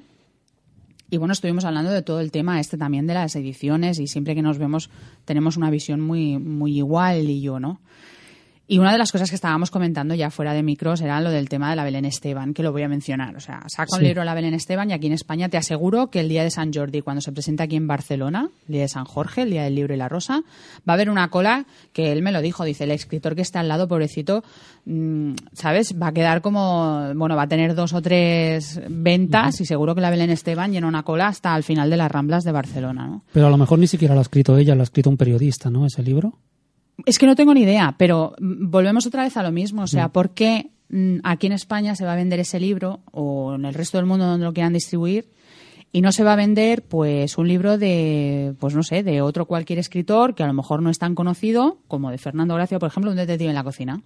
Y 1.11 1.17
bueno, 1.17 1.33
estuvimos 1.33 1.65
hablando 1.65 1.91
de 1.91 2.03
todo 2.03 2.19
el 2.19 2.31
tema 2.31 2.59
este 2.59 2.77
también 2.77 3.07
de 3.07 3.15
las 3.15 3.35
ediciones 3.35 3.99
y 3.99 4.07
siempre 4.07 4.35
que 4.35 4.43
nos 4.43 4.59
vemos 4.59 4.91
tenemos 5.25 5.57
una 5.57 5.71
visión 5.71 6.01
muy, 6.01 6.37
muy 6.37 6.77
igual 6.77 7.29
y 7.29 7.41
yo, 7.41 7.59
¿no? 7.59 7.81
Y 8.71 8.77
una 8.77 8.91
de 8.91 8.99
las 8.99 9.11
cosas 9.11 9.29
que 9.31 9.35
estábamos 9.35 9.71
comentando 9.71 10.13
ya 10.13 10.29
fuera 10.29 10.53
de 10.53 10.61
micros 10.61 11.01
era 11.01 11.19
lo 11.21 11.31
del 11.31 11.49
tema 11.49 11.71
de 11.71 11.75
la 11.75 11.83
Belén 11.83 12.05
Esteban, 12.05 12.53
que 12.53 12.61
lo 12.61 12.71
voy 12.71 12.83
a 12.83 12.87
mencionar. 12.87 13.35
O 13.35 13.39
sea, 13.39 13.63
saca 13.67 13.95
un 13.95 13.99
Sí. 14.01 14.05
libro 14.05 14.23
la 14.23 14.35
Belén 14.35 14.53
Esteban 14.53 14.91
y 14.91 14.93
aquí 14.93 15.07
en 15.07 15.13
España 15.13 15.49
te 15.49 15.57
aseguro 15.57 16.11
que 16.11 16.19
el 16.19 16.29
día 16.29 16.43
de 16.43 16.51
San 16.51 16.71
Jordi, 16.71 17.01
cuando 17.01 17.19
se 17.21 17.31
presenta 17.31 17.63
aquí 17.63 17.75
en 17.77 17.87
Barcelona, 17.87 18.51
el 18.67 18.71
día 18.73 18.81
de 18.83 18.87
San 18.87 19.05
Jorge, 19.05 19.41
el 19.41 19.49
día 19.49 19.63
del 19.63 19.73
libro 19.73 19.95
y 19.95 19.97
la 19.97 20.07
rosa, 20.07 20.43
va 20.87 20.93
a 20.93 20.93
haber 20.93 21.09
una 21.09 21.29
cola 21.31 21.65
que 21.93 22.11
él 22.11 22.21
me 22.21 22.31
lo 22.31 22.41
dijo, 22.41 22.63
dice, 22.63 22.83
el 22.83 22.91
escritor 22.91 23.33
que 23.35 23.41
está 23.41 23.59
al 23.61 23.69
lado, 23.69 23.87
pobrecito, 23.87 24.43
mm, 24.85 25.31
¿sabes? 25.53 25.95
Va 25.99 26.09
a 26.09 26.13
quedar 26.13 26.41
como, 26.43 27.11
bueno, 27.15 27.35
va 27.35 27.41
a 27.43 27.47
tener 27.47 27.73
dos 27.73 27.93
o 27.93 28.03
tres 28.03 28.79
ventas 28.87 29.59
y 29.61 29.65
seguro 29.65 29.95
que 29.95 30.01
la 30.01 30.11
Belén 30.11 30.29
Esteban 30.29 30.71
llena 30.71 30.85
una 30.87 31.01
cola 31.01 31.25
hasta 31.27 31.55
al 31.55 31.63
final 31.63 31.89
de 31.89 31.97
las 31.97 32.11
Ramblas 32.11 32.43
de 32.43 32.51
Barcelona, 32.51 33.07
¿no? 33.07 33.23
Pero 33.33 33.47
a 33.47 33.49
lo 33.49 33.57
mejor 33.57 33.79
ni 33.79 33.87
siquiera 33.87 34.13
lo 34.13 34.19
ha 34.19 34.21
escrito 34.21 34.55
ella, 34.59 34.75
lo 34.75 34.81
ha 34.81 34.83
escrito 34.83 35.09
un 35.09 35.17
periodista, 35.17 35.71
¿no? 35.71 35.87
Ese 35.87 36.03
libro. 36.03 36.35
Es 37.05 37.17
que 37.19 37.25
no 37.25 37.35
tengo 37.35 37.53
ni 37.53 37.61
idea, 37.61 37.95
pero 37.97 38.33
mm, 38.39 38.69
volvemos 38.69 39.05
otra 39.05 39.23
vez 39.23 39.35
a 39.37 39.43
lo 39.43 39.51
mismo. 39.51 39.83
O 39.83 39.87
sea, 39.87 40.09
¿por 40.09 40.31
qué 40.31 40.69
mm, 40.89 41.17
aquí 41.23 41.47
en 41.47 41.53
España 41.53 41.95
se 41.95 42.05
va 42.05 42.13
a 42.13 42.15
vender 42.15 42.39
ese 42.39 42.59
libro 42.59 43.01
o 43.11 43.55
en 43.55 43.65
el 43.65 43.73
resto 43.73 43.97
del 43.97 44.05
mundo 44.05 44.25
donde 44.25 44.45
lo 44.45 44.53
quieran 44.53 44.73
distribuir 44.73 45.29
y 45.91 46.01
no 46.01 46.11
se 46.11 46.23
va 46.23 46.33
a 46.33 46.35
vender 46.35 46.83
pues 46.83 47.37
un 47.39 47.47
libro 47.47 47.77
de 47.79 48.53
pues 48.59 48.75
no 48.75 48.83
sé 48.83 49.01
de 49.01 49.21
otro 49.21 49.45
cualquier 49.45 49.79
escritor 49.79 50.35
que 50.35 50.43
a 50.43 50.47
lo 50.47 50.53
mejor 50.53 50.83
no 50.83 50.91
es 50.91 50.99
tan 50.99 51.15
conocido 51.15 51.79
como 51.87 52.11
de 52.11 52.19
Fernando 52.19 52.53
Gracia 52.53 52.77
por 52.77 52.89
ejemplo 52.89 53.09
un 53.09 53.17
detective 53.17 53.49
en 53.49 53.55
la 53.55 53.63
cocina 53.63 53.99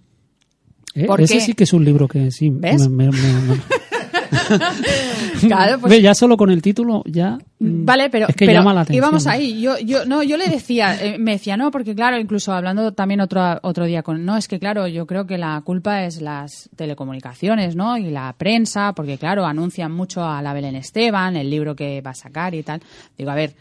Eh, 0.94 1.04
¿Por 1.06 1.20
ese 1.20 1.40
sí 1.40 1.52
que 1.52 1.64
es 1.64 1.72
un 1.74 1.84
libro 1.84 2.08
que 2.08 2.30
sí. 2.30 2.48
¿Ves? 2.50 2.88
me- 2.88 3.10
me- 3.10 3.12
me- 3.12 3.60
claro 5.46 5.78
pues 5.80 5.90
Ve, 5.90 6.02
ya 6.02 6.14
solo 6.14 6.36
con 6.36 6.50
el 6.50 6.62
título 6.62 7.02
ya. 7.06 7.38
mm, 7.58 7.84
Vale, 7.84 8.10
pero, 8.10 8.26
es 8.28 8.36
que 8.36 8.46
pero 8.46 8.60
llama 8.60 8.74
la 8.74 8.82
atención. 8.82 9.32
ahí. 9.32 9.60
Yo, 9.60 9.78
yo, 9.78 10.04
no, 10.06 10.22
yo 10.22 10.36
le 10.36 10.48
decía, 10.48 10.96
eh, 11.00 11.18
me 11.18 11.32
decía, 11.32 11.56
no, 11.56 11.70
porque 11.70 11.94
claro, 11.94 12.18
incluso 12.18 12.52
hablando 12.52 12.92
también 12.92 13.20
otro, 13.20 13.58
otro 13.62 13.84
día 13.84 14.02
con, 14.02 14.24
no, 14.24 14.36
es 14.36 14.48
que 14.48 14.58
claro, 14.58 14.86
yo 14.86 15.06
creo 15.06 15.26
que 15.26 15.38
la 15.38 15.60
culpa 15.64 16.04
es 16.04 16.20
las 16.20 16.68
telecomunicaciones, 16.76 17.76
¿no? 17.76 17.96
Y 17.96 18.10
la 18.10 18.34
prensa, 18.36 18.92
porque 18.94 19.18
claro, 19.18 19.46
anuncian 19.46 19.92
mucho 19.92 20.24
a 20.24 20.42
la 20.42 20.52
Belén 20.52 20.76
Esteban, 20.76 21.36
el 21.36 21.50
libro 21.50 21.74
que 21.74 22.00
va 22.00 22.10
a 22.10 22.14
sacar 22.14 22.54
y 22.54 22.62
tal. 22.62 22.80
Digo, 23.16 23.30
a 23.30 23.34
ver, 23.34 23.54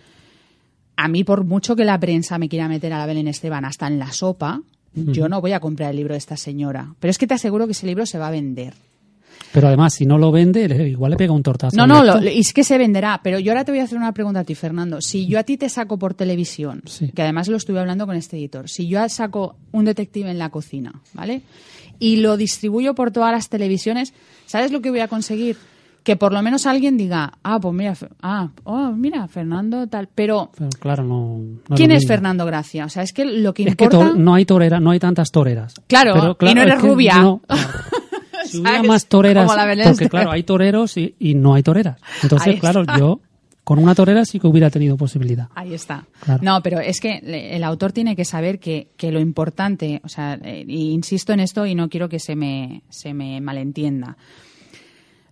a 0.96 1.08
mí 1.08 1.24
por 1.24 1.44
mucho 1.44 1.76
que 1.76 1.86
la 1.86 2.00
prensa 2.00 2.38
me 2.38 2.50
quiera 2.50 2.68
meter 2.68 2.94
a 2.94 3.00
la 3.00 3.06
Belén 3.06 3.28
Esteban 3.28 3.66
hasta 3.66 3.88
en 3.88 4.00
la 4.00 4.12
sopa, 4.12 4.62
yo 4.96 5.28
no 5.28 5.42
voy 5.42 5.54
a 5.54 5.60
comprar 5.60 5.90
el 5.90 5.98
libro 5.98 6.14
de 6.14 6.20
esta 6.20 6.38
señora. 6.38 6.94
Pero 7.00 7.10
es 7.10 7.18
que 7.18 7.26
te 7.26 7.34
aseguro 7.34 7.66
que 7.66 7.72
ese 7.72 7.88
libro 7.88 8.06
se 8.06 8.20
va 8.20 8.28
a 8.28 8.32
vender. 8.32 8.76
Pero 9.54 9.68
además, 9.68 9.94
si 9.94 10.06
no 10.06 10.18
lo 10.18 10.32
vende, 10.32 10.90
igual 10.90 11.12
le 11.12 11.18
pega 11.18 11.32
un 11.32 11.44
tortazo. 11.44 11.78
No, 11.78 11.86
no, 11.88 12.04
lo- 12.04 12.18
es 12.20 12.52
que 12.54 12.64
se 12.64 12.78
venderá. 12.78 13.22
Pero 13.24 13.38
yo 13.40 13.52
ahora 13.52 13.64
te 13.64 13.72
voy 13.72 13.80
a 13.80 13.84
hacer 13.84 13.98
una 13.98 14.12
pregunta 14.12 14.40
a 14.40 14.44
ti, 14.44 14.56
Fernando. 14.56 15.00
Si 15.00 15.28
yo 15.28 15.38
a 15.40 15.44
ti 15.44 15.58
te 15.58 15.70
saco 15.70 15.98
por 16.00 16.14
televisión, 16.16 16.82
Sí. 16.86 17.12
que 17.14 17.22
además 17.22 17.48
lo 17.48 17.58
estuve 17.58 17.80
hablando 17.80 18.06
con 18.08 18.16
este 18.16 18.38
editor, 18.38 18.68
si 18.68 18.88
yo 18.88 19.08
saco 19.10 19.56
un 19.72 19.86
detective 19.86 20.30
en 20.32 20.40
la 20.40 20.50
cocina, 20.50 20.94
¿vale? 21.14 21.42
Y 22.00 22.18
lo 22.18 22.36
distribuyo 22.36 22.96
por 22.96 23.12
todas 23.12 23.32
las 23.32 23.48
televisiones, 23.50 24.14
¿sabes 24.48 24.72
lo 24.72 24.82
que 24.82 24.90
voy 24.90 25.00
a 25.02 25.08
conseguir? 25.08 25.56
Que 26.04 26.18
por 26.18 26.34
lo 26.34 26.42
menos 26.42 26.66
alguien 26.66 26.98
diga, 26.98 27.32
ah, 27.44 27.60
pues 27.62 27.74
mira, 27.74 27.94
ah, 28.22 28.50
oh, 28.66 28.92
mira, 28.92 29.26
Fernando 29.30 29.88
tal. 29.88 30.10
Pero, 30.14 30.52
Pero 30.58 30.70
claro, 30.80 31.04
no. 31.06 31.38
no 31.70 31.76
¿quién 31.78 31.92
es. 31.92 32.06
Fernando 32.06 32.46
Gracia? 32.46 32.86
O 32.86 32.90
sea, 32.90 33.04
es 33.04 33.14
que 33.14 33.24
lo 33.24 33.54
que 33.54 33.64
Es 33.64 33.76
que 33.78 33.86
importa... 33.86 34.12
no 34.18 34.34
hay 34.34 34.44
torera, 34.44 34.82
no 34.82 34.92
hay 34.92 35.00
tantas 35.00 35.32
toreras. 35.32 35.76
Claro, 35.88 36.36
y 36.42 36.54
no 36.54 36.62
eres 36.62 36.82
rubia. 36.82 37.20
no, 37.20 37.42
claro. 37.48 37.62
Si 38.54 38.62
hubiera 38.62 38.84
más 38.84 39.06
toreras, 39.08 39.52
porque 39.92 40.10
claro, 40.10 40.32
hay 40.32 40.44
toreros 40.44 40.98
y, 40.98 41.16
y 41.20 41.36
no 41.36 41.54
hay 41.54 41.64
toreras. 41.64 42.00
Entonces, 42.22 42.60
claro, 42.60 42.84
yo 42.98 43.20
con 43.64 43.80
una 43.80 43.96
torera 43.96 44.26
sí 44.26 44.40
que 44.40 44.48
hubiera 44.48 44.70
tenido 44.70 44.98
posibilidad. 44.98 45.48
Ahí 45.56 45.74
está. 45.74 46.06
Claro. 46.20 46.42
No, 46.44 46.62
pero 46.62 46.80
es 46.80 47.00
que 47.00 47.20
el 47.24 47.64
autor 47.64 47.94
tiene 47.94 48.16
que 48.16 48.26
saber 48.26 48.60
que, 48.60 48.90
que 48.98 49.12
lo 49.12 49.20
importante, 49.20 50.02
o 50.04 50.10
sea, 50.10 50.38
eh, 50.44 50.66
insisto 50.68 51.32
en 51.32 51.40
esto 51.40 51.66
y 51.66 51.76
no 51.76 51.90
quiero 51.90 52.10
que 52.10 52.20
se 52.20 52.36
me, 52.36 52.82
se 52.90 53.14
me 53.14 53.40
malentienda. 53.40 54.18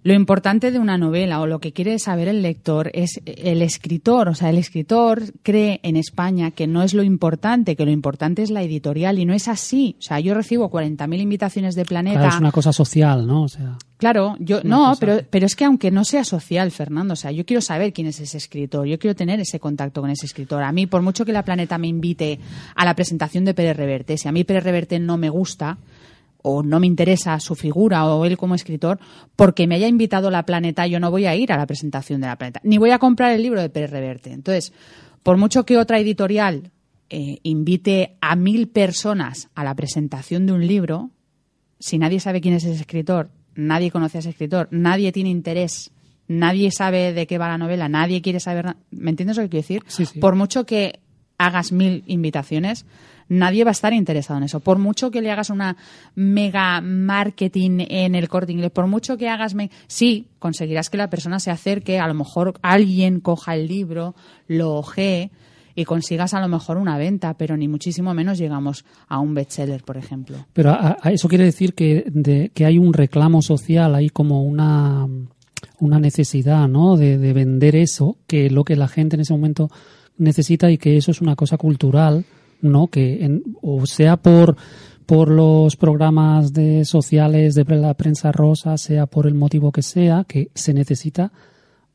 Lo 0.04 0.14
importante 0.14 0.72
de 0.72 0.80
una 0.80 0.98
novela 0.98 1.42
o 1.42 1.48
lo 1.48 1.60
que 1.60 1.74
quiere 1.74 2.00
saber 2.00 2.28
el 2.28 2.42
lector 2.42 2.90
es 2.94 3.22
el 3.26 3.62
escritor. 3.62 4.30
O 4.30 4.36
sea, 4.36 4.50
el 4.50 4.58
escritor 4.58 5.22
cree 5.44 5.80
en 5.84 5.96
España 5.96 6.52
que 6.52 6.66
no 6.66 6.82
es 6.82 6.94
lo 6.94 7.04
importante, 7.04 7.76
que 7.76 7.86
lo 7.86 7.92
importante 7.92 8.42
es 8.42 8.50
la 8.50 8.64
editorial 8.64 9.20
y 9.20 9.26
no 9.26 9.34
es 9.34 9.48
así. 9.48 9.96
O 10.00 10.02
sea, 10.02 10.20
yo 10.20 10.34
recibo 10.34 10.72
40.000 10.72 11.20
invitaciones 11.20 11.76
de 11.76 11.86
Planeta. 11.86 12.20
Claro, 12.20 12.34
es 12.36 12.40
una 12.40 12.52
cosa 12.52 12.74
social, 12.74 13.28
¿no? 13.28 13.44
O 13.44 13.48
sea, 13.48 13.78
Claro, 14.02 14.36
yo 14.40 14.62
no, 14.64 14.88
cosa. 14.90 15.00
pero, 15.00 15.20
pero 15.30 15.46
es 15.46 15.56
que 15.56 15.64
aunque 15.64 15.92
no 15.92 16.04
sea 16.04 16.24
social, 16.24 16.72
Fernando, 16.72 17.14
o 17.14 17.16
sea, 17.16 17.30
yo 17.30 17.46
quiero 17.46 17.62
saber 17.62 17.94
quién 17.94 18.08
es 18.08 18.20
ese 18.20 18.40
escritor, 18.40 18.88
yo 18.88 18.98
quiero 18.98 19.16
tener 19.16 19.40
ese 19.40 19.60
contacto 19.60 20.02
con 20.02 20.10
ese 20.10 20.26
escritor. 20.26 20.64
A 20.64 20.72
mí, 20.72 20.88
por 20.88 21.04
mucho 21.04 21.24
que 21.24 21.32
la 21.32 21.46
Planeta 21.46 21.78
me 21.78 21.88
invite 21.88 22.40
a 22.76 22.84
la 22.84 22.96
presentación 22.96 23.46
de 23.46 23.54
Pérez 23.54 23.78
Reverte, 23.78 24.18
si 24.18 24.28
a 24.28 24.32
mí 24.32 24.44
Pérez 24.44 24.64
Reverte 24.64 24.98
no 24.98 25.18
me 25.18 25.30
gusta 25.30 25.78
o 26.44 26.64
no 26.64 26.80
me 26.80 26.88
interesa 26.88 27.40
su 27.40 27.56
figura 27.56 28.06
o 28.06 28.26
él 28.26 28.38
como 28.38 28.56
escritor, 28.56 29.00
porque 29.36 29.68
me 29.68 29.76
haya 29.76 29.88
invitado 29.88 30.32
la 30.32 30.46
Planeta, 30.46 30.88
yo 30.88 31.00
no 31.00 31.12
voy 31.12 31.26
a 31.26 31.36
ir 31.36 31.52
a 31.52 31.58
la 31.58 31.66
presentación 31.66 32.22
de 32.22 32.28
la 32.28 32.38
Planeta, 32.38 32.62
ni 32.64 32.78
voy 32.78 32.92
a 32.92 33.00
comprar 33.00 33.32
el 33.32 33.44
libro 33.44 33.62
de 33.62 33.70
Pérez 33.70 33.92
Reverte. 33.92 34.32
Entonces, 34.32 34.74
por 35.24 35.38
mucho 35.38 35.66
que 35.66 35.78
otra 35.78 36.00
editorial 36.00 36.72
eh, 37.10 37.40
invite 37.44 38.18
a 38.22 38.36
mil 38.36 38.70
personas 38.70 39.50
a 39.56 39.64
la 39.64 39.76
presentación 39.76 40.46
de 40.46 40.54
un 40.54 40.66
libro, 40.66 41.12
si 41.80 41.98
nadie 41.98 42.20
sabe 42.20 42.42
quién 42.42 42.56
es 42.56 42.64
ese 42.64 42.80
escritor, 42.80 43.32
nadie 43.56 43.92
conoce 43.92 44.18
a 44.18 44.20
ese 44.20 44.30
escritor, 44.30 44.68
nadie 44.72 45.12
tiene 45.12 45.30
interés, 45.30 45.92
nadie 46.28 46.72
sabe 46.72 47.14
de 47.14 47.28
qué 47.28 47.38
va 47.38 47.50
la 47.50 47.58
novela, 47.58 47.90
nadie 47.90 48.22
quiere 48.22 48.40
saber. 48.40 48.76
¿Me 48.92 49.10
entiendes 49.10 49.38
lo 49.38 49.44
que 49.44 49.50
quiero 49.50 49.64
decir? 49.64 49.84
Sí, 49.88 50.06
sí. 50.06 50.20
Por 50.20 50.36
mucho 50.36 50.66
que 50.66 51.00
hagas 51.38 51.72
mil 51.72 52.04
invitaciones, 52.08 52.86
nadie 53.34 53.64
va 53.64 53.72
a 53.72 53.72
estar 53.72 53.94
interesado 53.94 54.38
en 54.38 54.44
eso. 54.44 54.60
Por 54.60 54.78
mucho 54.78 55.10
que 55.10 55.22
le 55.22 55.32
hagas 55.32 55.50
una 55.50 55.78
mega 56.16 56.82
marketing 56.82 57.86
en 57.90 58.16
el 58.16 58.28
corte 58.28 58.52
inglés, 58.52 58.72
por 58.72 58.88
mucho 58.88 59.18
que 59.18 59.30
hagas. 59.30 59.56
Sí, 59.88 60.28
conseguirás 60.40 60.90
que 60.90 60.98
la 60.98 61.10
persona 61.10 61.40
se 61.40 61.50
acerque, 61.52 62.00
a 62.00 62.08
lo 62.08 62.14
mejor 62.14 62.54
alguien 62.62 63.20
coja 63.22 63.56
el 63.56 63.68
libro, 63.68 64.16
lo 64.48 64.74
ojee 64.76 65.32
y 65.74 65.86
consigas 65.86 66.34
a 66.34 66.42
lo 66.42 66.50
mejor 66.50 66.76
una 66.78 66.98
venta, 66.98 67.36
pero 67.36 67.56
ni 67.56 67.68
muchísimo 67.70 68.14
menos 68.14 68.38
llegamos 68.38 68.84
a 69.08 69.20
un 69.20 69.34
bestseller, 69.34 69.84
por 69.84 69.96
ejemplo. 69.98 70.36
pero 70.52 70.72
a- 70.72 70.98
eso 71.06 71.30
quiere 71.30 71.46
decir 71.46 71.74
que, 71.74 72.04
de- 72.08 72.52
que 72.54 72.66
hay 72.66 72.78
un 72.78 72.92
reclamo 72.94 73.42
social, 73.42 73.96
hay 73.96 74.10
como 74.10 74.44
una, 74.44 75.08
una 75.80 76.00
necesidad, 76.00 76.68
¿no? 76.68 76.98
De, 76.98 77.18
de 77.18 77.32
vender 77.32 77.78
eso, 77.78 78.18
que 78.28 78.48
es 78.48 78.52
lo 78.52 78.66
que 78.66 78.76
la 78.76 78.90
gente 78.90 79.16
en 79.16 79.22
ese 79.22 79.32
momento 79.34 79.70
necesita 80.18 80.70
y 80.70 80.78
que 80.78 80.98
eso 80.98 81.12
es 81.12 81.22
una 81.22 81.38
cosa 81.38 81.58
cultural, 81.58 82.26
¿no? 82.62 82.88
Que 82.88 83.24
en- 83.26 83.44
o 83.62 83.86
sea 83.86 84.18
por 84.18 84.56
por 85.06 85.30
los 85.30 85.76
programas 85.76 86.54
de 86.54 86.86
sociales 86.86 87.54
de 87.56 87.66
la 87.76 87.94
prensa 87.96 88.32
rosa, 88.32 88.78
sea 88.78 89.08
por 89.08 89.28
el 89.28 89.34
motivo 89.34 89.72
que 89.74 89.82
sea, 89.82 90.24
que 90.26 90.50
se 90.56 90.74
necesita, 90.74 91.34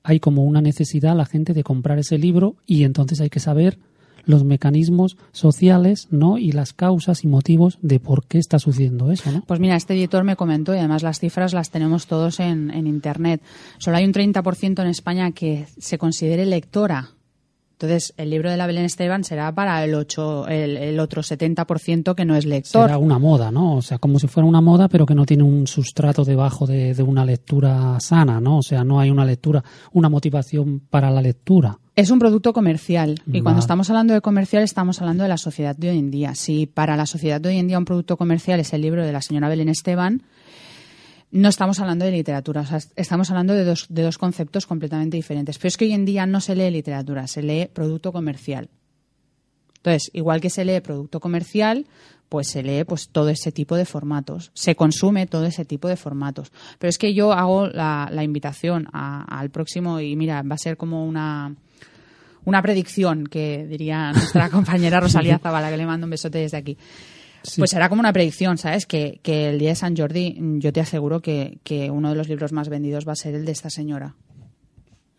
hay 0.02 0.20
como 0.20 0.44
una 0.44 0.60
necesidad 0.60 1.16
la 1.16 1.24
gente 1.24 1.54
de 1.54 1.62
comprar 1.64 1.98
ese 1.98 2.18
libro 2.18 2.56
y 2.66 2.84
entonces 2.84 3.20
hay 3.22 3.30
que 3.30 3.40
saber 3.40 3.78
los 4.26 4.44
mecanismos 4.44 5.16
sociales, 5.32 6.08
¿no? 6.10 6.36
Y 6.36 6.50
las 6.52 6.72
causas 6.74 7.22
y 7.24 7.28
motivos 7.28 7.78
de 7.80 8.00
por 8.00 8.26
qué 8.26 8.38
está 8.38 8.58
sucediendo 8.58 9.10
eso. 9.12 9.30
Pues 9.46 9.60
mira, 9.60 9.76
este 9.76 9.94
editor 9.94 10.24
me 10.24 10.34
comentó, 10.36 10.74
y 10.74 10.78
además 10.78 11.02
las 11.04 11.20
cifras 11.20 11.54
las 11.54 11.70
tenemos 11.70 12.08
todos 12.08 12.40
en, 12.40 12.70
en 12.72 12.86
Internet. 12.88 13.40
Solo 13.78 13.96
hay 13.98 14.04
un 14.04 14.12
30% 14.12 14.82
en 14.82 14.88
España 14.88 15.30
que 15.30 15.66
se 15.78 15.96
considere 15.96 16.44
lectora. 16.44 17.10
Entonces, 17.78 18.14
el 18.16 18.30
libro 18.30 18.50
de 18.50 18.56
la 18.56 18.66
Belén 18.66 18.86
Esteban 18.86 19.22
será 19.22 19.54
para 19.54 19.84
el, 19.84 19.94
ocho, 19.94 20.48
el, 20.48 20.78
el 20.78 20.98
otro 20.98 21.20
70% 21.20 22.14
que 22.14 22.24
no 22.24 22.34
es 22.34 22.46
lector. 22.46 22.86
Será 22.88 22.96
una 22.96 23.18
moda, 23.18 23.50
¿no? 23.50 23.76
O 23.76 23.82
sea, 23.82 23.98
como 23.98 24.18
si 24.18 24.28
fuera 24.28 24.48
una 24.48 24.62
moda, 24.62 24.88
pero 24.88 25.04
que 25.04 25.14
no 25.14 25.26
tiene 25.26 25.42
un 25.42 25.66
sustrato 25.66 26.24
debajo 26.24 26.66
de, 26.66 26.94
de 26.94 27.02
una 27.02 27.26
lectura 27.26 28.00
sana, 28.00 28.40
¿no? 28.40 28.58
O 28.58 28.62
sea, 28.62 28.82
no 28.82 28.98
hay 28.98 29.10
una 29.10 29.26
lectura, 29.26 29.62
una 29.92 30.08
motivación 30.08 30.80
para 30.88 31.10
la 31.10 31.20
lectura. 31.20 31.78
Es 31.96 32.10
un 32.10 32.18
producto 32.18 32.54
comercial 32.54 33.20
y 33.30 33.40
cuando 33.42 33.60
estamos 33.60 33.88
hablando 33.90 34.14
de 34.14 34.20
comercial 34.20 34.62
estamos 34.62 35.00
hablando 35.00 35.22
de 35.22 35.30
la 35.30 35.38
sociedad 35.38 35.74
de 35.74 35.90
hoy 35.90 35.98
en 35.98 36.10
día. 36.10 36.34
Si 36.34 36.66
para 36.66 36.94
la 36.94 37.06
sociedad 37.06 37.40
de 37.40 37.50
hoy 37.50 37.56
en 37.58 37.68
día 37.68 37.78
un 37.78 37.86
producto 37.86 38.18
comercial 38.18 38.60
es 38.60 38.74
el 38.74 38.82
libro 38.82 39.04
de 39.04 39.12
la 39.12 39.22
señora 39.22 39.48
Belén 39.48 39.70
Esteban, 39.70 40.22
no 41.36 41.48
estamos 41.48 41.80
hablando 41.80 42.04
de 42.04 42.12
literatura, 42.12 42.62
o 42.62 42.66
sea, 42.66 42.78
estamos 42.96 43.30
hablando 43.30 43.54
de 43.54 43.64
dos, 43.64 43.86
de 43.88 44.02
dos 44.02 44.18
conceptos 44.18 44.66
completamente 44.66 45.16
diferentes. 45.16 45.58
Pero 45.58 45.68
es 45.68 45.76
que 45.76 45.84
hoy 45.84 45.92
en 45.92 46.04
día 46.04 46.26
no 46.26 46.40
se 46.40 46.56
lee 46.56 46.70
literatura, 46.70 47.26
se 47.26 47.42
lee 47.42 47.68
producto 47.72 48.12
comercial. 48.12 48.68
Entonces, 49.76 50.10
igual 50.14 50.40
que 50.40 50.50
se 50.50 50.64
lee 50.64 50.80
producto 50.80 51.20
comercial, 51.20 51.86
pues 52.28 52.48
se 52.48 52.62
lee 52.62 52.84
pues 52.84 53.08
todo 53.08 53.28
ese 53.28 53.52
tipo 53.52 53.76
de 53.76 53.84
formatos, 53.84 54.50
se 54.54 54.74
consume 54.74 55.26
todo 55.26 55.46
ese 55.46 55.64
tipo 55.64 55.88
de 55.88 55.96
formatos. 55.96 56.50
Pero 56.78 56.88
es 56.88 56.98
que 56.98 57.14
yo 57.14 57.32
hago 57.32 57.68
la, 57.68 58.08
la 58.10 58.24
invitación 58.24 58.88
al 58.92 59.50
próximo 59.50 60.00
y 60.00 60.16
mira, 60.16 60.42
va 60.42 60.54
a 60.56 60.58
ser 60.58 60.76
como 60.76 61.06
una 61.06 61.54
una 62.46 62.62
predicción 62.62 63.26
que 63.26 63.66
diría 63.66 64.12
nuestra 64.12 64.48
compañera 64.50 65.00
Rosalía 65.00 65.38
Zabala, 65.38 65.68
que 65.68 65.76
le 65.76 65.84
mando 65.84 66.06
un 66.06 66.10
besote 66.10 66.38
desde 66.38 66.56
aquí. 66.56 66.78
Pues 67.56 67.70
será 67.70 67.88
como 67.88 68.00
una 68.00 68.12
predicción, 68.12 68.58
¿sabes? 68.58 68.86
Que, 68.86 69.20
que 69.22 69.50
el 69.50 69.58
día 69.58 69.70
de 69.70 69.74
San 69.76 69.96
Jordi, 69.96 70.40
mm, 70.40 70.58
yo 70.58 70.72
te 70.72 70.80
aseguro 70.80 71.20
que, 71.20 71.58
que 71.62 71.90
uno 71.90 72.10
de 72.10 72.16
los 72.16 72.28
libros 72.28 72.52
más 72.52 72.68
vendidos 72.68 73.06
va 73.06 73.12
a 73.12 73.16
ser 73.16 73.34
el 73.34 73.44
de 73.44 73.52
esta 73.52 73.70
señora. 73.70 74.16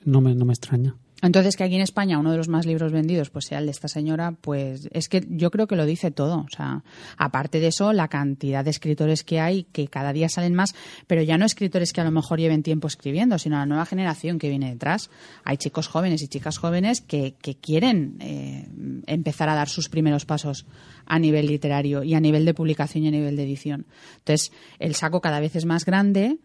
No 0.03 0.21
me, 0.21 0.35
no 0.35 0.45
me 0.45 0.53
extraña. 0.53 0.95
Entonces, 1.23 1.55
que 1.55 1.63
aquí 1.63 1.75
en 1.75 1.81
España 1.81 2.19
uno 2.19 2.31
de 2.31 2.37
los 2.37 2.47
más 2.47 2.67
libros 2.67 2.91
vendidos 2.91 3.31
pues 3.31 3.45
sea 3.45 3.57
el 3.57 3.65
de 3.65 3.71
esta 3.71 3.87
señora, 3.87 4.33
pues 4.39 4.87
es 4.91 5.09
que 5.09 5.25
yo 5.29 5.49
creo 5.49 5.65
que 5.65 5.75
lo 5.75 5.85
dice 5.85 6.11
todo. 6.11 6.45
O 6.45 6.55
sea, 6.55 6.83
aparte 7.17 7.59
de 7.59 7.67
eso, 7.67 7.91
la 7.91 8.07
cantidad 8.07 8.63
de 8.63 8.69
escritores 8.69 9.23
que 9.23 9.39
hay, 9.39 9.63
que 9.63 9.87
cada 9.87 10.13
día 10.13 10.29
salen 10.29 10.53
más, 10.53 10.75
pero 11.07 11.23
ya 11.23 11.39
no 11.39 11.45
escritores 11.45 11.91
que 11.91 12.01
a 12.01 12.03
lo 12.03 12.11
mejor 12.11 12.39
lleven 12.39 12.61
tiempo 12.61 12.87
escribiendo, 12.87 13.39
sino 13.39 13.57
la 13.57 13.65
nueva 13.65 13.85
generación 13.85 14.37
que 14.37 14.49
viene 14.49 14.69
detrás. 14.69 15.09
Hay 15.43 15.57
chicos 15.57 15.87
jóvenes 15.87 16.21
y 16.21 16.27
chicas 16.27 16.59
jóvenes 16.59 17.01
que, 17.01 17.33
que 17.41 17.55
quieren 17.55 18.17
eh, 18.19 18.67
empezar 19.07 19.49
a 19.49 19.55
dar 19.55 19.69
sus 19.69 19.89
primeros 19.89 20.25
pasos 20.25 20.67
a 21.07 21.17
nivel 21.17 21.47
literario 21.47 22.03
y 22.03 22.13
a 22.13 22.19
nivel 22.19 22.45
de 22.45 22.53
publicación 22.53 23.05
y 23.05 23.07
a 23.07 23.11
nivel 23.11 23.35
de 23.35 23.43
edición. 23.43 23.87
Entonces, 24.19 24.51
el 24.77 24.93
saco 24.93 25.19
cada 25.19 25.39
vez 25.39 25.55
es 25.55 25.65
más 25.65 25.83
grande, 25.83 26.37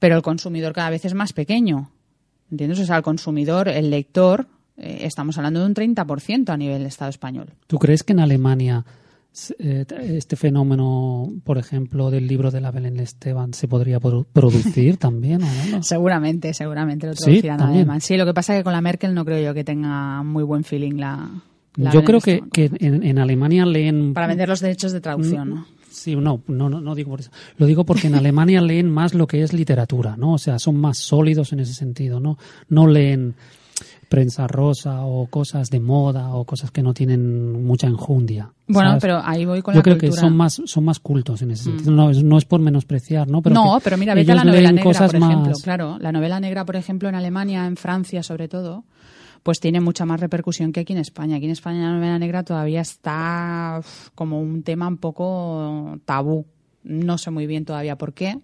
pero 0.00 0.16
el 0.16 0.22
consumidor 0.22 0.72
cada 0.72 0.90
vez 0.90 1.04
es 1.04 1.14
más 1.14 1.32
pequeño. 1.32 1.92
¿Entiendes? 2.50 2.80
O 2.80 2.84
sea, 2.84 2.96
el 2.98 3.02
consumidor, 3.02 3.68
el 3.68 3.90
lector, 3.90 4.46
eh, 4.76 4.98
estamos 5.02 5.36
hablando 5.38 5.60
de 5.60 5.66
un 5.66 5.74
30% 5.74 6.50
a 6.50 6.56
nivel 6.56 6.86
Estado 6.86 7.10
español. 7.10 7.54
¿Tú 7.66 7.78
crees 7.78 8.02
que 8.02 8.12
en 8.12 8.20
Alemania 8.20 8.84
eh, 9.58 9.84
este 10.00 10.36
fenómeno, 10.36 11.30
por 11.44 11.58
ejemplo, 11.58 12.10
del 12.10 12.26
libro 12.26 12.50
de 12.50 12.60
la 12.60 12.70
Belén 12.70 12.98
Esteban 13.00 13.52
se 13.52 13.68
podría 13.68 14.00
producir 14.00 14.96
también, 14.98 15.42
¿o 15.42 15.46
no? 15.70 15.82
Seguramente, 15.82 16.54
seguramente 16.54 17.06
lo 17.06 17.14
Sí, 17.14 17.24
traducirán 17.24 17.58
también. 17.58 17.78
alemán. 17.80 18.00
Sí, 18.00 18.16
lo 18.16 18.24
que 18.24 18.32
pasa 18.34 18.54
es 18.54 18.60
que 18.60 18.64
con 18.64 18.72
la 18.72 18.80
Merkel 18.80 19.12
no 19.14 19.24
creo 19.24 19.44
yo 19.44 19.52
que 19.52 19.64
tenga 19.64 20.22
muy 20.22 20.42
buen 20.42 20.64
feeling 20.64 20.94
la. 20.94 21.28
la 21.76 21.90
Yo 21.90 22.00
Belén 22.02 22.06
creo 22.06 22.20
que, 22.20 22.42
que 22.50 22.70
en, 22.86 23.02
en 23.02 23.18
Alemania 23.18 23.66
leen... 23.66 24.14
Para 24.14 24.26
vender 24.28 24.48
los 24.48 24.60
derechos 24.60 24.92
de 24.92 25.00
traducción, 25.02 25.50
¿no? 25.50 25.66
Sí, 25.96 26.14
no, 26.14 26.40
no, 26.46 26.68
no, 26.68 26.94
digo 26.94 27.10
por 27.10 27.20
eso. 27.20 27.30
Lo 27.58 27.66
digo 27.66 27.84
porque 27.84 28.06
en 28.08 28.14
Alemania 28.16 28.60
leen 28.60 28.90
más 28.90 29.14
lo 29.14 29.26
que 29.26 29.42
es 29.42 29.52
literatura, 29.52 30.16
¿no? 30.16 30.34
O 30.34 30.38
sea, 30.38 30.58
son 30.58 30.76
más 30.76 30.98
sólidos 30.98 31.52
en 31.52 31.60
ese 31.60 31.74
sentido, 31.74 32.20
¿no? 32.20 32.38
No 32.68 32.86
leen 32.86 33.34
prensa 34.08 34.46
rosa 34.46 35.04
o 35.04 35.26
cosas 35.26 35.68
de 35.68 35.80
moda 35.80 36.32
o 36.34 36.44
cosas 36.44 36.70
que 36.70 36.82
no 36.82 36.94
tienen 36.94 37.64
mucha 37.66 37.88
enjundia. 37.88 38.50
Bueno, 38.68 38.90
¿sabes? 38.90 39.02
pero 39.02 39.20
ahí 39.24 39.44
voy 39.44 39.62
con 39.62 39.74
Yo 39.74 39.78
la 39.78 39.82
creo 39.82 39.98
que 39.98 40.06
cultura. 40.08 40.22
Mm. 40.22 40.28
son 40.28 40.36
más, 40.36 40.62
son 40.64 40.84
más 40.84 41.00
cultos 41.00 41.42
en 41.42 41.50
ese 41.50 41.64
sentido. 41.64 41.90
No, 41.90 42.10
es, 42.10 42.22
no 42.22 42.38
es 42.38 42.44
por 42.44 42.60
menospreciar, 42.60 43.28
¿no? 43.28 43.42
Pero 43.42 43.54
no, 43.54 43.78
pero 43.82 43.96
mira, 43.96 44.14
vete 44.14 44.30
a 44.32 44.36
la 44.36 44.44
novela 44.44 44.70
negra, 44.70 44.84
por 45.06 45.16
ejemplo. 45.16 45.50
más- 45.50 45.62
Claro, 45.62 45.98
la 46.00 46.12
novela 46.12 46.38
negra, 46.38 46.64
por 46.64 46.76
ejemplo, 46.76 47.08
en 47.08 47.16
Alemania, 47.16 47.66
en 47.66 47.76
Francia 47.76 48.22
sobre 48.22 48.46
todo, 48.48 48.84
pues 49.46 49.60
tiene 49.60 49.80
mucha 49.80 50.04
más 50.04 50.18
repercusión 50.18 50.72
que 50.72 50.80
aquí 50.80 50.92
en 50.92 50.98
España. 50.98 51.36
Aquí 51.36 51.44
en 51.44 51.52
España 51.52 51.82
la 51.88 51.92
novela 51.94 52.18
negra 52.18 52.42
todavía 52.42 52.80
está 52.80 53.76
uf, 53.78 54.08
como 54.16 54.40
un 54.40 54.64
tema 54.64 54.88
un 54.88 54.96
poco 54.96 55.98
tabú. 56.04 56.46
No 56.82 57.16
sé 57.16 57.30
muy 57.30 57.46
bien 57.46 57.64
todavía 57.64 57.96
por 57.96 58.12
qué, 58.12 58.38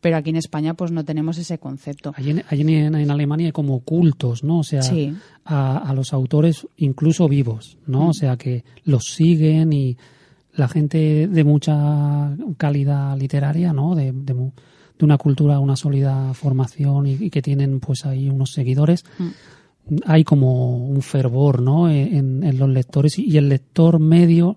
pero 0.00 0.16
aquí 0.16 0.30
en 0.30 0.36
España 0.36 0.74
pues 0.74 0.90
no 0.90 1.04
tenemos 1.04 1.38
ese 1.38 1.58
concepto. 1.58 2.12
Allí 2.16 2.30
en, 2.30 2.42
allí 2.48 2.62
en- 2.74 2.94
en 2.96 3.10
Alemania 3.12 3.46
hay 3.46 3.52
como 3.52 3.78
cultos, 3.80 4.42
¿no? 4.42 4.58
O 4.58 4.64
sea, 4.64 4.82
Sí. 4.82 5.14
a, 5.44 5.78
a 5.78 5.94
los 5.94 6.12
autores 6.12 6.66
incluso 6.76 7.28
vivos, 7.28 7.78
¿no? 7.86 8.02
Mm. 8.06 8.08
O 8.08 8.12
sea, 8.12 8.36
que 8.36 8.64
los 8.84 9.04
siguen 9.14 9.72
y 9.72 9.96
la 10.54 10.66
gente 10.66 11.28
de 11.28 11.44
mucha 11.44 12.36
calidad 12.56 13.16
literaria, 13.16 13.72
¿no? 13.72 13.94
De, 13.94 14.10
de 14.12 14.34
de 14.98 15.04
una 15.06 15.18
cultura, 15.18 15.58
una 15.58 15.74
sólida 15.74 16.32
formación 16.34 17.06
y, 17.06 17.12
y 17.14 17.30
que 17.30 17.42
tienen 17.42 17.80
pues 17.80 18.04
ahí 18.06 18.28
unos 18.28 18.52
seguidores. 18.52 19.04
Hay 20.06 20.24
como 20.24 20.86
un 20.86 21.02
fervor, 21.02 21.60
¿no? 21.60 21.90
En, 21.90 22.42
en 22.44 22.58
los 22.58 22.68
lectores 22.68 23.18
y, 23.18 23.36
el 23.36 23.48
lector 23.48 23.98
medio 23.98 24.56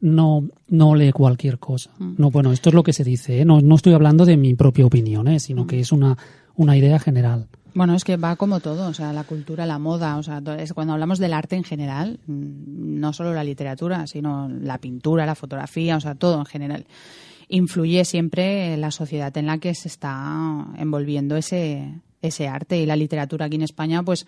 no, 0.00 0.48
no 0.68 0.94
lee 0.94 1.12
cualquier 1.12 1.58
cosa. 1.58 1.90
No, 1.98 2.30
bueno, 2.30 2.52
esto 2.52 2.68
es 2.68 2.74
lo 2.74 2.82
que 2.82 2.92
se 2.92 3.04
dice, 3.04 3.40
¿eh? 3.40 3.44
no, 3.44 3.60
no 3.60 3.74
estoy 3.76 3.94
hablando 3.94 4.24
de 4.24 4.36
mi 4.36 4.54
propia 4.54 4.86
opinión, 4.86 5.28
¿eh? 5.28 5.40
sino 5.40 5.66
que 5.66 5.80
es 5.80 5.92
una, 5.92 6.16
una 6.54 6.76
idea 6.76 6.98
general. 6.98 7.48
Bueno, 7.74 7.94
es 7.94 8.04
que 8.04 8.16
va 8.16 8.36
como 8.36 8.60
todo, 8.60 8.88
o 8.88 8.94
sea, 8.94 9.12
la 9.12 9.24
cultura, 9.24 9.66
la 9.66 9.78
moda, 9.78 10.16
o 10.16 10.22
sea, 10.22 10.42
es 10.58 10.72
cuando 10.72 10.94
hablamos 10.94 11.18
del 11.18 11.34
arte 11.34 11.56
en 11.56 11.64
general, 11.64 12.20
mm, 12.26 13.00
no 13.00 13.12
solo 13.12 13.34
la 13.34 13.44
literatura, 13.44 14.06
sino 14.06 14.48
la 14.48 14.78
pintura, 14.78 15.26
la 15.26 15.34
fotografía, 15.34 15.96
o 15.96 16.00
sea, 16.00 16.14
todo 16.14 16.38
en 16.38 16.46
general. 16.46 16.86
Influye 17.48 18.04
siempre 18.04 18.74
en 18.74 18.80
la 18.80 18.90
sociedad 18.90 19.36
en 19.36 19.46
la 19.46 19.58
que 19.58 19.74
se 19.74 19.88
está 19.88 20.66
envolviendo 20.78 21.36
ese, 21.36 22.00
ese 22.26 22.48
arte 22.48 22.78
y 22.80 22.86
la 22.86 22.96
literatura 22.96 23.46
aquí 23.46 23.56
en 23.56 23.62
España, 23.62 24.02
pues, 24.02 24.26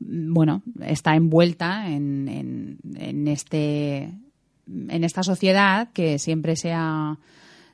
mm, 0.00 0.32
bueno, 0.34 0.62
está 0.82 1.14
envuelta 1.16 1.88
en, 1.90 2.28
en, 2.28 2.78
en 2.96 3.28
este 3.28 4.10
en 4.68 5.04
esta 5.04 5.22
sociedad 5.22 5.90
que 5.92 6.18
siempre 6.18 6.56
se 6.56 6.72
ha, 6.72 7.18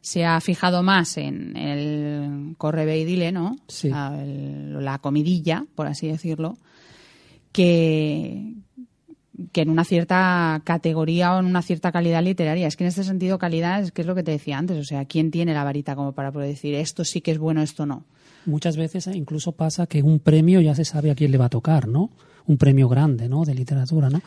se 0.03 0.27
ha 0.27 0.39
fijado 0.43 0.83
más 0.83 1.17
en 1.17 1.57
el 1.57 2.55
corre 2.59 2.85
ve 2.85 2.99
y 3.01 3.05
dile, 3.07 3.33
¿no? 3.33 3.57
Sí. 3.69 3.89
El- 3.89 4.85
la 4.85 4.99
comidilla, 4.99 5.65
por 5.75 5.87
así 5.87 6.09
decirlo, 6.09 6.59
que, 7.53 8.55
que 9.53 9.63
en 9.63 9.71
una 9.71 9.85
cierta 9.85 10.61
categoría 10.65 11.35
o 11.35 11.41
en 11.41 11.47
una 11.47 11.63
cierta 11.63 11.93
calidad 11.93 12.23
literaria. 12.23 12.67
Es 12.67 12.77
que 12.77 12.85
en 12.85 12.89
este 12.89 13.05
sentido 13.05 13.39
calidad 13.39 13.81
es 13.83 13.93
que 13.93 14.03
es 14.03 14.07
lo 14.07 14.15
que 14.15 14.23
te 14.23 14.33
decía 14.33 14.59
antes, 14.59 14.77
o 14.79 14.85
sea, 14.85 15.05
¿quién 15.05 15.31
tiene 15.31 15.55
la 15.55 15.65
varita 15.65 15.95
como 15.97 16.13
para 16.13 16.33
poder 16.33 16.49
decir 16.49 16.75
esto 16.75 17.05
sí 17.05 17.21
que 17.21 17.31
es 17.33 17.39
bueno, 17.39 17.63
esto 17.63 17.87
no? 17.87 18.05
Muchas 18.47 18.76
veces 18.76 19.07
incluso 19.14 19.53
pasa 19.53 19.86
que 19.86 20.03
un 20.03 20.18
premio 20.18 20.61
ya 20.61 20.74
se 20.74 20.84
sabe 20.84 21.11
a 21.11 21.14
quién 21.14 21.30
le 21.30 21.38
va 21.38 21.47
a 21.47 21.51
tocar, 21.51 21.88
¿no? 21.88 22.11
Un 22.47 22.57
premio 22.57 22.88
grande, 22.88 23.28
¿no? 23.28 23.45
De 23.45 23.55
literatura, 23.55 24.11
¿no? 24.11 24.20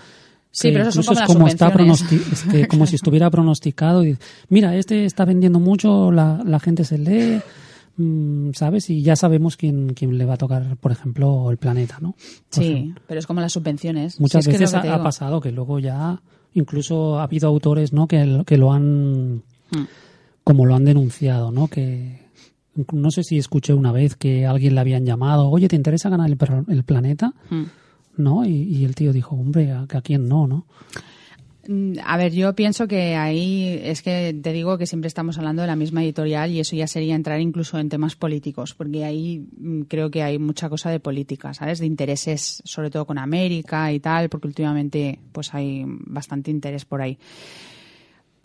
Sí, 0.51 0.69
Que 0.69 0.77
pero 0.77 0.89
eso 0.89 1.01
es 1.01 1.21
como 1.27 1.47
está 1.47 1.67
es 1.67 2.43
que 2.49 2.67
como 2.67 2.85
si 2.87 2.95
estuviera 2.95 3.29
pronosticado 3.29 4.05
y 4.05 4.17
mira, 4.47 4.75
este 4.77 5.03
está 5.05 5.25
vendiendo 5.25 5.59
mucho, 5.59 6.13
la, 6.13 6.41
la 6.45 6.61
gente 6.61 6.85
se 6.85 6.97
lee, 6.97 7.41
mm, 7.97 8.51
¿sabes? 8.53 8.89
Y 8.89 9.01
ya 9.01 9.17
sabemos 9.17 9.57
quién, 9.57 9.93
quién 9.93 10.17
le 10.17 10.23
va 10.23 10.35
a 10.35 10.37
tocar, 10.37 10.77
por 10.77 10.93
ejemplo, 10.93 11.51
el 11.51 11.57
planeta, 11.57 11.97
¿no? 11.99 12.11
Por 12.13 12.63
Sí, 12.63 12.71
ejemplo. 12.71 13.01
pero 13.05 13.19
es 13.19 13.27
como 13.27 13.41
las 13.41 13.51
subvenciones. 13.51 14.17
Muchas 14.21 14.45
Si 14.45 14.51
que 14.51 14.57
veces 14.59 14.79
que 14.81 14.87
ha, 14.87 15.03
pasado 15.03 15.41
que 15.41 15.51
luego 15.51 15.79
ya 15.79 16.21
incluso 16.53 17.19
ha 17.19 17.23
habido 17.23 17.49
autores, 17.49 17.91
¿no? 17.91 18.07
Que, 18.07 18.43
que 18.45 18.57
lo 18.57 18.71
han 18.71 19.43
Mm. 19.71 19.83
como 20.45 20.65
lo 20.67 20.75
han 20.75 20.85
denunciado, 20.85 21.51
¿no? 21.51 21.67
Que 21.67 22.24
no 22.91 23.11
sé 23.11 23.23
si 23.23 23.37
escuché 23.37 23.73
una 23.73 23.91
vez 23.91 24.15
que 24.15 24.45
alguien 24.45 24.75
le 24.75 24.81
habían 24.81 25.05
llamado, 25.05 25.49
oye, 25.49 25.67
¿te 25.67 25.75
interesa 25.75 26.09
ganar 26.09 26.29
el, 26.29 26.37
el 26.69 26.83
planeta? 26.83 27.33
Mm. 27.49 27.63
¿No? 28.17 28.45
Y, 28.45 28.51
y 28.63 28.85
el 28.85 28.95
tío 28.95 29.11
dijo, 29.11 29.35
hombre, 29.35 29.71
¿a, 29.71 29.81
a 29.81 30.01
quién 30.01 30.27
no, 30.27 30.47
no? 30.47 30.65
Mm, 31.67 31.93
A 32.05 32.17
ver, 32.17 32.31
yo 32.31 32.53
pienso 32.53 32.87
que 32.87 33.15
ahí 33.15 33.79
es 33.83 34.01
que 34.01 34.37
te 34.41 34.53
digo 34.53 34.77
que 34.77 34.85
siempre 34.85 35.07
estamos 35.07 35.37
hablando 35.37 35.61
de 35.63 35.67
la 35.67 35.75
misma 35.75 36.03
editorial 36.03 36.51
y 36.51 36.59
eso 36.59 36.75
ya 36.75 36.87
sería 36.87 37.15
entrar 37.15 37.41
incluso 37.41 37.79
en 37.79 37.89
temas 37.89 38.15
políticos, 38.15 38.73
porque 38.75 39.03
ahí 39.03 39.45
mm, 39.57 39.81
creo 39.81 40.11
que 40.11 40.21
hay 40.23 40.37
mucha 40.37 40.69
cosa 40.69 40.89
de 40.91 40.99
política, 40.99 41.53
¿sabes? 41.53 41.79
De 41.79 41.85
intereses, 41.87 42.61
sobre 42.65 42.89
todo 42.89 43.05
con 43.05 43.17
América 43.17 43.91
y 43.91 43.99
tal, 43.99 44.29
porque 44.29 44.47
últimamente 44.47 45.19
pues 45.31 45.53
hay 45.53 45.83
bastante 45.85 46.51
interés 46.51 46.85
por 46.85 47.01
ahí. 47.01 47.17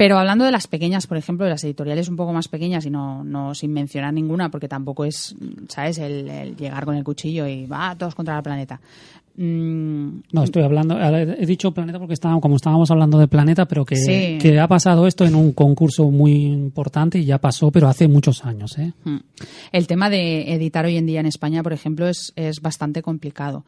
Pero 0.01 0.19
hablando 0.19 0.47
de 0.47 0.51
las 0.51 0.67
pequeñas, 0.67 1.07
por 1.07 1.19
ejemplo, 1.19 1.45
de 1.45 1.51
las 1.51 1.63
editoriales 1.63 2.09
un 2.09 2.17
poco 2.17 2.33
más 2.33 2.49
pequeñas 2.49 2.87
y 2.87 2.91
no, 2.91 3.23
no 3.23 3.55
sin 3.55 3.71
mencionar 3.71 4.15
ninguna, 4.15 4.51
porque 4.51 4.67
tampoco 4.67 5.05
es, 5.05 5.37
¿sabes?, 5.69 5.99
el, 5.99 6.27
el 6.27 6.57
llegar 6.57 6.87
con 6.87 6.97
el 6.97 7.05
cuchillo 7.05 7.47
y 7.47 7.67
va 7.67 7.95
todos 7.99 8.15
contra 8.15 8.35
el 8.35 8.43
planeta. 8.43 8.81
Mm, 9.37 10.21
No, 10.33 10.43
estoy 10.43 10.63
hablando, 10.63 10.99
he 10.99 11.45
dicho 11.45 11.73
planeta 11.73 11.99
porque 11.99 12.15
estábamos, 12.15 12.41
como 12.41 12.57
estábamos 12.57 12.91
hablando 12.91 13.19
de 13.19 13.29
planeta, 13.29 13.67
pero 13.67 13.85
que, 13.85 13.97
Sí. 13.97 14.39
que 14.41 14.59
ha 14.59 14.67
pasado 14.67 15.07
esto 15.07 15.27
en 15.27 15.35
un 15.35 15.53
concurso 15.53 16.11
muy 16.11 16.47
importante 16.47 17.19
y 17.19 17.27
ya 17.27 17.37
pasó, 17.37 17.71
pero 17.71 17.87
hace 17.87 18.09
muchos 18.09 18.47
años, 18.47 18.79
¿eh? 18.79 18.95
Mm. 19.05 19.19
El 19.71 19.87
tema 19.87 20.09
de 20.09 20.55
editar 20.55 20.87
hoy 20.87 20.97
en 20.97 21.05
día 21.05 21.21
en 21.21 21.27
España, 21.27 21.63
por 21.63 21.75
ejemplo, 21.75 22.09
es, 22.09 22.33
es 22.37 22.63
bastante 22.63 23.03
complicado. 23.03 23.67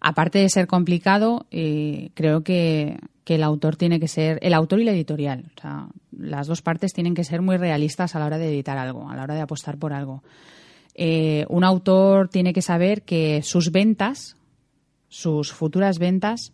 Aparte 0.00 0.38
de 0.38 0.48
ser 0.50 0.68
complicado, 0.68 1.46
eh, 1.50 2.10
creo 2.14 2.42
que, 2.44 2.96
que 3.24 3.36
el 3.36 3.42
autor 3.42 3.76
tiene 3.76 3.98
que 3.98 4.08
ser, 4.08 4.38
el 4.42 4.54
autor 4.54 4.80
y 4.80 4.84
la 4.84 4.92
editorial, 4.92 5.50
o 5.56 5.60
sea, 5.60 5.88
las 6.12 6.46
dos 6.46 6.62
partes 6.62 6.92
tienen 6.92 7.14
que 7.14 7.24
ser 7.24 7.40
muy 7.40 7.56
realistas 7.56 8.14
a 8.14 8.18
la 8.18 8.26
hora 8.26 8.38
de 8.38 8.48
editar 8.48 8.76
algo, 8.76 9.08
a 9.10 9.16
la 9.16 9.22
hora 9.22 9.34
de 9.34 9.40
apostar 9.40 9.78
por 9.78 9.92
algo. 9.92 10.22
Eh, 10.94 11.46
un 11.48 11.64
autor 11.64 12.28
tiene 12.28 12.52
que 12.52 12.62
saber 12.62 13.02
que 13.02 13.42
sus 13.42 13.72
ventas, 13.72 14.36
sus 15.08 15.52
futuras 15.52 15.98
ventas, 15.98 16.52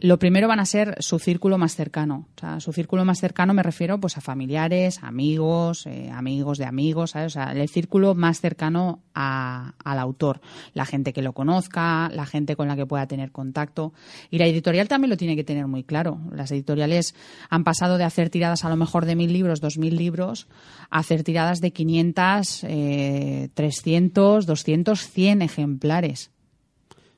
lo 0.00 0.18
primero 0.18 0.48
van 0.48 0.60
a 0.60 0.66
ser 0.66 0.96
su 1.00 1.18
círculo 1.18 1.58
más 1.58 1.74
cercano. 1.74 2.26
O 2.36 2.40
sea, 2.40 2.60
su 2.60 2.72
círculo 2.72 3.04
más 3.04 3.18
cercano 3.20 3.54
me 3.54 3.62
refiero 3.62 3.98
pues 3.98 4.16
a 4.16 4.20
familiares, 4.20 5.00
amigos, 5.02 5.86
eh, 5.86 6.10
amigos 6.12 6.58
de 6.58 6.64
amigos, 6.66 7.10
¿sabes? 7.12 7.32
O 7.36 7.40
sea, 7.40 7.52
el 7.52 7.68
círculo 7.68 8.14
más 8.14 8.40
cercano 8.40 9.02
a- 9.14 9.74
al 9.84 9.98
autor. 9.98 10.40
La 10.74 10.84
gente 10.86 11.12
que 11.12 11.22
lo 11.22 11.32
conozca, 11.32 12.08
la 12.10 12.26
gente 12.26 12.56
con 12.56 12.68
la 12.68 12.76
que 12.76 12.86
pueda 12.86 13.06
tener 13.06 13.32
contacto. 13.32 13.92
Y 14.30 14.38
la 14.38 14.46
editorial 14.46 14.88
también 14.88 15.10
lo 15.10 15.16
tiene 15.16 15.36
que 15.36 15.44
tener 15.44 15.66
muy 15.66 15.84
claro. 15.84 16.20
Las 16.32 16.50
editoriales 16.52 17.14
han 17.50 17.64
pasado 17.64 17.98
de 17.98 18.04
hacer 18.04 18.30
tiradas 18.30 18.64
a 18.64 18.68
lo 18.68 18.76
mejor 18.76 19.04
de 19.04 19.16
mil 19.16 19.32
libros, 19.32 19.60
dos 19.60 19.78
mil 19.78 19.96
libros, 19.96 20.46
a 20.90 20.98
hacer 20.98 21.24
tiradas 21.24 21.60
de 21.60 21.72
500, 21.72 22.64
eh, 22.64 23.48
300, 23.54 24.46
200, 24.46 25.00
100 25.08 25.42
ejemplares. 25.42 26.30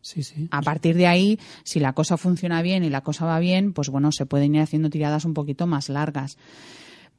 Sí, 0.02 0.22
sí. 0.22 0.48
A 0.50 0.62
partir 0.62 0.96
de 0.96 1.06
ahí, 1.06 1.38
si 1.62 1.78
la 1.78 1.92
cosa 1.92 2.16
funciona 2.16 2.62
bien 2.62 2.84
y 2.84 2.90
la 2.90 3.02
cosa 3.02 3.26
va 3.26 3.38
bien, 3.38 3.72
pues 3.72 3.88
bueno, 3.90 4.12
se 4.12 4.24
pueden 4.26 4.54
ir 4.54 4.62
haciendo 4.62 4.88
tiradas 4.90 5.24
un 5.24 5.34
poquito 5.34 5.66
más 5.66 5.88
largas. 5.88 6.38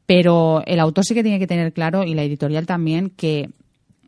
Pero 0.06 0.64
el 0.66 0.80
autor 0.80 1.06
sí 1.06 1.14
que 1.14 1.24
tiene 1.24 1.40
que 1.40 1.48
tener 1.48 1.74
claro, 1.74 2.04
y 2.04 2.14
la 2.16 2.24
editorial 2.24 2.66
también, 2.66 3.10
que 3.12 3.50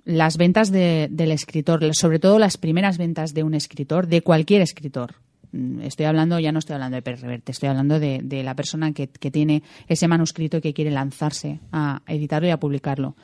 las 0.05 0.37
ventas 0.37 0.71
de- 0.71 1.07
del 1.11 1.31
escritor, 1.31 1.81
sobre 1.93 2.19
todo 2.19 2.39
las 2.39 2.57
primeras 2.57 2.97
ventas 2.97 3.33
de 3.33 3.43
un 3.43 3.53
escritor, 3.53 4.07
de 4.07 4.21
cualquier 4.21 4.61
escritor, 4.61 5.15
mm, 5.53 5.81
estoy 5.81 6.07
hablando, 6.07 6.39
ya 6.39 6.51
no 6.51 6.59
estoy 6.59 6.73
hablando 6.73 6.95
de 6.95 7.03
Pérez 7.03 7.21
Reverte, 7.21 7.51
estoy 7.53 7.69
hablando 7.69 7.99
de, 7.99 8.19
de 8.23 8.43
la 8.43 8.55
persona 8.55 8.91
que, 8.91 9.07
que 9.07 9.31
tiene 9.31 9.63
ese 9.87 10.07
manuscrito 10.09 10.57
y 10.57 10.61
que 10.61 10.73
quiere 10.73 10.91
lanzarse 10.91 11.59
a 11.71 12.01
editarlo 12.07 12.47
y 12.47 12.51
a 12.51 12.59
publicarlo 12.59 13.15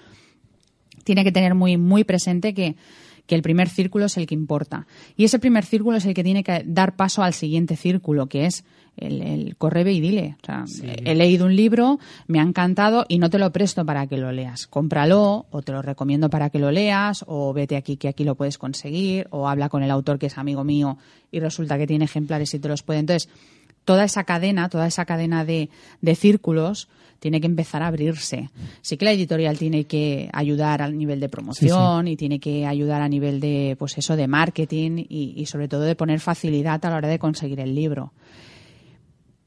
tiene 1.03 1.23
que 1.23 1.31
tener 1.31 1.55
muy, 1.55 1.75
muy 1.77 2.03
presente 2.03 2.53
que, 2.53 2.75
que 3.29 3.35
el 3.35 3.43
primer 3.43 3.69
círculo 3.69 4.05
es 4.05 4.17
el 4.17 4.25
que 4.25 4.33
importa. 4.33 4.87
Y 5.15 5.23
ese 5.23 5.37
primer 5.37 5.63
círculo 5.63 5.97
es 5.97 6.05
el 6.07 6.15
que 6.15 6.23
tiene 6.23 6.43
que 6.43 6.63
dar 6.65 6.95
paso 6.95 7.21
al 7.21 7.35
siguiente 7.35 7.75
círculo, 7.75 8.25
que 8.25 8.47
es 8.47 8.65
el, 8.97 9.21
el 9.21 9.55
correbe 9.55 9.93
y 9.93 10.01
dile. 10.01 10.35
O 10.41 10.45
sea, 10.47 10.65
He 10.81 11.13
leído 11.13 11.45
un 11.45 11.55
libro, 11.55 11.99
me 12.25 12.39
ha 12.39 12.41
encantado 12.41 13.05
y 13.07 13.19
no 13.19 13.29
te 13.29 13.37
lo 13.37 13.51
presto 13.51 13.85
para 13.85 14.07
que 14.07 14.17
lo 14.17 14.31
leas. 14.31 14.65
Cómpralo 14.65 15.45
o 15.51 15.61
te 15.61 15.71
lo 15.71 15.83
recomiendo 15.83 16.31
para 16.31 16.49
que 16.49 16.57
lo 16.57 16.71
leas 16.71 17.23
o 17.27 17.53
vete 17.53 17.77
aquí 17.77 17.97
que 17.97 18.07
aquí 18.07 18.23
lo 18.23 18.33
puedes 18.33 18.57
conseguir 18.57 19.27
o 19.29 19.47
habla 19.47 19.69
con 19.69 19.83
el 19.83 19.91
autor 19.91 20.17
que 20.17 20.25
es 20.25 20.39
amigo 20.39 20.63
mío 20.63 20.97
y 21.31 21.39
resulta 21.39 21.77
que 21.77 21.85
tiene 21.85 22.05
ejemplares 22.05 22.51
y 22.55 22.59
te 22.59 22.67
los 22.67 22.81
puede. 22.81 23.01
Entonces, 23.01 23.29
toda 23.85 24.05
esa 24.05 24.23
cadena, 24.23 24.69
toda 24.69 24.87
esa 24.87 25.05
cadena 25.05 25.45
de, 25.45 25.69
de 26.01 26.15
círculos 26.15 26.89
tiene 27.19 27.39
que 27.39 27.47
empezar 27.47 27.83
a 27.83 27.87
abrirse. 27.87 28.49
Sí 28.81 28.97
que 28.97 29.05
la 29.05 29.11
editorial 29.11 29.57
tiene 29.57 29.85
que 29.85 30.29
ayudar 30.33 30.81
al 30.81 30.97
nivel 30.97 31.19
de 31.19 31.29
promoción 31.29 32.07
y 32.07 32.15
tiene 32.15 32.39
que 32.39 32.65
ayudar 32.65 33.01
a 33.01 33.09
nivel 33.09 33.39
de, 33.39 33.75
pues 33.77 33.97
eso, 33.97 34.15
de 34.15 34.27
marketing 34.27 35.05
y, 35.09 35.33
y 35.35 35.45
sobre 35.45 35.67
todo 35.67 35.81
de 35.81 35.95
poner 35.95 36.19
facilidad 36.19 36.83
a 36.85 36.89
la 36.89 36.97
hora 36.97 37.07
de 37.07 37.19
conseguir 37.19 37.59
el 37.59 37.75
libro. 37.75 38.13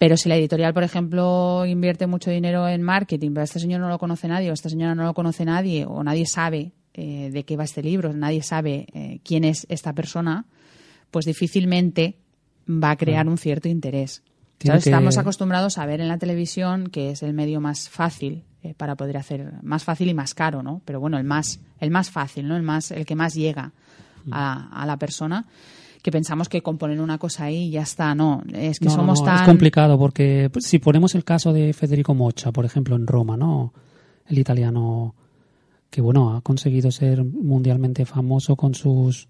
Pero 0.02 0.16
si 0.16 0.28
la 0.28 0.34
editorial, 0.36 0.74
por 0.74 0.82
ejemplo, 0.82 1.64
invierte 1.64 2.08
mucho 2.08 2.28
dinero 2.32 2.66
en 2.66 2.82
marketing, 2.82 3.30
pero 3.34 3.44
este 3.44 3.60
señor 3.60 3.80
no 3.80 3.88
lo 3.88 3.98
conoce 3.98 4.26
nadie, 4.26 4.50
o 4.50 4.52
esta 4.52 4.68
señora 4.68 4.96
no 4.96 5.04
lo 5.04 5.14
conoce 5.14 5.44
nadie, 5.44 5.84
o 5.86 6.02
nadie 6.02 6.26
sabe 6.26 6.72
eh, 6.94 7.30
de 7.32 7.44
qué 7.44 7.56
va 7.56 7.62
este 7.62 7.84
libro, 7.84 8.12
nadie 8.12 8.42
sabe 8.42 8.86
eh, 8.92 9.20
quién 9.22 9.44
es 9.44 9.64
esta 9.70 9.92
persona, 9.92 10.46
pues 11.12 11.24
difícilmente 11.24 12.16
va 12.68 12.90
a 12.90 12.96
crear 12.96 13.28
un 13.28 13.38
cierto 13.38 13.68
interés. 13.68 14.24
Estamos 14.64 15.18
acostumbrados 15.18 15.78
a 15.78 15.86
ver 15.86 16.00
en 16.00 16.08
la 16.08 16.18
televisión 16.18 16.88
que 16.88 17.10
es 17.10 17.22
el 17.22 17.34
medio 17.34 17.60
más 17.60 17.88
fácil 17.88 18.44
eh, 18.62 18.74
para 18.74 18.94
poder 18.94 19.16
hacer, 19.16 19.54
más 19.62 19.84
fácil 19.84 20.08
y 20.08 20.14
más 20.14 20.34
caro, 20.34 20.62
¿no? 20.62 20.80
Pero 20.84 21.00
bueno, 21.00 21.18
el 21.18 21.24
más, 21.24 21.60
el 21.80 21.90
más 21.90 22.10
fácil, 22.10 22.46
¿no? 22.46 22.56
El 22.56 22.62
más, 22.62 22.90
el 22.90 23.04
que 23.04 23.16
más 23.16 23.34
llega 23.34 23.72
a, 24.30 24.82
a 24.82 24.86
la 24.86 24.96
persona. 24.96 25.46
Que 26.02 26.10
pensamos 26.10 26.48
que 26.48 26.62
con 26.62 26.78
poner 26.78 27.00
una 27.00 27.18
cosa 27.18 27.44
ahí 27.44 27.70
ya 27.70 27.82
está, 27.82 28.14
no. 28.14 28.42
Es 28.52 28.78
que 28.80 28.86
no, 28.86 28.92
somos 28.92 29.20
no, 29.20 29.26
tan. 29.26 29.36
Es 29.36 29.42
complicado 29.42 29.98
porque 29.98 30.50
pues, 30.52 30.66
si 30.66 30.78
ponemos 30.78 31.14
el 31.14 31.24
caso 31.24 31.52
de 31.52 31.72
Federico 31.72 32.14
Mocha, 32.14 32.50
por 32.50 32.64
ejemplo, 32.64 32.96
en 32.96 33.06
Roma, 33.06 33.36
¿no? 33.36 33.72
El 34.26 34.38
italiano 34.38 35.14
que, 35.90 36.00
bueno, 36.00 36.34
ha 36.34 36.40
conseguido 36.40 36.90
ser 36.90 37.24
mundialmente 37.24 38.04
famoso 38.04 38.56
con 38.56 38.74
sus 38.74 39.28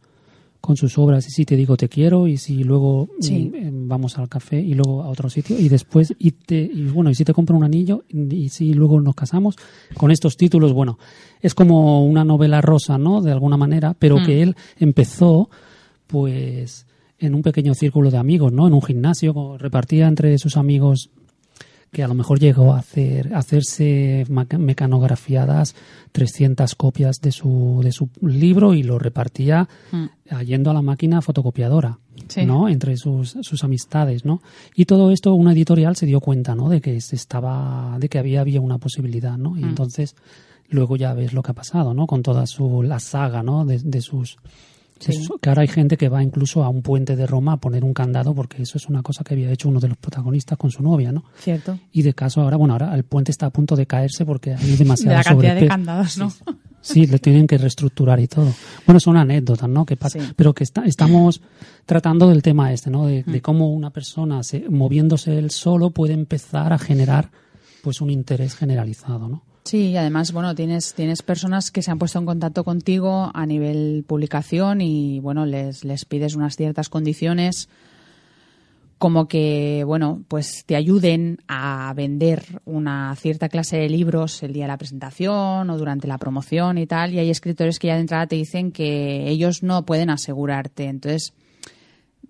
con 0.63 0.77
sus 0.79 0.97
obras 0.97 1.27
y 1.27 1.31
si 1.31 1.45
te 1.45 1.57
digo 1.57 1.77
te 1.77 1.89
quiero 1.91 2.27
y 2.29 2.39
si 2.39 2.65
luego 2.65 3.09
Sí. 3.21 3.51
mm, 3.53 3.55
eh, 3.57 3.71
vamos 3.73 4.17
al 4.17 4.29
café 4.31 4.59
y 4.61 4.73
luego 4.73 5.03
a 5.03 5.09
otro 5.09 5.29
sitio 5.29 5.59
y 5.59 5.69
después 5.69 6.15
y 6.19 6.31
te 6.31 6.59
y 6.63 6.85
bueno 6.85 7.11
y 7.11 7.15
si 7.15 7.25
te 7.25 7.35
compro 7.35 7.55
un 7.57 7.65
anillo 7.65 8.05
y 8.09 8.49
si 8.49 8.73
luego 8.73 9.01
nos 9.01 9.15
casamos 9.15 9.57
con 9.97 10.11
estos 10.11 10.37
títulos 10.37 10.73
bueno 10.73 10.99
es 11.41 11.53
como 11.55 12.05
una 12.07 12.25
novela 12.25 12.61
rosa 12.63 12.97
no 12.97 13.21
de 13.21 13.33
alguna 13.33 13.57
manera 13.59 13.95
pero 13.99 14.19
Mm. 14.21 14.25
que 14.25 14.43
él 14.43 14.57
empezó 14.79 15.51
pues 16.07 16.87
en 17.19 17.35
un 17.35 17.43
pequeño 17.43 17.75
círculo 17.75 18.11
de 18.11 18.19
amigos, 18.19 18.53
¿no? 18.53 18.67
En 18.67 18.75
un 18.75 18.83
gimnasio, 18.83 19.57
repartía 19.59 20.09
entre 20.09 20.37
sus 20.39 20.57
amigos 20.57 21.11
que 21.93 22.03
a 22.03 22.09
lo 22.09 22.15
mejor 22.15 22.41
llegó 22.41 22.73
a 22.73 22.79
hacer 22.79 23.35
a 23.35 23.39
hacerse 23.39 24.25
mecanografiadas 24.59 25.75
300 26.13 26.75
copias 26.75 27.21
de 27.21 27.33
su, 27.33 27.81
de 27.85 27.93
su 27.93 28.09
libro 28.23 28.75
y 28.75 28.83
lo 28.83 28.99
repartía 28.99 29.69
Mm. 29.93 30.07
yendo 30.47 30.71
a 30.71 30.75
la 30.75 30.83
máquina 30.83 31.21
fotocopiadora, 31.21 31.99
Sí. 32.29 32.47
¿no? 32.47 32.69
Entre 32.69 32.97
sus, 32.97 33.37
sus 33.43 33.63
amistades, 33.65 34.25
¿no? 34.25 34.41
Y 34.75 34.87
todo 34.87 35.11
esto 35.11 35.35
una 35.35 35.53
editorial 35.53 35.95
se 35.97 36.07
dio 36.07 36.21
cuenta, 36.21 36.55
¿no? 36.55 36.69
De 36.71 36.81
que 36.81 37.01
se 37.03 37.17
estaba 37.17 37.97
de 38.01 38.09
que 38.09 38.19
había 38.19 38.41
había 38.41 38.61
una 38.63 38.79
posibilidad, 38.79 39.37
¿no? 39.37 39.59
Y 39.59 39.63
Mm. 39.63 39.69
entonces 39.69 40.17
luego 40.71 40.97
ya 40.97 41.13
ves 41.13 41.35
lo 41.35 41.43
que 41.43 41.51
ha 41.51 41.55
pasado, 41.55 41.93
¿no? 41.93 42.07
Con 42.07 42.23
toda 42.23 42.47
su 42.47 42.83
la 42.83 43.01
saga, 43.01 43.43
¿no? 43.43 43.67
De, 43.67 43.79
de 43.79 44.01
sus 44.01 44.37
Sí. 45.07 45.13
eso- 45.13 45.39
que 45.41 45.49
ahora 45.49 45.63
hay 45.63 45.69
gente 45.69 45.97
que 45.97 46.09
va 46.09 46.23
incluso 46.23 46.63
a 46.63 46.69
un 46.69 46.83
puente 46.83 47.17
de 47.17 47.27
Roma 47.27 47.55
a 47.55 47.57
poner 47.57 47.83
un 47.85 47.93
candado 47.95 48.35
porque 48.35 48.63
eso 48.63 48.79
es 48.79 48.89
una 48.89 49.03
cosa 49.03 49.25
que 49.25 49.35
había 49.35 49.51
hecho 49.51 49.69
uno 49.69 49.81
de 49.81 49.89
los 49.89 49.97
protagonistas 49.99 50.57
con 50.59 50.71
su 50.71 50.83
novia, 50.83 51.11
¿no? 51.13 51.25
Cierto. 51.39 51.79
Y 51.93 52.03
de 52.03 52.15
caso 52.15 52.41
ahora, 52.43 52.57
bueno, 52.57 52.75
ahora 52.75 52.95
el 52.95 53.05
puente 53.05 53.31
está 53.31 53.47
a 53.47 53.51
punto 53.51 53.75
de 53.77 53.87
caerse 53.87 54.25
porque 54.25 54.55
hay 54.55 54.77
demasiado 54.77 55.11
De 55.13 55.17
la 55.17 55.25
cantidad 55.25 55.55
de 55.57 55.67
candados, 55.67 56.19
¿no? 56.19 56.33
Sí, 56.81 57.07
le 57.07 57.21
tienen 57.21 57.47
que 57.47 57.59
reestructurar 57.59 58.19
y 58.19 58.27
todo. 58.27 58.53
Bueno, 58.87 58.99
son 58.99 59.17
anécdotas, 59.17 59.69
¿no? 59.69 59.87
Que 59.87 59.97
pasa, 59.97 60.19
Sí. 60.19 60.33
pero 60.35 60.53
que 60.53 60.65
está- 60.65 60.85
estamos 60.85 61.41
tratando 61.87 62.29
del 62.29 62.43
tema 62.43 62.73
este, 62.73 62.91
¿no? 62.91 63.07
De, 63.07 63.23
de 63.23 63.39
Mm. 63.39 63.41
cómo 63.41 63.73
una 63.73 63.91
persona 63.91 64.43
se- 64.43 64.69
moviéndose 64.69 65.39
él 65.39 65.51
solo 65.53 65.91
puede 65.91 66.13
empezar 66.15 66.73
a 66.73 66.79
generar, 66.79 67.31
pues, 67.85 68.01
un 68.01 68.11
interés 68.11 68.57
generalizado, 68.57 69.29
¿no? 69.29 69.43
Sí, 69.65 69.91
y 69.91 69.97
además, 69.97 70.33
bueno, 70.33 70.55
tienes, 70.55 70.95
tienes 70.95 71.23
personas 71.23 71.71
que 71.71 71.83
se 71.83 71.91
han 71.91 71.99
puesto 71.99 72.19
en 72.19 72.27
contacto 72.27 72.65
contigo 72.65 73.31
a 73.33 73.47
nivel 73.47 74.05
publicación 74.07 74.81
y, 74.81 75.21
bueno, 75.21 75.47
les, 75.47 75.85
les 75.85 76.05
pides 76.05 76.35
unas 76.35 76.57
ciertas 76.57 76.89
condiciones 76.89 77.69
como 79.03 79.27
que, 79.27 79.83
bueno, 79.85 80.23
pues 80.29 80.65
te 80.65 80.77
ayuden 80.77 81.39
a 81.49 81.93
vender 81.97 82.61
una 82.65 83.17
cierta 83.17 83.49
clase 83.49 83.77
de 83.77 83.89
libros 83.89 84.45
el 84.45 84.53
día 84.53 84.63
de 84.63 84.69
la 84.69 84.79
presentación 84.79 85.71
o 85.71 85.77
durante 85.77 86.07
la 86.07 86.19
promoción 86.19 86.79
y 86.79 86.87
tal. 86.87 87.13
Y 87.13 87.19
hay 87.19 87.29
escritores 87.29 87.81
que 87.81 87.89
ya 87.89 87.95
de 87.95 88.03
entrada 88.03 88.29
te 88.29 88.37
dicen 88.37 88.71
que 88.71 89.29
ellos 89.29 89.65
no 89.65 89.85
pueden 89.85 90.09
asegurarte. 90.09 90.85
Entonces, 90.85 91.35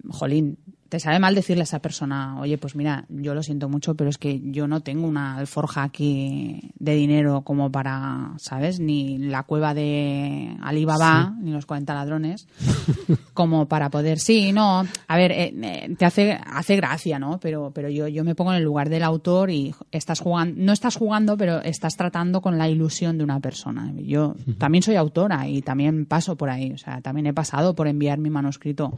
jolín, 0.09 0.57
te 0.93 1.01
sabe 1.01 1.18
mal 1.18 1.34
decirle 1.34 1.62
a 1.62 1.64
esa 1.64 1.78
persona, 1.78 2.38
oye, 2.38 2.59
pues 2.59 2.76
mira, 2.76 3.07
yo 3.09 3.34
lo 3.34 3.43
siento 3.43 3.66
mucho, 3.66 3.95
pero 3.95 4.11
es 4.11 4.18
que 4.18 4.43
yo 4.45 4.68
no 4.68 4.82
tengo 4.82 5.07
una 5.07 5.38
alforja 5.38 5.84
aquí 5.84 6.70
de 6.78 6.93
dinero 6.93 7.40
como 7.40 7.72
para, 7.72 8.32
¿sabes? 8.36 8.78
Ni 8.78 9.16
la 9.16 9.45
cueva 9.45 9.72
de 9.72 10.55
Alibaba, 10.61 11.34
ni 11.40 11.51
los 11.51 11.64
40 11.64 11.95
ladrones, 11.95 12.47
como 13.32 13.68
para 13.68 13.88
poder, 13.88 14.18
sí, 14.18 14.53
no, 14.53 14.84
a 15.09 15.16
ver, 15.16 15.32
eh, 15.32 15.55
eh, 15.62 15.95
te 15.97 16.05
hace, 16.05 16.38
hace 16.45 16.76
gracia, 16.76 17.18
¿no? 17.18 17.40
Pero, 17.40 17.70
pero 17.74 17.88
yo, 17.88 18.07
yo 18.07 18.22
me 18.22 18.34
pongo 18.34 18.51
en 18.51 18.59
el 18.59 18.64
lugar 18.64 18.90
del 18.90 19.05
autor 19.05 19.49
y 19.49 19.74
estás 19.93 20.20
jugando, 20.20 20.57
no 20.59 20.74
estás 20.74 20.97
jugando, 20.97 21.38
pero 21.38 21.62
estás 21.62 21.97
tratando 21.97 22.43
con 22.43 22.59
la 22.59 22.68
ilusión 22.68 23.16
de 23.16 23.24
una 23.24 23.40
persona. 23.40 23.95
Yo 23.97 24.34
también 24.59 24.82
soy 24.82 24.97
autora 24.97 25.49
y 25.49 25.62
también 25.62 26.05
paso 26.05 26.36
por 26.36 26.51
ahí, 26.51 26.70
o 26.70 26.76
sea, 26.76 27.01
también 27.01 27.28
he 27.28 27.32
pasado 27.32 27.74
por 27.74 27.88
enviar 27.88 28.18
mi 28.18 28.28
manuscrito 28.28 28.93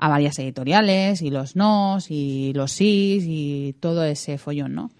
a 0.00 0.08
varias 0.08 0.38
editoriales 0.38 1.20
y 1.20 1.30
los 1.30 1.56
nos 1.56 2.10
y 2.10 2.52
los 2.54 2.72
sís 2.72 3.24
y 3.26 3.74
todo 3.80 4.02
ese 4.02 4.38
follón, 4.38 4.74
¿no? 4.74 4.90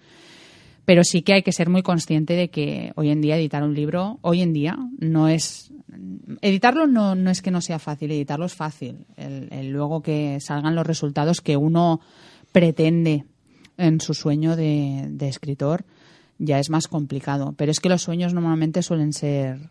Pero 0.85 1.03
sí 1.03 1.21
que 1.21 1.33
hay 1.33 1.43
que 1.43 1.51
ser 1.51 1.69
muy 1.69 1.81
consciente 1.81 2.33
de 2.33 2.49
que 2.49 2.91
hoy 2.95 3.09
en 3.09 3.21
día 3.21 3.37
editar 3.37 3.63
un 3.63 3.73
libro, 3.73 4.19
hoy 4.21 4.41
en 4.41 4.53
día, 4.53 4.77
no 4.99 5.27
es... 5.27 5.71
Editarlo 6.41 6.87
no, 6.87 7.15
no 7.15 7.29
es 7.29 7.41
que 7.41 7.51
no 7.51 7.61
sea 7.61 7.79
fácil, 7.79 8.11
editarlo 8.11 8.45
es 8.45 8.55
fácil. 8.55 9.05
El, 9.17 9.69
luego 9.69 10.01
que 10.01 10.39
salgan 10.39 10.75
los 10.75 10.87
resultados 10.87 11.41
que 11.41 11.57
uno 11.57 11.99
pretende 12.51 13.25
en 13.77 14.01
su 14.01 14.13
sueño 14.13 14.55
de 14.55 15.27
escritor 15.27 15.85
ya 16.41 16.59
es 16.59 16.69
más 16.69 16.87
complicado. 16.87 17.53
Pero 17.55 17.71
es 17.71 17.79
que 17.79 17.89
los 17.89 18.01
sueños 18.01 18.33
normalmente 18.33 18.81
suelen 18.81 19.13
ser 19.13 19.69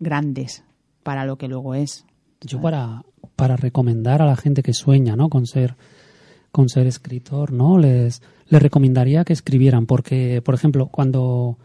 grandes 0.00 0.64
para 1.02 1.24
lo 1.24 1.38
que 1.38 1.48
luego 1.48 1.74
es. 1.74 2.04
Yo 2.40 2.60
para, 2.60 3.02
para 3.40 3.56
recomendar 3.56 4.20
a 4.20 4.26
la 4.26 4.36
gente 4.36 4.62
que 4.62 4.74
sueña, 4.74 5.16
¿no? 5.16 5.30
Con 5.30 5.46
ser, 5.46 5.74
con 6.52 6.68
ser 6.68 6.86
escritor, 6.86 7.52
¿no? 7.52 7.78
Les, 7.78 8.20
les 8.50 8.62
recomendaría 8.62 9.24
que 9.24 9.32
escribieran 9.32 9.86
porque, 9.86 10.42
por 10.44 10.54
ejemplo, 10.54 10.88
cuando 10.88 11.56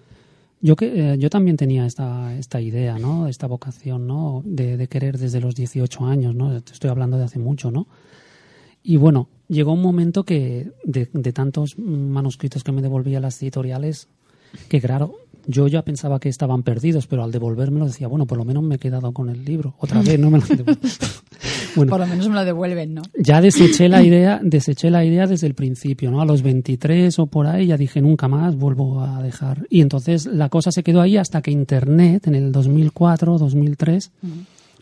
yo 0.61 0.77
que 0.77 0.85
eh, 0.85 1.17
yo 1.17 1.29
también 1.29 1.57
tenía 1.57 1.85
esta, 1.85 2.33
esta 2.37 2.61
idea, 2.61 2.97
¿no? 2.97 3.27
Esta 3.27 3.47
vocación, 3.47 4.07
¿no? 4.07 4.41
De, 4.45 4.87
querer 4.87 5.17
desde 5.17 5.41
los 5.41 5.53
18 5.53 6.05
años, 6.05 6.33
¿no? 6.33 6.55
Estoy 6.55 6.89
hablando 6.89 7.17
de 7.17 7.25
hace 7.25 7.39
mucho, 7.39 7.71
¿no? 7.71 7.87
Y 8.81 8.95
bueno, 8.95 9.27
llegó 9.49 9.73
un 9.73 9.81
momento 9.81 10.23
que 10.23 10.71
de, 10.85 11.09
de 11.11 11.33
tantos 11.33 11.77
manuscritos 11.77 12.63
que 12.63 12.71
me 12.71 12.81
devolvía 12.83 13.19
las 13.19 13.41
editoriales, 13.43 14.07
que 14.69 14.79
claro, 14.79 15.15
yo 15.47 15.67
ya 15.67 15.83
pensaba 15.83 16.19
que 16.19 16.29
estaban 16.29 16.63
perdidos, 16.63 17.07
pero 17.07 17.23
al 17.23 17.31
devolvérmelo 17.31 17.85
decía, 17.85 18.07
bueno, 18.07 18.25
por 18.25 18.37
lo 18.37 18.45
menos 18.45 18.63
me 18.63 18.75
he 18.75 18.79
quedado 18.79 19.11
con 19.11 19.29
el 19.29 19.43
libro. 19.45 19.75
Otra 19.79 20.01
vez 20.01 20.19
no 20.19 20.29
me 20.29 20.39
lo. 20.39 20.45
Bueno, 21.75 21.89
Por 21.89 21.99
lo 21.99 22.07
menos 22.07 22.29
me 22.29 22.35
lo 22.35 22.45
devuelven, 22.45 22.93
¿no? 22.93 23.01
ya 23.19 23.41
deseché 23.41 23.89
la 23.89 24.01
idea, 24.01 24.39
deseché 24.41 24.89
la 24.89 25.03
idea 25.03 25.27
desde 25.27 25.45
el 25.45 25.55
principio, 25.55 26.09
¿no? 26.09 26.21
A 26.21 26.25
los 26.25 26.41
23 26.41 27.19
o 27.19 27.27
por 27.27 27.47
ahí 27.47 27.67
ya 27.67 27.77
dije 27.77 28.01
nunca 28.01 28.29
más 28.29 28.55
vuelvo 28.55 29.01
a 29.01 29.21
dejar. 29.21 29.67
Y 29.69 29.81
entonces 29.81 30.25
la 30.25 30.47
cosa 30.47 30.71
se 30.71 30.83
quedó 30.83 31.01
ahí 31.01 31.17
hasta 31.17 31.41
que 31.41 31.51
internet 31.51 32.27
en 32.27 32.35
el 32.35 32.53
2004, 32.53 33.37
2003, 33.37 34.11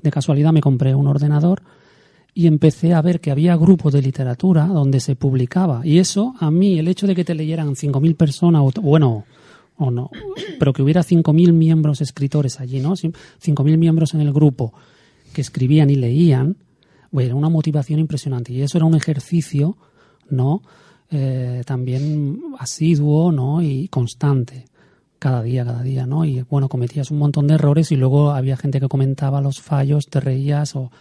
de 0.04 0.12
casualidad 0.12 0.54
me 0.54 0.62
compré 0.62 0.94
un 0.94 1.08
ordenador 1.08 1.64
y 2.36 2.48
empecé 2.48 2.94
a 2.94 3.02
ver 3.02 3.20
que 3.20 3.32
había 3.32 3.56
grupos 3.56 3.94
de 3.94 4.02
literatura 4.02 4.66
donde 4.66 5.00
se 5.00 5.16
publicaba 5.16 5.82
y 5.84 6.00
eso 6.00 6.36
a 6.40 6.50
mí 6.52 6.80
el 6.80 6.88
hecho 6.88 7.08
de 7.08 7.16
que 7.16 7.24
te 7.24 7.36
leyeran 7.36 7.76
5000 7.76 8.16
personas 8.16 8.62
o 8.64 8.82
bueno, 8.82 9.26
o 9.78 9.92
no, 9.92 10.10
pero 10.60 10.74
que 10.74 10.82
hubiera 10.82 11.02
5.000 11.02 11.54
miembros 11.54 12.02
escritores 12.02 12.60
allí, 12.60 12.80
¿no? 12.80 12.94
5.000 12.94 13.78
miembros 13.78 14.14
en 14.14 14.22
el 14.22 14.32
grupo 14.32 14.74
que 15.34 15.42
escribían 15.42 15.90
y 15.90 15.96
leían, 15.96 16.58
bueno, 17.12 17.28
era 17.28 17.36
una 17.36 17.50
motivación 17.50 18.00
impresionante. 18.00 18.54
Y 18.54 18.62
eso 18.62 18.78
era 18.78 18.86
un 18.86 18.96
ejercicio, 18.96 19.78
¿no? 20.30 20.62
Eh, 21.12 21.62
también 21.66 22.42
asiduo, 22.60 23.32
¿no? 23.32 23.62
Y 23.62 23.88
constante. 23.88 24.66
Cada 25.20 25.42
día, 25.42 25.64
cada 25.64 25.84
día, 25.84 26.06
¿no? 26.06 26.26
Y 26.26 26.42
bueno, 26.42 26.68
cometías 26.70 27.12
un 27.12 27.20
montón 27.20 27.48
de 27.48 27.56
errores 27.56 27.92
y 27.92 27.96
luego 27.96 28.32
había 28.32 28.58
gente 28.58 28.80
que 28.80 28.88
comentaba 28.88 29.42
los 29.42 29.62
fallos, 29.62 30.08
te 30.08 30.20
reías 30.20 30.76
o, 30.76 30.92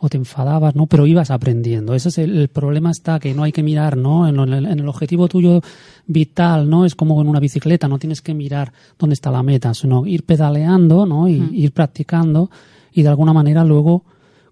o 0.00 0.08
te 0.08 0.16
enfadabas, 0.16 0.74
¿no? 0.74 0.86
Pero 0.86 1.06
ibas 1.06 1.30
aprendiendo. 1.30 1.94
Ese 1.94 2.08
es 2.10 2.18
el, 2.18 2.36
el 2.36 2.48
problema 2.48 2.90
está 2.90 3.18
que 3.18 3.34
no 3.34 3.42
hay 3.44 3.52
que 3.52 3.62
mirar, 3.62 3.96
¿no? 3.96 4.28
En 4.28 4.38
el, 4.38 4.66
en 4.66 4.78
el 4.80 4.88
objetivo 4.88 5.28
tuyo 5.28 5.60
vital, 6.06 6.68
¿no? 6.68 6.84
Es 6.84 6.94
como 6.94 7.20
en 7.20 7.28
una 7.28 7.40
bicicleta, 7.40 7.88
no 7.88 7.98
tienes 7.98 8.20
que 8.20 8.34
mirar 8.34 8.72
dónde 8.98 9.14
está 9.14 9.30
la 9.30 9.42
meta, 9.42 9.72
sino 9.74 10.06
ir 10.06 10.24
pedaleando, 10.24 11.06
¿no? 11.06 11.28
Y 11.28 11.50
ir 11.52 11.72
practicando 11.72 12.50
y 12.92 13.02
de 13.02 13.08
alguna 13.08 13.32
manera 13.32 13.64
luego 13.64 14.04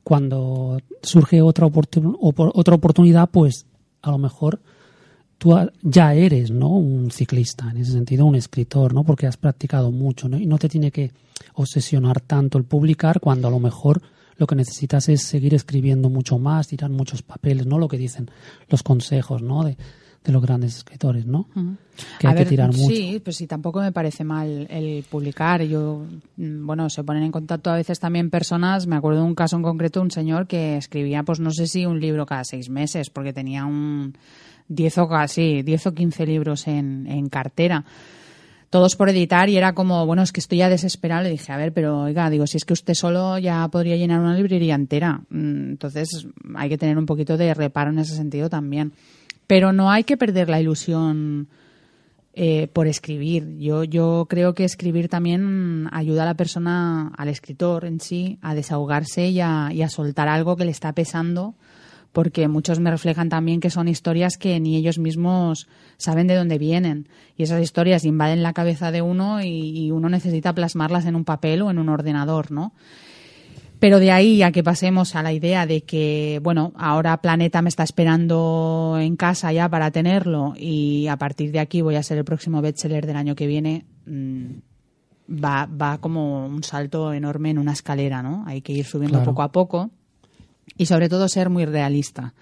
cuando 0.03 0.79
surge 1.03 1.41
otra, 1.43 1.67
oportun- 1.67 2.17
opor- 2.21 2.53
otra 2.55 2.75
oportunidad, 2.75 3.29
pues 3.31 3.67
a 4.03 4.11
lo 4.11 4.19
mejor 4.19 4.61
tú 5.39 5.55
ya 5.83 6.15
eres, 6.15 6.51
¿no? 6.51 6.69
Un 6.71 7.11
ciclista, 7.11 7.71
en 7.71 7.79
ese 7.79 7.93
sentido, 7.93 8.27
un 8.27 8.35
escritor, 8.35 8.93
¿no? 8.95 9.05
Porque 9.05 9.27
has 9.27 9.37
practicado 9.37 9.91
mucho, 9.91 10.29
¿no? 10.29 10.39
Y 10.39 10.47
no 10.47 10.59
te 10.59 10.69
tiene 10.69 10.91
que 10.91 11.11
obsesionar 11.55 12.21
tanto 12.21 12.59
el 12.59 12.65
publicar 12.65 13.21
cuando 13.21 13.49
a 13.49 13.51
lo 13.51 13.61
mejor 13.61 14.03
lo 14.37 14.47
que 14.47 14.55
necesitas 14.55 15.09
es 15.09 15.23
seguir 15.23 15.55
escribiendo 15.55 16.11
mucho 16.11 16.39
más, 16.39 16.69
tirar 16.69 16.91
muchos 16.91 17.23
papeles, 17.23 17.67
¿no? 17.67 17.79
Lo 17.79 17.89
que 17.89 17.99
dicen 17.99 18.31
los 18.69 18.83
consejos, 18.83 19.43
¿no? 19.43 19.65
De, 19.65 19.77
de 20.25 20.33
los 20.33 20.43
grandes 20.43 20.79
escritores, 20.79 21.27
¿no? 21.27 21.49
Que 22.19 22.27
hay 22.27 22.35
que 22.35 22.47
tirar 22.47 22.73
mucho. 22.73 22.95
Sí, 22.95 23.21
pues 23.23 23.37
sí, 23.37 23.47
tampoco 23.47 23.81
me 23.81 23.93
parece 23.93 24.25
mal 24.25 24.67
el 24.71 25.05
publicar. 25.05 25.63
Yo, 25.63 26.07
mm, 26.37 26.67
bueno, 26.67 26.89
se 26.89 27.05
ponen 27.05 27.25
en 27.25 27.31
contacto 27.31 27.71
a 27.71 27.77
veces 27.77 28.01
también 28.01 28.31
personas. 28.31 28.87
Me 28.87 28.97
acuerdo 28.97 29.21
de 29.21 29.27
un 29.27 29.35
caso 29.35 29.57
en 29.57 29.63
concreto, 29.63 30.01
un 30.01 30.11
señor 30.11 30.47
que 30.47 30.79
escribía, 30.79 31.23
pues 31.25 31.41
no 31.41 31.51
sé 31.51 31.67
si 31.67 31.85
un 31.85 32.01
libro 32.01 32.25
cada 32.25 32.45
seis 32.45 32.71
meses, 32.71 33.11
porque 33.11 33.35
tenía 33.35 33.67
un 33.67 34.17
10 34.69 34.99
o 34.99 35.09
casi 35.09 35.63
10 35.63 35.89
o 35.89 35.95
15 35.95 36.27
libros 36.27 36.67
en, 36.69 37.07
en 37.07 37.29
cartera 37.29 37.85
todos 38.75 38.97
por 38.97 39.09
editar 39.09 39.49
y 39.49 39.57
era 39.57 39.73
como, 39.73 40.05
bueno, 40.05 40.23
es 40.23 40.33
que 40.33 40.41
estoy 40.41 40.59
ya 40.59 40.69
desesperado. 40.69 41.23
Le 41.23 41.31
dije, 41.31 41.53
a 41.53 41.57
ver, 41.57 41.73
pero 41.73 42.01
oiga, 42.01 42.29
digo, 42.29 42.45
si 42.49 42.57
es 42.57 42.65
que 42.65 42.73
usted 42.73 42.95
solo 42.95 43.39
ya 43.39 43.69
podría 43.69 43.95
llenar 43.95 44.19
una 44.19 44.35
librería 44.35 44.75
entera. 44.75 45.21
Mm, 45.31 45.71
entonces 45.71 46.27
hay 46.57 46.69
que 46.69 46.77
tener 46.77 46.99
un 46.99 47.07
poquito 47.07 47.37
de 47.37 47.55
reparo 47.55 47.91
en 47.91 48.01
ese 48.01 48.17
sentido 48.17 48.51
también. 48.51 48.93
Pero 49.47 49.73
no 49.73 49.93
hay 49.93 50.03
que 50.03 50.17
perder 50.17 50.49
la 50.49 50.61
ilusión 50.61 51.47
eh, 52.33 52.67
por 52.73 52.89
escribir. 52.89 53.59
Yo, 53.59 53.85
yo 53.85 54.27
creo 54.29 54.57
que 54.57 54.65
escribir 54.65 55.09
también 55.09 55.89
ayuda 55.93 56.25
a 56.25 56.27
la 56.27 56.35
persona, 56.35 57.13
al 57.17 57.29
escritor 57.29 57.85
en 57.85 58.01
sí, 58.01 58.41
a 58.43 58.57
desahogarse 58.57 59.29
y 59.29 59.41
a, 59.41 59.69
y 59.73 59.83
a 59.83 59.89
soltar 59.89 60.27
algo 60.27 60.57
que 60.57 60.65
le 60.65 60.73
está 60.73 60.93
pesando 60.95 61.55
porque 62.15 62.47
muchos 62.47 62.79
me 62.79 62.93
reflejan 62.93 63.29
también 63.29 63.59
que 63.59 63.71
son 63.71 63.89
historias 63.89 64.39
que 64.39 64.61
ni 64.61 64.77
ellos 64.77 64.99
mismos 64.99 65.67
saben 65.97 66.29
de 66.29 66.37
dónde 66.37 66.59
vienen. 66.59 67.09
Y 67.37 67.43
esas 67.43 67.61
historias 67.61 68.05
invaden 68.05 68.45
la 68.45 68.53
cabeza 68.53 68.93
de 68.93 69.03
uno 69.03 69.43
y, 69.43 69.91
uno 69.91 70.09
necesita 70.09 70.55
plasmarlas 70.55 71.07
en 71.07 71.17
un 71.17 71.25
papel 71.25 71.63
o 71.63 71.71
en 71.73 71.81
un 71.81 71.89
ordenador, 71.89 72.53
¿no? 72.53 72.73
Pero 73.81 73.99
de 73.99 74.13
ahí 74.13 74.45
a 74.45 74.53
que 74.53 74.63
pasemos 74.63 75.17
a 75.17 75.25
la 75.25 75.33
idea 75.33 75.67
de 75.67 75.83
que, 75.83 76.41
bueno, 76.41 76.73
ahora 76.77 77.17
Planeta 77.17 77.63
me 77.63 77.69
está 77.69 77.83
esperando 77.83 78.97
en 79.01 79.17
casa 79.17 79.53
ya 79.53 79.69
para 79.69 79.91
tenerlo 79.91 80.55
y 80.57 81.09
a 81.09 81.17
partir 81.17 81.51
de 81.51 81.59
aquí 81.59 81.83
voy 81.83 81.97
a 81.97 82.05
ser 82.05 82.19
el 82.19 82.25
próximo 82.25 82.63
bestseller 82.63 83.07
del 83.07 83.17
año 83.17 83.35
que 83.35 83.49
viene, 83.49 83.87
mm, 84.07 84.45
va, 85.45 85.67
va 85.67 85.99
como 85.99 86.47
un 86.47 86.63
salto 86.63 87.13
enorme 87.13 87.51
en 87.51 87.59
una 87.59 87.73
escalera, 87.73 88.23
¿no? 88.23 88.45
Hay 88.47 88.63
que 88.63 88.73
ir 88.73 88.87
subiendo 88.87 89.21
poco 89.25 89.43
a 89.43 89.51
poco 89.51 89.91
y 90.77 90.87
sobre 90.87 91.09
todo 91.09 91.29
ser 91.29 91.51
muy 91.51 91.65
realista. 91.65 92.35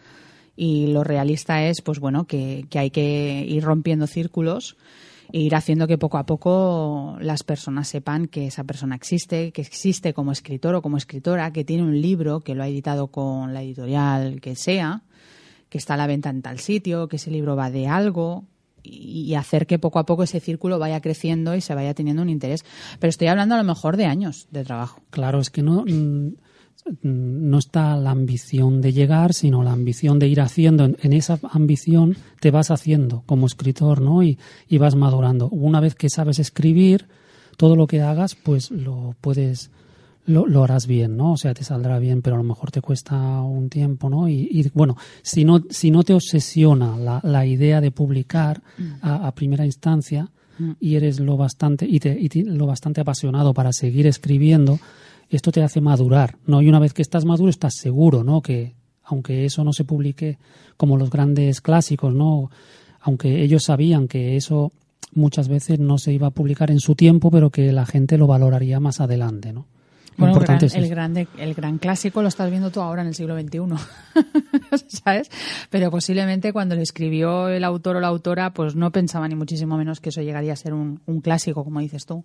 Y 0.57 0.89
lo 0.89 1.03
realista 1.03 1.65
es, 1.65 1.81
pues 1.81 1.99
bueno, 1.99 2.25
que, 2.25 2.67
hay 2.75 2.91
que 2.91 3.45
ir 3.49 3.65
rompiendo 3.65 4.07
círculos 4.07 4.77
e 5.33 5.41
ir 5.41 5.55
haciendo 5.55 5.87
que 5.87 5.97
poco 5.97 6.19
a 6.19 6.27
poco 6.27 7.17
las 7.21 7.43
personas 7.43 7.89
sepan 7.89 8.27
que 8.27 8.49
esa 8.49 8.65
persona 8.65 8.95
existe, 8.95 9.51
que 9.53 9.63
existe 9.63 10.13
como 10.13 10.31
escritor 10.31 10.75
o 10.75 10.83
como 10.83 10.99
escritora, 10.99 11.53
que 11.53 11.65
tiene 11.65 11.83
un 11.83 12.01
libro, 12.03 12.41
que 12.41 12.55
lo 12.55 12.63
ha 12.63 12.69
editado 12.69 13.07
con 13.07 13.55
la 13.55 13.63
editorial 13.63 14.41
que 14.43 14.57
sea, 14.57 15.03
que 15.71 15.79
está 15.79 15.95
a 15.95 15.97
la 15.97 16.07
venta 16.07 16.29
en 16.29 16.43
tal 16.43 16.59
sitio, 16.59 17.09
que 17.09 17.17
ese 17.17 17.31
libro 17.31 17.57
va 17.57 17.71
de 17.71 17.89
algo, 17.89 18.45
y 18.83 19.35
hacer 19.35 19.67
que 19.67 19.79
poco 19.79 19.99
a 20.01 20.07
poco 20.07 20.25
ese 20.25 20.41
círculo 20.41 20.79
vaya 20.79 21.01
creciendo 21.01 21.55
y 21.55 21.61
se 21.61 21.75
vaya 21.75 21.95
teniendo 21.95 22.23
un 22.23 22.29
interés. 22.29 22.65
Pero 22.99 23.11
estoy 23.11 23.29
hablando 23.29 23.55
a 23.55 23.59
lo 23.59 23.65
mejor 23.65 23.97
de 23.97 24.07
años 24.07 24.49
de 24.51 24.65
trabajo. 24.65 25.01
Claro, 25.11 25.41
es 25.41 25.51
que 25.51 25.63
no 25.63 25.85
mm, 25.87 26.35
no 27.03 27.59
está 27.59 27.97
la 27.97 28.11
ambición 28.11 28.81
de 28.81 28.93
llegar, 28.93 29.35
sino 29.35 29.63
la 29.63 29.73
ambición 29.73 30.19
de 30.19 30.29
ir 30.29 30.41
haciendo. 30.41 30.85
En, 30.85 31.13
esa 31.13 31.39
ambición 31.51 32.17
te 32.41 32.51
vas 32.51 32.71
haciendo 32.71 33.23
como 33.27 33.47
escritor, 33.47 34.01
¿no? 34.01 34.23
Y, 34.23 34.39
y, 34.69 34.79
vas 34.79 34.95
madurando. 34.95 35.49
Una 35.49 35.81
vez 35.81 35.95
que 35.95 36.11
sabes 36.11 36.39
escribir, 36.39 37.07
todo 37.57 37.77
lo 37.77 37.87
que 37.87 38.03
hagas, 38.03 38.35
pues 38.35 38.71
lo 38.71 39.15
puedes, 39.21 39.71
lo, 40.27 40.47
lo, 40.47 40.65
harás 40.65 40.87
bien, 40.87 41.17
¿no? 41.17 41.33
O 41.33 41.37
sea, 41.37 41.55
te 41.55 41.65
saldrá 41.65 41.99
bien, 41.99 42.23
pero 42.23 42.37
a 42.37 42.39
lo 42.39 42.45
mejor 42.45 42.71
te 42.71 42.81
cuesta 42.81 43.41
un 43.43 43.69
tiempo, 43.69 44.11
¿no? 44.11 44.29
Y, 44.29 44.71
bueno, 44.75 44.97
si 45.23 45.45
no, 45.45 45.63
si 45.71 45.91
no 45.91 46.03
te 46.03 46.15
obsesiona 46.15 46.97
la, 46.97 47.21
la 47.23 47.47
idea 47.47 47.81
de 47.81 47.91
publicar 47.91 48.63
a, 49.01 49.33
primera 49.35 49.65
instancia 49.65 50.31
mm. 50.59 50.73
y 50.81 50.97
eres 50.97 51.21
lo 51.21 51.37
bastante, 51.37 51.87
y, 51.89 52.01
te, 52.01 52.19
y 52.19 52.29
lo 52.43 52.67
bastante 52.67 53.01
apasionado 53.01 53.55
para 53.55 53.73
seguir 53.73 54.07
escribiendo, 54.07 54.79
esto 55.37 55.53
te 55.53 55.63
hace 55.63 55.81
madurar, 55.81 56.37
¿no? 56.47 56.63
Y 56.63 56.69
una 56.69 56.79
vez 56.79 56.93
que 56.93 57.03
estás 57.03 57.25
maduro 57.25 57.51
estás 57.51 57.75
seguro, 57.75 58.25
¿no? 58.25 58.43
Que 58.43 58.75
aunque 59.05 59.45
eso 59.45 59.65
no 59.65 59.73
se 59.73 59.85
publique 59.85 60.39
como 60.77 60.97
los 60.97 61.11
grandes 61.11 61.61
clásicos, 61.61 62.15
¿no? 62.15 62.51
Aunque 63.01 63.43
ellos 63.43 63.65
sabían 63.65 64.09
que 64.09 64.37
eso 64.37 64.73
muchas 65.15 65.49
veces 65.49 65.79
no 65.79 65.99
se 65.99 66.13
iba 66.13 66.29
a 66.29 66.31
publicar 66.31 66.71
en 66.71 66.81
su 66.81 66.95
tiempo, 66.95 67.31
pero 67.31 67.51
que 67.51 67.73
la 67.73 67.87
gente 67.87 68.17
lo 68.19 68.27
valoraría 68.27 68.81
más 68.81 69.01
adelante, 69.01 69.53
¿no? 69.53 69.67
Bueno, 70.19 70.39
el, 70.39 70.89
grande, 70.91 71.27
el 71.39 71.55
gran 71.55 71.79
clásico 71.79 72.21
lo 72.21 72.29
estás 72.29 72.51
viendo 72.51 72.71
tú 72.71 72.81
ahora 72.81 73.01
en 73.01 73.09
el 73.09 73.15
siglo 73.15 73.39
XXI, 73.39 73.61
¿sabes? 74.89 75.31
Pero 75.71 75.91
posiblemente 75.91 76.53
cuando 76.53 76.75
lo 76.75 76.83
escribió 76.83 77.49
el 77.49 77.65
autor 77.65 77.97
o 77.97 78.01
la 78.01 78.09
autora, 78.09 78.53
pues 78.53 78.77
no 78.77 78.93
pensaba 78.93 79.27
ni 79.27 79.35
muchísimo 79.35 79.79
menos 79.79 80.01
que 80.01 80.11
eso 80.11 80.21
llegaría 80.21 80.53
a 80.53 80.57
ser 80.57 80.75
un, 80.75 81.01
un 81.07 81.23
clásico, 81.23 81.65
como 81.65 81.81
dices 81.81 82.05
tú. 82.05 82.25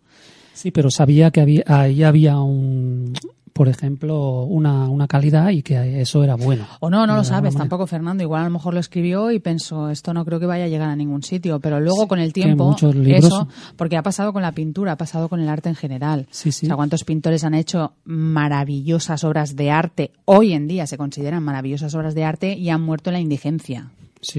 Sí, 0.57 0.71
pero 0.71 0.89
sabía 0.89 1.29
que 1.29 1.39
había, 1.39 1.63
ahí 1.67 2.01
había 2.01 2.39
un, 2.39 3.13
por 3.53 3.67
ejemplo, 3.67 4.41
una, 4.41 4.89
una 4.89 5.07
calidad 5.07 5.51
y 5.51 5.61
que 5.61 6.01
eso 6.01 6.23
era 6.23 6.33
bueno. 6.33 6.65
O 6.79 6.89
no, 6.89 7.05
no 7.05 7.15
lo 7.15 7.23
sabes 7.23 7.55
tampoco, 7.55 7.85
Fernando. 7.85 8.23
Igual 8.23 8.41
a 8.41 8.45
lo 8.45 8.49
mejor 8.49 8.73
lo 8.73 8.79
escribió 8.79 9.29
y 9.29 9.37
pensó, 9.37 9.91
esto 9.91 10.15
no 10.15 10.25
creo 10.25 10.39
que 10.39 10.47
vaya 10.47 10.63
a 10.63 10.67
llegar 10.67 10.89
a 10.89 10.95
ningún 10.95 11.21
sitio. 11.21 11.59
Pero 11.59 11.79
luego 11.79 12.07
con 12.07 12.17
el 12.17 12.33
tiempo, 12.33 12.75
eso, 13.05 13.47
porque 13.75 13.97
ha 13.97 14.01
pasado 14.01 14.33
con 14.33 14.41
la 14.41 14.51
pintura, 14.51 14.93
ha 14.93 14.97
pasado 14.97 15.29
con 15.29 15.41
el 15.41 15.47
arte 15.47 15.69
en 15.69 15.75
general. 15.75 16.25
Sí, 16.31 16.51
sí. 16.51 16.65
O 16.65 16.69
sea, 16.69 16.75
cuántos 16.75 17.03
pintores 17.03 17.43
han 17.43 17.53
hecho 17.53 17.93
maravillosas 18.03 19.23
obras 19.23 19.55
de 19.55 19.69
arte, 19.69 20.11
hoy 20.25 20.53
en 20.53 20.67
día 20.67 20.87
se 20.87 20.97
consideran 20.97 21.43
maravillosas 21.43 21.93
obras 21.93 22.15
de 22.15 22.23
arte 22.23 22.57
y 22.57 22.69
han 22.69 22.81
muerto 22.81 23.11
en 23.11 23.13
la 23.13 23.19
indigencia 23.19 23.91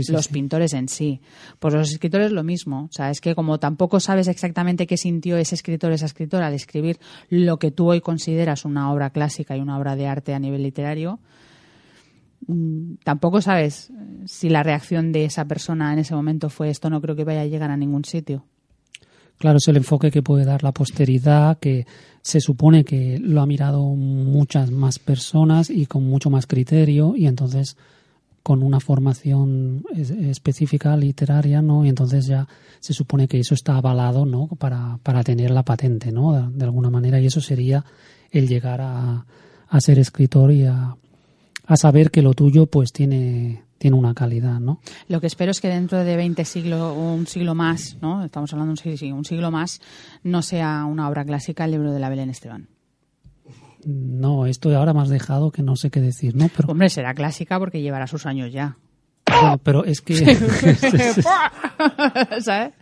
los 0.09 0.29
pintores 0.29 0.73
en 0.75 0.89
sí. 0.89 1.21
Pues 1.59 1.75
los 1.75 1.91
escritores 1.91 2.33
lo 2.33 2.43
mismo. 2.43 2.85
O 2.85 2.93
sea, 2.93 3.11
es 3.11 3.21
que 3.21 3.35
como 3.35 3.59
tampoco 3.59 4.01
sabes 4.01 4.29
exactamente 4.29 4.87
qué 4.87 4.97
sintió 4.97 5.37
ese 5.37 5.55
escritor, 5.55 5.93
esa 5.93 6.07
escritora 6.07 6.47
al 6.47 6.55
escribir 6.55 6.99
lo 7.29 7.59
que 7.59 7.71
tú 7.71 7.91
hoy 7.91 8.01
consideras 8.01 8.65
una 8.65 8.93
obra 8.93 9.11
clásica 9.11 9.57
y 9.57 9.61
una 9.61 9.79
obra 9.79 9.97
de 9.97 10.07
arte 10.07 10.35
a 10.35 10.39
nivel 10.39 10.63
literario, 10.63 11.21
mm, 12.47 12.95
tampoco 13.05 13.41
sabes 13.41 13.93
si 14.27 14.49
la 14.49 14.63
reacción 14.63 15.13
de 15.13 15.25
esa 15.25 15.47
persona 15.47 15.93
en 15.93 16.01
ese 16.01 16.15
momento 16.15 16.51
fue 16.51 16.71
esto 16.71 16.91
no 16.91 17.01
creo 17.01 17.17
que 17.17 17.25
vaya 17.25 17.43
a 17.43 17.47
llegar 17.47 17.71
a 17.71 17.77
ningún 17.77 18.05
sitio. 18.05 18.45
Claro, 19.39 19.59
es 19.59 19.69
el 19.69 19.77
enfoque 19.77 20.11
que 20.11 20.21
puede 20.21 20.45
dar 20.45 20.65
la 20.65 20.73
posteridad, 20.73 21.59
que 21.59 21.87
se 22.23 22.41
supone 22.41 22.85
que 22.85 23.19
lo 23.21 23.41
ha 23.41 23.47
mirado 23.47 23.85
muchas 23.95 24.73
más 24.73 24.99
personas 24.99 25.71
y 25.71 25.87
con 25.87 26.05
mucho 26.05 26.29
más 26.29 26.49
criterio, 26.49 27.15
y 27.17 27.29
entonces 27.29 27.77
con 28.49 28.63
una 28.63 28.81
formación 28.81 29.85
específica 29.95 30.97
literaria, 30.97 31.61
¿no? 31.61 31.85
Y 31.85 31.91
entonces 31.91 32.25
ya 32.25 32.49
se 32.81 32.95
supone 32.95 33.29
que 33.29 33.39
eso 33.39 33.53
está 33.53 33.77
avalado, 33.77 34.25
¿no? 34.25 34.47
Para, 34.47 34.99
para 35.03 35.23
tener 35.23 35.51
la 35.51 35.65
patente, 35.65 36.13
¿no? 36.13 36.49
De, 36.49 36.65
alguna 36.65 36.89
manera, 36.89 37.21
y 37.21 37.27
eso 37.27 37.43
sería 37.43 37.85
el 38.31 38.49
llegar 38.49 38.81
a, 38.81 39.27
a 39.69 39.81
ser 39.83 39.99
escritor 39.99 40.51
y 40.51 40.65
a, 40.65 40.97
a, 41.67 41.77
saber 41.77 42.11
que 42.11 42.23
lo 42.23 42.33
tuyo, 42.33 42.65
pues, 42.65 42.91
tiene, 42.91 43.65
tiene 43.77 43.99
una 43.99 44.15
calidad, 44.15 44.61
¿no? 44.61 44.81
Lo 45.09 45.21
que 45.21 45.27
espero 45.27 45.51
es 45.51 45.61
que 45.61 45.69
dentro 45.69 46.03
de 46.03 46.17
20 46.17 46.43
siglos, 46.47 46.97
un 46.97 47.27
siglo 47.27 47.55
más, 47.55 47.99
¿no? 48.01 48.25
Estamos 48.25 48.51
hablando 48.55 48.75
de 48.75 48.91
un 48.91 48.97
siglo, 48.99 49.15
un 49.15 49.27
siglo 49.27 49.51
más, 49.51 49.79
no 50.23 50.41
sea 50.41 50.87
una 50.87 51.07
obra 51.07 51.23
clásica 51.27 51.67
el 51.67 51.73
libro 51.73 51.93
de 51.93 52.01
la 52.01 52.09
Belén 52.09 52.31
Esteban. 52.31 52.67
No, 53.85 54.47
esto 54.47 54.77
ahora 54.77 54.93
me 54.93 55.01
has 55.03 55.09
dejado 55.09 55.51
que 55.51 55.63
no 55.63 55.77
sé 55.77 55.91
qué 55.91 56.01
decir, 56.01 56.35
¿no? 56.35 56.51
Pero... 56.57 56.69
Hombre, 56.69 56.89
será 56.91 57.15
clásica 57.15 57.59
porque 57.59 57.81
llevará 57.81 58.07
sus 58.07 58.27
años 58.27 58.53
ya. 58.53 58.77
pero 59.63 59.85
es 59.85 60.01
que... 60.01 60.15
¿Sabes? 62.41 62.73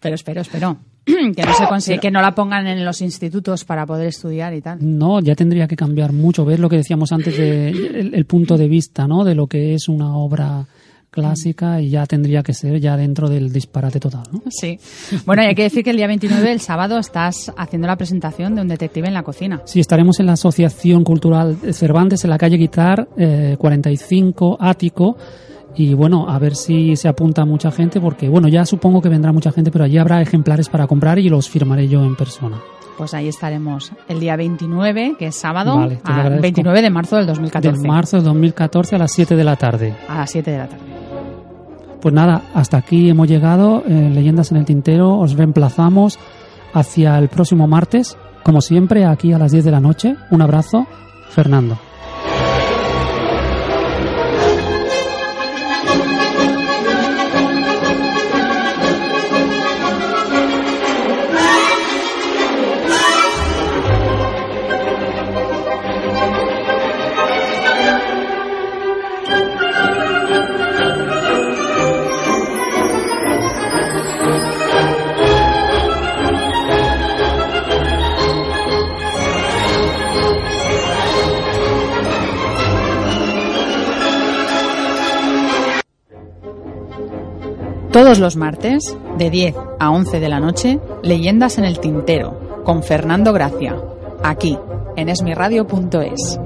Pero 0.00 0.14
espero, 0.14 0.40
espero. 0.40 0.76
Que 1.04 1.42
no 1.44 1.54
se 1.54 1.66
consigue, 1.66 1.98
que 1.98 2.10
no 2.10 2.22
la 2.22 2.34
pongan 2.34 2.66
en 2.66 2.82
los 2.84 3.02
institutos 3.02 3.64
para 3.64 3.84
poder 3.84 4.08
estudiar 4.08 4.54
y 4.54 4.62
tal. 4.62 4.78
No, 4.80 5.20
ya 5.20 5.34
tendría 5.34 5.68
que 5.68 5.76
cambiar 5.76 6.12
mucho. 6.12 6.46
Ver 6.46 6.58
lo 6.60 6.70
que 6.70 6.76
decíamos 6.76 7.12
antes 7.12 7.36
de 7.36 7.68
el 7.68 8.24
punto 8.24 8.56
de 8.56 8.68
vista, 8.68 9.06
¿no? 9.06 9.22
De 9.22 9.34
lo 9.34 9.46
que 9.46 9.74
es 9.74 9.88
una 9.88 10.16
obra 10.16 10.66
clásica 11.14 11.80
y 11.80 11.90
ya 11.90 12.04
tendría 12.06 12.42
que 12.42 12.52
ser 12.52 12.80
ya 12.80 12.96
dentro 12.96 13.28
del 13.28 13.52
disparate 13.52 14.00
total, 14.00 14.24
¿no? 14.32 14.42
Sí. 14.50 14.78
Bueno, 15.24 15.44
y 15.44 15.46
hay 15.46 15.54
que 15.54 15.62
decir 15.62 15.84
que 15.84 15.90
el 15.90 15.96
día 15.96 16.08
29, 16.08 16.50
el 16.50 16.60
sábado, 16.60 16.98
estás 16.98 17.52
haciendo 17.56 17.86
la 17.86 17.96
presentación 17.96 18.56
de 18.56 18.62
un 18.62 18.68
detective 18.68 19.06
en 19.06 19.14
la 19.14 19.22
cocina. 19.22 19.62
Sí, 19.64 19.78
estaremos 19.78 20.18
en 20.18 20.26
la 20.26 20.32
Asociación 20.32 21.04
Cultural 21.04 21.56
Cervantes, 21.72 22.24
en 22.24 22.30
la 22.30 22.38
calle 22.38 22.56
Guitar, 22.56 23.08
45 23.58 24.54
eh, 24.54 24.56
Ático. 24.60 25.16
Y 25.76 25.94
bueno, 25.94 26.28
a 26.28 26.38
ver 26.38 26.56
si 26.56 26.96
se 26.96 27.08
apunta 27.08 27.44
mucha 27.44 27.70
gente, 27.70 28.00
porque 28.00 28.28
bueno, 28.28 28.48
ya 28.48 28.64
supongo 28.64 29.00
que 29.00 29.08
vendrá 29.08 29.32
mucha 29.32 29.52
gente, 29.52 29.70
pero 29.70 29.84
allí 29.84 29.98
habrá 29.98 30.20
ejemplares 30.20 30.68
para 30.68 30.86
comprar 30.86 31.18
y 31.18 31.28
los 31.28 31.48
firmaré 31.48 31.88
yo 31.88 32.02
en 32.04 32.16
persona. 32.16 32.60
Pues 32.96 33.12
ahí 33.12 33.28
estaremos 33.28 33.92
el 34.08 34.20
día 34.20 34.36
29, 34.36 35.16
que 35.18 35.26
es 35.26 35.34
sábado, 35.34 35.88
29 36.40 36.82
de 36.82 36.90
marzo 36.90 37.16
del 37.16 37.26
2014. 37.26 37.82
De 37.82 37.88
marzo 37.88 38.16
del 38.16 38.24
2014 38.24 38.94
a 38.94 38.98
las 38.98 39.12
7 39.12 39.34
de 39.34 39.44
la 39.44 39.56
tarde. 39.56 39.94
A 40.08 40.18
las 40.18 40.30
7 40.30 40.50
de 40.50 40.58
la 40.58 40.66
tarde. 40.68 40.84
Pues 42.00 42.14
nada, 42.14 42.42
hasta 42.54 42.76
aquí 42.76 43.08
hemos 43.08 43.26
llegado. 43.26 43.82
Eh, 43.88 44.10
Leyendas 44.12 44.50
en 44.52 44.58
el 44.58 44.64
Tintero. 44.64 45.18
Os 45.18 45.34
reemplazamos 45.34 46.18
hacia 46.74 47.18
el 47.18 47.28
próximo 47.28 47.66
martes. 47.66 48.16
Como 48.42 48.60
siempre, 48.60 49.06
aquí 49.06 49.32
a 49.32 49.38
las 49.38 49.52
10 49.52 49.64
de 49.64 49.70
la 49.70 49.80
noche. 49.80 50.14
Un 50.30 50.42
abrazo. 50.42 50.86
Fernando. 51.30 51.78
Todos 87.94 88.18
los 88.18 88.34
martes, 88.34 88.96
de 89.18 89.30
10 89.30 89.54
a 89.78 89.92
11 89.92 90.18
de 90.18 90.28
la 90.28 90.40
noche, 90.40 90.80
Leyendas 91.04 91.58
en 91.58 91.64
el 91.64 91.78
Tintero, 91.78 92.62
con 92.64 92.82
Fernando 92.82 93.32
Gracia, 93.32 93.76
aquí, 94.20 94.58
en 94.96 95.08
esmiradio.es. 95.08 96.40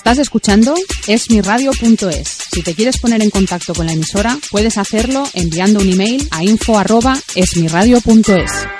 Estás 0.00 0.16
escuchando 0.16 0.72
esmiradio.es. 1.08 2.38
Si 2.50 2.62
te 2.62 2.74
quieres 2.74 2.98
poner 2.98 3.22
en 3.22 3.28
contacto 3.28 3.74
con 3.74 3.84
la 3.84 3.92
emisora, 3.92 4.38
puedes 4.50 4.78
hacerlo 4.78 5.24
enviando 5.34 5.78
un 5.78 5.92
email 5.92 6.26
a 6.30 6.42
info@esmiradio.es. 6.42 8.79